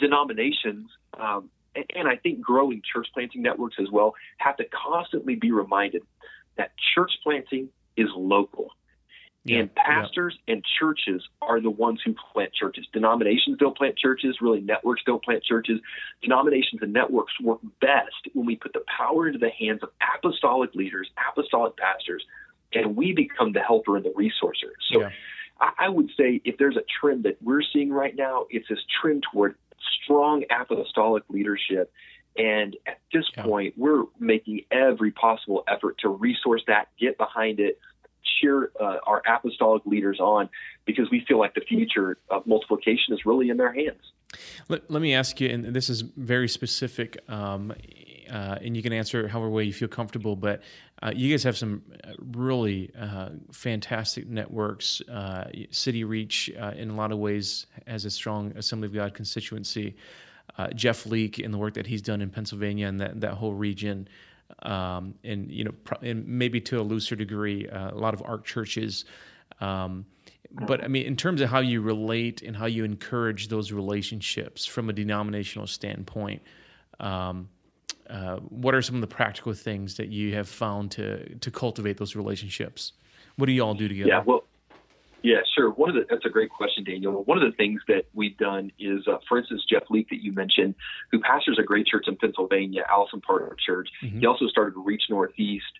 denominations 0.00 0.90
um, 1.16 1.48
and 1.74 2.08
I 2.08 2.16
think 2.16 2.40
growing 2.40 2.82
church 2.92 3.08
planting 3.14 3.42
networks 3.42 3.76
as 3.80 3.90
well 3.90 4.14
have 4.38 4.56
to 4.58 4.64
constantly 4.64 5.34
be 5.34 5.52
reminded 5.52 6.02
that 6.56 6.72
church 6.94 7.12
planting 7.22 7.68
is 7.96 8.08
local. 8.14 8.70
Yeah, 9.44 9.58
and 9.58 9.74
pastors 9.74 10.38
yeah. 10.46 10.54
and 10.54 10.64
churches 10.78 11.26
are 11.40 11.60
the 11.60 11.70
ones 11.70 12.00
who 12.04 12.14
plant 12.32 12.52
churches. 12.54 12.86
Denominations 12.92 13.58
don't 13.58 13.76
plant 13.76 13.98
churches, 13.98 14.36
really, 14.40 14.60
networks 14.60 15.02
don't 15.04 15.22
plant 15.22 15.42
churches. 15.42 15.80
Denominations 16.22 16.80
and 16.80 16.92
networks 16.92 17.32
work 17.40 17.58
best 17.80 18.28
when 18.34 18.46
we 18.46 18.54
put 18.54 18.72
the 18.72 18.84
power 18.96 19.26
into 19.26 19.40
the 19.40 19.50
hands 19.50 19.80
of 19.82 19.88
apostolic 20.16 20.74
leaders, 20.76 21.10
apostolic 21.28 21.76
pastors, 21.76 22.24
and 22.72 22.94
we 22.94 23.12
become 23.12 23.52
the 23.52 23.60
helper 23.60 23.96
and 23.96 24.04
the 24.04 24.10
resourcer. 24.10 24.70
So 24.92 25.00
yeah. 25.00 25.10
I 25.78 25.88
would 25.88 26.10
say 26.16 26.40
if 26.44 26.56
there's 26.58 26.76
a 26.76 26.84
trend 27.00 27.24
that 27.24 27.36
we're 27.42 27.62
seeing 27.72 27.92
right 27.92 28.14
now, 28.14 28.46
it's 28.50 28.68
this 28.68 28.80
trend 29.00 29.24
toward 29.32 29.56
strong 30.02 30.44
apostolic 30.50 31.24
leadership. 31.28 31.92
And 32.36 32.76
at 32.86 32.98
this 33.12 33.24
yeah. 33.36 33.42
point, 33.44 33.74
we're 33.76 34.04
making 34.18 34.62
every 34.70 35.10
possible 35.10 35.64
effort 35.68 35.98
to 35.98 36.08
resource 36.08 36.62
that, 36.66 36.88
get 36.98 37.18
behind 37.18 37.60
it, 37.60 37.78
cheer 38.40 38.70
uh, 38.80 38.98
our 39.06 39.20
apostolic 39.26 39.84
leaders 39.84 40.18
on, 40.18 40.48
because 40.86 41.10
we 41.10 41.24
feel 41.28 41.38
like 41.38 41.54
the 41.54 41.60
future 41.60 42.16
of 42.30 42.46
multiplication 42.46 43.12
is 43.12 43.26
really 43.26 43.50
in 43.50 43.58
their 43.58 43.72
hands. 43.72 44.00
Let, 44.68 44.90
let 44.90 45.02
me 45.02 45.14
ask 45.14 45.40
you, 45.40 45.50
and 45.50 45.74
this 45.74 45.90
is 45.90 46.00
very 46.00 46.48
specific, 46.48 47.18
um, 47.28 47.72
uh, 48.30 48.58
and 48.62 48.74
you 48.74 48.82
can 48.82 48.94
answer 48.94 49.28
however 49.28 49.50
way 49.50 49.64
you 49.64 49.72
feel 49.74 49.88
comfortable. 49.88 50.34
But 50.36 50.62
uh, 51.02 51.12
you 51.14 51.30
guys 51.30 51.42
have 51.42 51.56
some 51.56 51.82
uh, 52.04 52.12
really 52.36 52.90
uh, 52.98 53.30
fantastic 53.50 54.28
networks. 54.28 55.00
Uh, 55.02 55.50
City 55.70 56.04
Reach, 56.04 56.50
uh, 56.60 56.72
in 56.76 56.90
a 56.90 56.94
lot 56.94 57.10
of 57.10 57.18
ways, 57.18 57.66
has 57.86 58.04
a 58.04 58.10
strong 58.10 58.52
Assembly 58.56 58.86
of 58.86 58.94
God 58.94 59.14
constituency. 59.14 59.96
Jeff 60.74 61.06
Leake, 61.06 61.38
in 61.38 61.50
the 61.50 61.56
work 61.56 61.74
that 61.74 61.86
he's 61.86 62.02
done 62.02 62.20
in 62.20 62.28
Pennsylvania 62.28 62.86
and 62.86 63.00
that, 63.00 63.20
that 63.22 63.32
whole 63.32 63.54
region, 63.54 64.06
um, 64.62 65.14
and 65.24 65.50
you 65.50 65.64
know, 65.64 65.72
and 66.02 66.28
maybe 66.28 66.60
to 66.60 66.78
a 66.78 66.82
looser 66.82 67.16
degree, 67.16 67.66
a 67.66 67.94
lot 67.94 68.12
of 68.12 68.22
ARC 68.22 68.44
churches. 68.44 69.06
Um, 69.60 70.04
but 70.52 70.84
I 70.84 70.88
mean, 70.88 71.06
in 71.06 71.16
terms 71.16 71.40
of 71.40 71.48
how 71.48 71.60
you 71.60 71.80
relate 71.80 72.42
and 72.42 72.54
how 72.54 72.66
you 72.66 72.84
encourage 72.84 73.48
those 73.48 73.72
relationships 73.72 74.66
from 74.66 74.90
a 74.90 74.92
denominational 74.92 75.66
standpoint, 75.66 76.42
um, 77.00 77.48
uh, 78.08 78.36
what 78.36 78.74
are 78.74 78.82
some 78.82 78.96
of 78.96 79.00
the 79.00 79.06
practical 79.06 79.52
things 79.54 79.96
that 79.96 80.08
you 80.08 80.34
have 80.34 80.48
found 80.48 80.90
to 80.92 81.36
to 81.38 81.50
cultivate 81.50 81.98
those 81.98 82.14
relationships? 82.14 82.92
What 83.36 83.46
do 83.46 83.52
you 83.52 83.62
all 83.62 83.74
do 83.74 83.88
together? 83.88 84.08
Yeah, 84.08 84.22
well, 84.24 84.44
yeah, 85.22 85.38
sure. 85.54 85.70
One 85.70 85.88
of 85.90 85.94
the 85.94 86.06
that's 86.08 86.26
a 86.26 86.30
great 86.30 86.50
question, 86.50 86.84
Daniel. 86.84 87.24
One 87.24 87.38
of 87.38 87.50
the 87.50 87.56
things 87.56 87.80
that 87.88 88.04
we've 88.12 88.36
done 88.36 88.72
is, 88.78 89.06
uh, 89.06 89.18
for 89.28 89.38
instance, 89.38 89.62
Jeff 89.70 89.84
Leake 89.88 90.08
that 90.10 90.22
you 90.22 90.32
mentioned, 90.32 90.74
who 91.10 91.20
pastors 91.20 91.58
a 91.58 91.62
great 91.62 91.86
church 91.86 92.04
in 92.08 92.16
Pennsylvania, 92.16 92.84
Allison 92.90 93.20
Park 93.20 93.58
Church. 93.64 93.88
Mm-hmm. 94.02 94.20
He 94.20 94.26
also 94.26 94.46
started 94.48 94.74
Reach 94.76 95.02
Northeast 95.08 95.72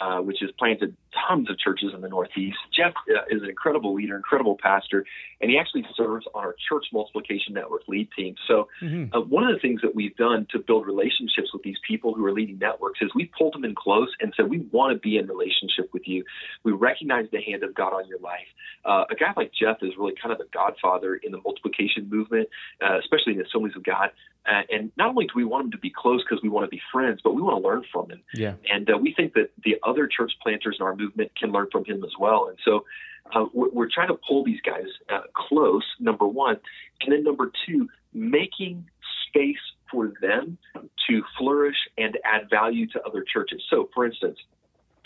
uh, 0.00 0.18
which 0.20 0.38
has 0.40 0.50
planted 0.58 0.96
tons 1.28 1.50
of 1.50 1.58
churches 1.58 1.90
in 1.94 2.00
the 2.00 2.08
Northeast. 2.08 2.56
Jeff 2.74 2.94
uh, 3.10 3.22
is 3.28 3.42
an 3.42 3.48
incredible 3.48 3.94
leader, 3.94 4.16
incredible 4.16 4.56
pastor, 4.60 5.04
and 5.40 5.50
he 5.50 5.58
actually 5.58 5.84
serves 5.96 6.26
on 6.34 6.44
our 6.44 6.54
Church 6.68 6.86
Multiplication 6.92 7.54
Network 7.54 7.82
lead 7.88 8.08
team. 8.16 8.34
So, 8.46 8.68
mm-hmm. 8.82 9.14
uh, 9.14 9.20
one 9.22 9.44
of 9.44 9.54
the 9.54 9.60
things 9.60 9.80
that 9.82 9.94
we've 9.94 10.16
done 10.16 10.46
to 10.52 10.58
build 10.58 10.86
relationships 10.86 11.52
with 11.52 11.62
these 11.62 11.78
people 11.86 12.14
who 12.14 12.24
are 12.24 12.32
leading 12.32 12.58
networks 12.58 13.00
is 13.02 13.10
we've 13.14 13.30
pulled 13.36 13.54
them 13.54 13.64
in 13.64 13.74
close 13.74 14.08
and 14.20 14.32
said, 14.36 14.48
We 14.48 14.58
want 14.72 14.94
to 14.94 14.98
be 14.98 15.16
in 15.16 15.26
relationship 15.26 15.90
with 15.92 16.06
you. 16.06 16.24
We 16.64 16.72
recognize 16.72 17.26
the 17.32 17.42
hand 17.42 17.64
of 17.64 17.74
God 17.74 17.92
on 17.92 18.06
your 18.06 18.20
life. 18.20 18.46
Uh, 18.84 19.04
a 19.10 19.14
guy 19.14 19.32
like 19.36 19.52
Jeff 19.52 19.78
is 19.82 19.92
really 19.98 20.14
kind 20.20 20.32
of 20.32 20.38
the 20.38 20.46
godfather 20.52 21.16
in 21.16 21.32
the 21.32 21.40
multiplication 21.44 22.08
movement, 22.08 22.48
uh, 22.82 22.98
especially 22.98 23.32
in 23.32 23.38
the 23.38 23.44
Assemblies 23.44 23.76
of 23.76 23.84
God. 23.84 24.10
Uh, 24.46 24.62
and 24.70 24.90
not 24.96 25.10
only 25.10 25.26
do 25.26 25.32
we 25.36 25.44
want 25.44 25.66
him 25.66 25.70
to 25.72 25.78
be 25.78 25.92
close 25.94 26.22
because 26.22 26.42
we 26.42 26.48
want 26.48 26.64
to 26.64 26.70
be 26.70 26.80
friends, 26.92 27.20
but 27.22 27.34
we 27.34 27.42
want 27.42 27.62
to 27.62 27.68
learn 27.68 27.84
from 27.92 28.08
him. 28.10 28.22
Yeah. 28.32 28.54
And 28.72 28.88
we 29.02 29.12
think 29.12 29.34
that 29.34 29.50
the 29.64 29.76
other 29.84 30.06
church 30.06 30.32
planters 30.42 30.76
in 30.78 30.86
our 30.86 30.94
movement 30.94 31.32
can 31.38 31.52
learn 31.52 31.68
from 31.70 31.84
him 31.84 32.04
as 32.04 32.12
well. 32.18 32.48
And 32.48 32.58
so 32.64 32.84
uh, 33.34 33.46
we're, 33.52 33.70
we're, 33.70 33.90
trying 33.90 34.08
to 34.08 34.18
pull 34.26 34.44
these 34.44 34.60
guys 34.60 34.86
uh, 35.08 35.20
close, 35.34 35.84
number 35.98 36.26
one. 36.26 36.58
And 37.00 37.12
then 37.12 37.24
number 37.24 37.52
two, 37.66 37.88
making 38.12 38.86
space 39.28 39.56
for 39.90 40.12
them 40.20 40.58
to 41.08 41.22
flourish 41.38 41.76
and 41.98 42.18
add 42.24 42.48
value 42.50 42.86
to 42.88 43.02
other 43.02 43.24
churches. 43.30 43.62
So, 43.70 43.88
for 43.94 44.06
instance, 44.06 44.38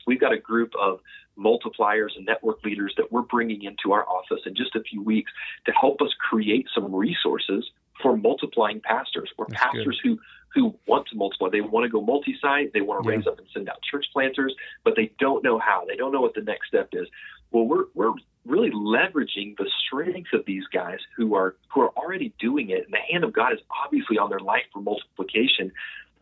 we've 0.06 0.20
got 0.20 0.32
a 0.32 0.38
group 0.38 0.72
of 0.80 1.00
multipliers 1.38 2.16
and 2.16 2.24
network 2.24 2.64
leaders 2.64 2.94
that 2.96 3.10
we're 3.10 3.22
bringing 3.22 3.62
into 3.62 3.92
our 3.92 4.08
office 4.08 4.40
in 4.46 4.54
just 4.54 4.74
a 4.76 4.82
few 4.82 5.02
weeks 5.02 5.32
to 5.66 5.72
help 5.72 6.00
us 6.00 6.10
create 6.18 6.66
some 6.74 6.94
resources 6.94 7.68
for 8.02 8.16
multiplying 8.16 8.80
pastors 8.80 9.30
or 9.38 9.46
That's 9.48 9.62
pastors 9.62 10.00
good. 10.02 10.10
who 10.10 10.18
who 10.54 10.74
want 10.86 11.08
to 11.08 11.16
multiply. 11.16 11.48
They 11.50 11.60
want 11.60 11.84
to 11.84 11.88
go 11.88 12.00
multi-site. 12.00 12.72
They 12.72 12.80
want 12.80 13.04
to 13.04 13.10
yeah. 13.10 13.16
raise 13.16 13.26
up 13.26 13.38
and 13.38 13.46
send 13.52 13.68
out 13.68 13.82
church 13.82 14.06
planters, 14.12 14.54
but 14.84 14.94
they 14.96 15.12
don't 15.18 15.42
know 15.42 15.58
how. 15.58 15.84
They 15.86 15.96
don't 15.96 16.12
know 16.12 16.20
what 16.20 16.34
the 16.34 16.42
next 16.42 16.68
step 16.68 16.90
is. 16.92 17.08
Well, 17.50 17.66
we're 17.66 17.84
we're 17.94 18.12
really 18.46 18.70
leveraging 18.70 19.56
the 19.56 19.68
strength 19.86 20.32
of 20.32 20.44
these 20.46 20.64
guys 20.72 20.98
who 21.16 21.34
are 21.34 21.56
who 21.72 21.80
are 21.80 21.90
already 21.90 22.32
doing 22.38 22.70
it, 22.70 22.84
and 22.84 22.92
the 22.92 23.12
hand 23.12 23.24
of 23.24 23.32
God 23.32 23.52
is 23.52 23.60
obviously 23.84 24.18
on 24.18 24.30
their 24.30 24.40
life 24.40 24.64
for 24.72 24.80
multiplication. 24.80 25.72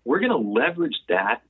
We're 0.04 0.18
going 0.18 0.32
to 0.32 0.36
leverage 0.36 0.96
that 1.08 1.42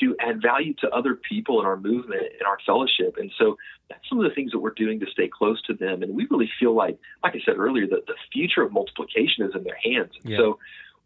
to 0.00 0.16
add 0.20 0.40
value 0.40 0.74
to 0.74 0.88
other 0.90 1.14
people 1.14 1.60
in 1.60 1.66
our 1.66 1.76
movement 1.76 2.22
in 2.40 2.46
our 2.46 2.58
fellowship. 2.64 3.16
And 3.18 3.32
so 3.38 3.56
that's 3.88 4.06
some 4.08 4.18
of 4.18 4.28
the 4.28 4.34
things 4.34 4.52
that 4.52 4.58
we're 4.58 4.70
doing 4.70 5.00
to 5.00 5.06
stay 5.10 5.28
close 5.28 5.60
to 5.62 5.74
them. 5.74 6.02
And 6.02 6.14
we 6.14 6.26
really 6.30 6.50
feel 6.58 6.74
like, 6.74 6.98
like 7.22 7.34
I 7.34 7.40
said 7.44 7.56
earlier, 7.58 7.86
that 7.88 8.06
the 8.06 8.14
future 8.32 8.62
of 8.62 8.72
multiplication 8.72 9.44
is 9.44 9.54
in 9.54 9.64
their 9.64 9.78
hands. 9.82 10.12
Yeah. 10.22 10.38
So 10.38 10.58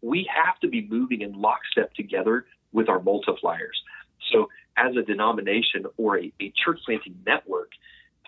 we 0.03 0.29
have 0.33 0.59
to 0.59 0.67
be 0.67 0.85
moving 0.87 1.21
in 1.21 1.33
lockstep 1.33 1.93
together 1.93 2.45
with 2.71 2.89
our 2.89 2.99
multipliers. 2.99 3.77
So 4.31 4.49
as 4.77 4.95
a 4.95 5.01
denomination 5.01 5.85
or 5.97 6.19
a, 6.19 6.31
a 6.39 6.53
church 6.63 6.79
planting 6.85 7.15
network, 7.25 7.71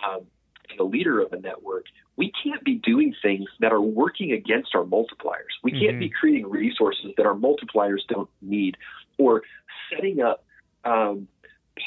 um, 0.06 0.26
and 0.70 0.80
the 0.80 0.84
leader 0.84 1.20
of 1.20 1.32
a 1.34 1.40
network, 1.40 1.86
we 2.16 2.32
can't 2.44 2.64
be 2.64 2.76
doing 2.76 3.14
things 3.22 3.46
that 3.60 3.72
are 3.72 3.82
working 3.82 4.32
against 4.32 4.74
our 4.74 4.84
multipliers. 4.84 5.54
We 5.64 5.72
can't 5.72 5.84
mm-hmm. 5.84 6.00
be 6.00 6.10
creating 6.10 6.50
resources 6.50 7.12
that 7.18 7.26
our 7.26 7.36
multipliers 7.36 8.00
don't 8.08 8.30
need 8.42 8.78
or 9.18 9.44
setting 9.92 10.22
up 10.22 10.44
um, 10.84 11.28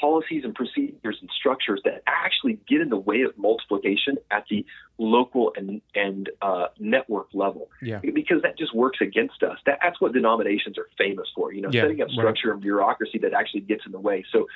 policies 0.00 0.44
and 0.44 0.54
procedures 0.54 1.18
and 1.20 1.30
structures 1.36 1.80
that 1.84 2.02
actually 2.06 2.58
get 2.68 2.80
in 2.80 2.88
the 2.88 2.98
way 2.98 3.22
of 3.22 3.36
multiplication 3.38 4.16
at 4.30 4.44
the 4.50 4.64
local 4.98 5.52
and 5.56 5.80
and 5.94 6.30
uh, 6.42 6.66
network 6.78 7.28
level. 7.32 7.70
Yeah. 7.80 8.00
Because 8.00 8.42
that 8.42 8.58
just 8.58 8.74
works 8.74 8.98
against 9.00 9.42
us. 9.42 9.58
That, 9.66 9.78
that's 9.82 10.00
what 10.00 10.12
denominations 10.12 10.78
are 10.78 10.88
famous 10.98 11.28
for. 11.34 11.52
You 11.52 11.62
know, 11.62 11.70
yeah, 11.72 11.82
setting 11.82 12.02
up 12.02 12.10
structure 12.10 12.48
right. 12.48 12.54
and 12.54 12.62
bureaucracy 12.62 13.18
that 13.18 13.32
actually 13.32 13.60
gets 13.62 13.86
in 13.86 13.92
the 13.92 14.00
way. 14.00 14.24
So 14.30 14.46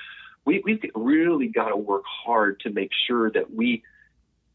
we, 0.45 0.63
we've 0.65 0.83
really 0.95 1.49
got 1.49 1.69
to 1.69 1.77
work 1.77 2.05
hard 2.07 2.61
to 2.61 2.71
make 2.71 2.91
sure 3.07 3.31
that 3.31 3.55
we 3.55 3.83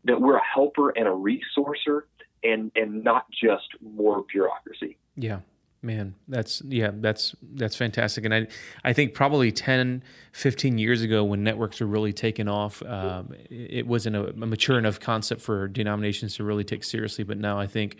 that 0.04 0.22
we're 0.22 0.38
a 0.38 0.46
helper 0.46 0.90
and 0.90 1.08
a 1.08 1.12
resourcer 1.12 2.02
and 2.44 2.72
and 2.76 3.04
not 3.04 3.26
just 3.32 3.68
more 3.82 4.26
bureaucracy. 4.32 4.98
Yeah. 5.16 5.40
Man, 5.84 6.16
that's 6.28 6.62
yeah, 6.66 6.90
that's 6.92 7.36
that's 7.54 7.76
fantastic. 7.76 8.26
And 8.26 8.34
I 8.34 8.48
I 8.84 8.94
think 8.94 9.14
probably 9.14 9.52
10, 9.52 10.04
15 10.32 10.78
years 10.80 11.04
ago 11.04 11.24
when 11.24 11.44
networks 11.44 11.80
were 11.80 11.88
really 11.88 12.14
taking 12.14 12.48
off, 12.48 12.82
um, 12.84 13.34
it 13.50 13.86
wasn't 13.86 14.16
a, 14.16 14.34
mature 14.34 14.80
enough 14.80 15.00
concept 15.00 15.40
for 15.40 15.68
denominations 15.68 16.36
to 16.38 16.44
really 16.44 16.64
take 16.64 16.84
seriously. 16.84 17.24
But 17.24 17.38
now 17.38 17.60
I 17.60 17.68
think 17.68 17.98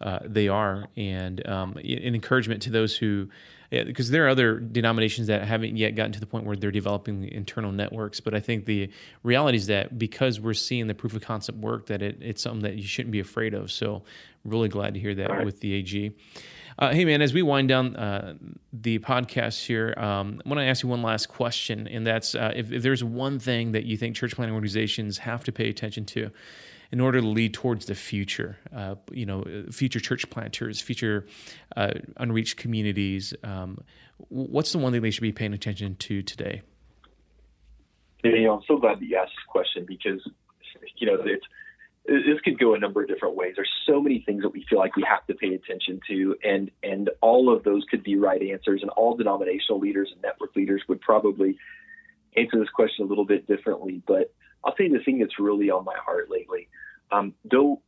uh, 0.00 0.18
they 0.22 0.48
are, 0.48 0.88
and 0.96 1.46
um, 1.48 1.76
an 1.76 2.14
encouragement 2.14 2.60
to 2.62 2.70
those 2.70 2.96
who, 2.96 3.30
because 3.70 4.10
there 4.10 4.26
are 4.26 4.28
other 4.28 4.58
denominations 4.58 5.28
that 5.28 5.46
haven't 5.46 5.76
yet 5.76 5.92
gotten 5.92 6.12
to 6.12 6.20
the 6.20 6.26
point 6.26 6.44
where 6.44 6.56
they're 6.56 6.70
developing 6.70 7.26
internal 7.28 7.72
networks. 7.72 8.20
But 8.20 8.34
I 8.34 8.40
think 8.40 8.66
the 8.66 8.90
reality 9.22 9.56
is 9.56 9.68
that 9.68 9.98
because 9.98 10.40
we're 10.40 10.52
seeing 10.52 10.88
the 10.88 10.94
proof 10.94 11.14
of 11.14 11.22
concept 11.22 11.58
work, 11.58 11.86
that 11.86 12.02
it, 12.02 12.18
it's 12.20 12.42
something 12.42 12.62
that 12.62 12.76
you 12.76 12.82
shouldn't 12.82 13.12
be 13.12 13.20
afraid 13.20 13.54
of. 13.54 13.72
So, 13.72 14.02
really 14.44 14.68
glad 14.68 14.92
to 14.92 15.00
hear 15.00 15.14
that 15.14 15.30
right. 15.30 15.44
with 15.44 15.60
the 15.60 15.72
AG. 15.72 16.14
Uh, 16.76 16.92
hey, 16.92 17.04
man, 17.04 17.22
as 17.22 17.32
we 17.32 17.40
wind 17.40 17.68
down 17.68 17.94
uh, 17.94 18.34
the 18.72 18.98
podcast 18.98 19.64
here, 19.64 19.94
um, 19.96 20.42
I 20.44 20.48
want 20.48 20.58
to 20.58 20.64
ask 20.64 20.82
you 20.82 20.88
one 20.88 21.02
last 21.02 21.28
question, 21.28 21.86
and 21.86 22.04
that's 22.04 22.34
uh, 22.34 22.52
if, 22.54 22.72
if, 22.72 22.82
there's 22.82 23.04
one 23.04 23.38
thing 23.38 23.72
that 23.72 23.84
you 23.84 23.96
think 23.96 24.16
church 24.16 24.34
planting 24.34 24.54
organizations 24.54 25.18
have 25.18 25.44
to 25.44 25.52
pay 25.52 25.68
attention 25.68 26.04
to 26.06 26.30
in 26.90 27.00
order 27.00 27.20
to 27.20 27.26
lead 27.26 27.54
towards 27.54 27.86
the 27.86 27.94
future, 27.94 28.58
uh, 28.74 28.96
you 29.12 29.24
know, 29.24 29.44
future 29.70 30.00
church 30.00 30.28
planters, 30.30 30.80
future 30.80 31.26
uh, 31.76 31.92
unreached 32.16 32.56
communities, 32.56 33.34
um, 33.44 33.78
what's 34.28 34.72
the 34.72 34.78
one 34.78 34.92
thing 34.92 35.00
they 35.00 35.10
should 35.10 35.22
be 35.22 35.32
paying 35.32 35.54
attention 35.54 35.94
to 35.96 36.22
today? 36.22 36.62
Know, 38.24 38.54
I'm 38.54 38.62
so 38.66 38.78
glad 38.78 38.98
that 39.00 39.06
you 39.06 39.16
asked 39.16 39.32
this 39.32 39.44
question 39.46 39.84
because, 39.86 40.20
you 40.96 41.06
know, 41.06 41.18
it's 41.24 41.44
this 42.06 42.40
could 42.44 42.58
go 42.58 42.74
a 42.74 42.78
number 42.78 43.02
of 43.02 43.08
different 43.08 43.34
ways. 43.34 43.54
There's 43.56 43.70
so 43.86 44.00
many 44.00 44.20
things 44.20 44.42
that 44.42 44.50
we 44.50 44.66
feel 44.68 44.78
like 44.78 44.94
we 44.94 45.04
have 45.08 45.26
to 45.26 45.34
pay 45.34 45.54
attention 45.54 46.00
to, 46.08 46.36
and 46.44 46.70
and 46.82 47.10
all 47.20 47.54
of 47.54 47.64
those 47.64 47.84
could 47.90 48.02
be 48.02 48.16
right 48.16 48.42
answers. 48.42 48.82
And 48.82 48.90
all 48.90 49.16
denominational 49.16 49.80
leaders 49.80 50.10
and 50.12 50.20
network 50.20 50.54
leaders 50.54 50.82
would 50.88 51.00
probably 51.00 51.56
answer 52.36 52.58
this 52.58 52.68
question 52.68 53.06
a 53.06 53.08
little 53.08 53.24
bit 53.24 53.46
differently. 53.46 54.02
But 54.06 54.32
I'll 54.62 54.76
say 54.76 54.88
the 54.88 54.98
thing 54.98 55.18
that's 55.18 55.38
really 55.38 55.70
on 55.70 55.84
my 55.84 55.96
heart 55.96 56.30
lately. 56.30 56.68
Um, 57.10 57.34
though 57.50 57.80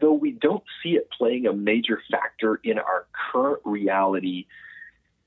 though 0.00 0.14
we 0.14 0.32
don't 0.32 0.64
see 0.82 0.90
it 0.90 1.08
playing 1.16 1.46
a 1.46 1.52
major 1.52 2.00
factor 2.10 2.60
in 2.64 2.78
our 2.78 3.06
current 3.32 3.60
reality 3.64 4.46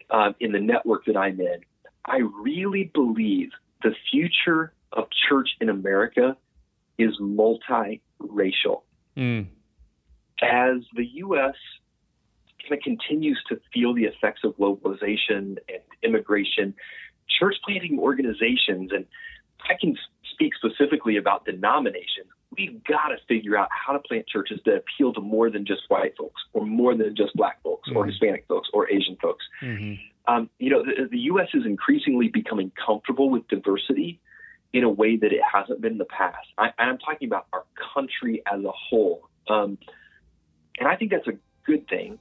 uh, 0.10 0.34
in 0.40 0.52
the 0.52 0.60
network 0.60 1.06
that 1.06 1.16
I'm 1.16 1.40
in, 1.40 1.62
I 2.06 2.18
really 2.18 2.92
believe 2.94 3.52
the 3.84 3.96
future 4.12 4.74
of 4.92 5.08
church 5.30 5.50
in 5.62 5.70
America 5.70 6.38
is 6.98 7.18
multiracial. 7.20 8.82
Mm. 9.18 9.48
As 10.42 10.78
the 10.96 11.06
U.S. 11.16 11.56
kind 12.62 12.74
of 12.74 12.80
continues 12.84 13.42
to 13.50 13.60
feel 13.74 13.94
the 13.94 14.06
effects 14.06 14.42
of 14.44 14.56
globalization 14.58 15.58
and 15.68 15.82
immigration, 16.02 16.74
church 17.40 17.56
planting 17.66 18.00
organizations, 18.00 18.92
and 18.92 19.06
I 19.70 19.74
can 19.80 19.96
speak 20.34 20.54
specifically 20.56 21.18
about 21.18 21.46
denominations, 21.46 22.28
we've 22.58 22.84
got 22.84 23.10
to 23.10 23.18
figure 23.28 23.58
out 23.58 23.70
how 23.72 23.94
to 23.94 24.00
plant 24.00 24.28
churches 24.28 24.60
that 24.66 24.76
appeal 24.76 25.14
to 25.14 25.22
more 25.22 25.50
than 25.50 25.66
just 25.66 25.82
white 25.88 26.16
folks, 26.18 26.42
or 26.54 26.66
more 26.66 26.96
than 26.96 27.16
just 27.16 27.34
black 27.36 27.62
folks, 27.64 27.90
mm-hmm. 27.90 27.98
or 27.98 28.06
Hispanic 28.06 28.46
folks, 28.48 28.70
or 28.74 28.90
Asian 28.90 29.18
folks. 29.22 29.46
Mm-hmm. 29.62 30.34
Um, 30.34 30.50
you 30.58 30.70
know, 30.70 30.84
the, 30.84 31.10
the, 31.10 31.20
U.S. 31.20 31.50
is 31.54 31.66
increasingly 31.66 32.30
becoming 32.30 32.72
comfortable 32.86 33.30
with 33.30 33.48
diversity 33.50 34.22
in 34.74 34.84
a 34.84 34.90
way 34.90 35.16
that 35.16 35.32
it 35.32 35.42
hasn't 35.52 35.80
been 35.82 35.94
in 35.94 35.98
the 36.00 36.06
past. 36.06 36.48
I, 36.58 36.74
and 36.80 36.90
I'm 36.90 36.98
talking 36.98 37.28
about 37.28 37.46
our 37.54 37.64
country 37.94 38.42
as 38.52 38.64
a 38.64 38.72
whole. 38.72 39.30
Um, 39.48 39.78
and 40.80 40.88
I 40.88 40.96
think 40.96 41.12
that's 41.12 41.28
a 41.28 41.38
good 41.66 41.88
thing. 41.88 42.18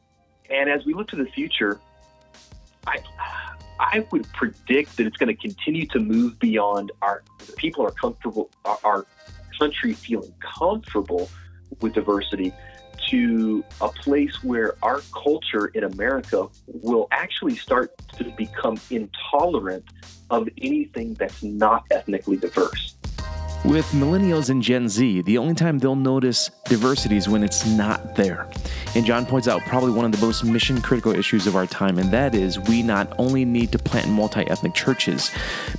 And 0.51 0.69
as 0.69 0.85
we 0.85 0.93
look 0.93 1.09
to 1.09 1.17
the 1.17 1.27
future, 1.27 1.81
I, 2.87 2.99
I 3.81 4.07
would 4.13 4.31
predict 4.33 4.99
that 4.99 5.07
it's 5.07 5.17
going 5.17 5.35
to 5.35 5.41
continue 5.41 5.87
to 5.89 5.99
move 5.99 6.39
beyond 6.39 6.93
our 7.01 7.23
people 7.57 7.87
are 7.87 7.91
comfortable, 7.91 8.51
our, 8.65 8.79
our 8.85 9.07
country 9.59 9.95
feeling 9.95 10.35
comfortable 10.41 11.31
with 11.81 11.95
diversity 11.95 12.53
to 13.09 13.65
a 13.81 13.89
place 13.89 14.43
where 14.43 14.75
our 14.83 15.01
culture 15.13 15.67
in 15.69 15.85
America 15.85 16.49
will 16.67 17.09
actually 17.11 17.57
start 17.57 17.93
to 18.17 18.25
become 18.37 18.79
intolerant 18.91 19.85
of 20.31 20.49
anything 20.61 21.15
that's 21.15 21.43
not 21.43 21.85
ethnically 21.91 22.37
diverse. 22.37 22.97
With 23.65 23.87
millennials 23.93 24.51
and 24.51 24.61
Gen 24.61 24.89
Z, 24.89 25.23
the 25.23 25.39
only 25.39 25.55
time 25.55 25.79
they'll 25.79 25.95
notice 25.95 26.51
diversity 26.65 27.17
is 27.17 27.29
when 27.29 27.45
it's 27.45 27.65
not 27.65 28.17
there. 28.17 28.49
And 28.97 29.07
John 29.07 29.25
points 29.25 29.47
out 29.47 29.63
probably 29.63 29.93
one 29.93 30.05
of 30.05 30.11
the 30.11 30.27
most 30.27 30.43
mission 30.43 30.83
critical 30.83 31.15
issues 31.15 31.47
of 31.47 31.55
our 31.55 31.67
time, 31.67 31.99
and 31.99 32.11
that 32.11 32.35
is 32.35 32.59
we 32.59 32.83
not 32.83 33.15
only 33.19 33.45
need 33.45 33.71
to 33.71 33.79
plant 33.79 34.09
multi 34.09 34.41
ethnic 34.51 34.75
churches, 34.75 35.31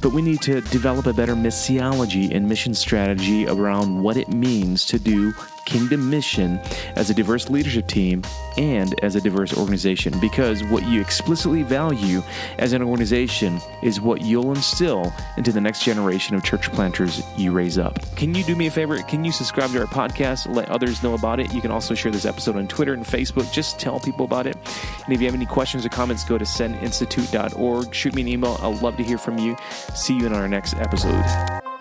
but 0.02 0.14
we 0.14 0.22
need 0.22 0.42
to 0.44 0.62
develop 0.62 1.08
a 1.08 1.14
better 1.14 1.36
missiology 1.36 2.34
and 2.34 2.48
mission 2.48 2.74
strategy 2.74 3.48
around 3.48 4.02
what 4.02 4.16
it 4.16 4.30
means 4.30 4.86
to 4.86 4.98
do 4.98 5.34
kingdom 5.66 6.10
mission 6.10 6.60
as 6.96 7.10
a 7.10 7.14
diverse 7.14 7.50
leadership 7.50 7.88
team 7.88 8.24
and 8.58 8.94
as 9.04 9.16
a 9.16 9.22
diverse 9.22 9.56
organization 9.58 10.14
because 10.20 10.64
what 10.66 10.84
you 10.86 11.02
explicitly 11.02 11.64
value 11.64 12.22
as 12.60 12.74
an 12.74 12.82
organization 12.82 13.60
is 13.82 14.00
what 14.00 14.22
you'll 14.22 14.52
instill 14.52 15.12
into 15.38 15.52
the 15.52 15.62
next 15.62 15.84
generation 15.84 16.36
of 16.36 16.44
church 16.44 16.72
planters 16.72 17.24
you 17.38 17.52
raise 17.52 17.78
up. 17.78 18.00
Can 18.16 18.36
you 18.36 18.44
do 18.44 18.56
me 18.56 18.68
a 18.68 18.72
favor? 18.72 19.02
Can 19.04 19.24
you 19.24 19.32
subscribe 19.32 19.72
to 19.72 19.80
our 19.80 19.88
podcast? 19.88 20.54
Let 20.54 20.70
others 20.70 21.04
know 21.04 21.14
about 21.14 21.40
it. 21.40 21.54
You 21.54 21.62
can 21.62 21.72
also 21.72 21.94
share 21.94 22.12
this 22.12 22.26
episode 22.26 22.56
on 22.56 22.68
Twitter 22.68 22.94
and 22.94 23.06
Facebook. 23.06 23.52
Just 23.52 23.80
tell 23.80 24.00
people 24.00 24.26
about 24.26 24.48
it. 24.48 24.56
And 25.04 25.14
if 25.14 25.20
you 25.20 25.28
have 25.28 25.36
any 25.36 25.46
questions 25.46 25.86
or 25.86 25.90
comments, 25.90 26.24
go 26.24 26.38
to 26.38 26.46
sendinstitute.org. 26.46 27.94
Shoot 27.94 28.16
me 28.16 28.22
an 28.22 28.28
email. 28.28 28.58
I'd 28.62 28.82
love 28.82 28.98
to 28.98 29.04
hear 29.04 29.18
from 29.18 29.38
you. 29.38 29.56
See 29.96 30.18
you 30.18 30.26
in 30.26 30.34
our 30.34 30.48
next 30.48 30.76
episode. 30.76 31.73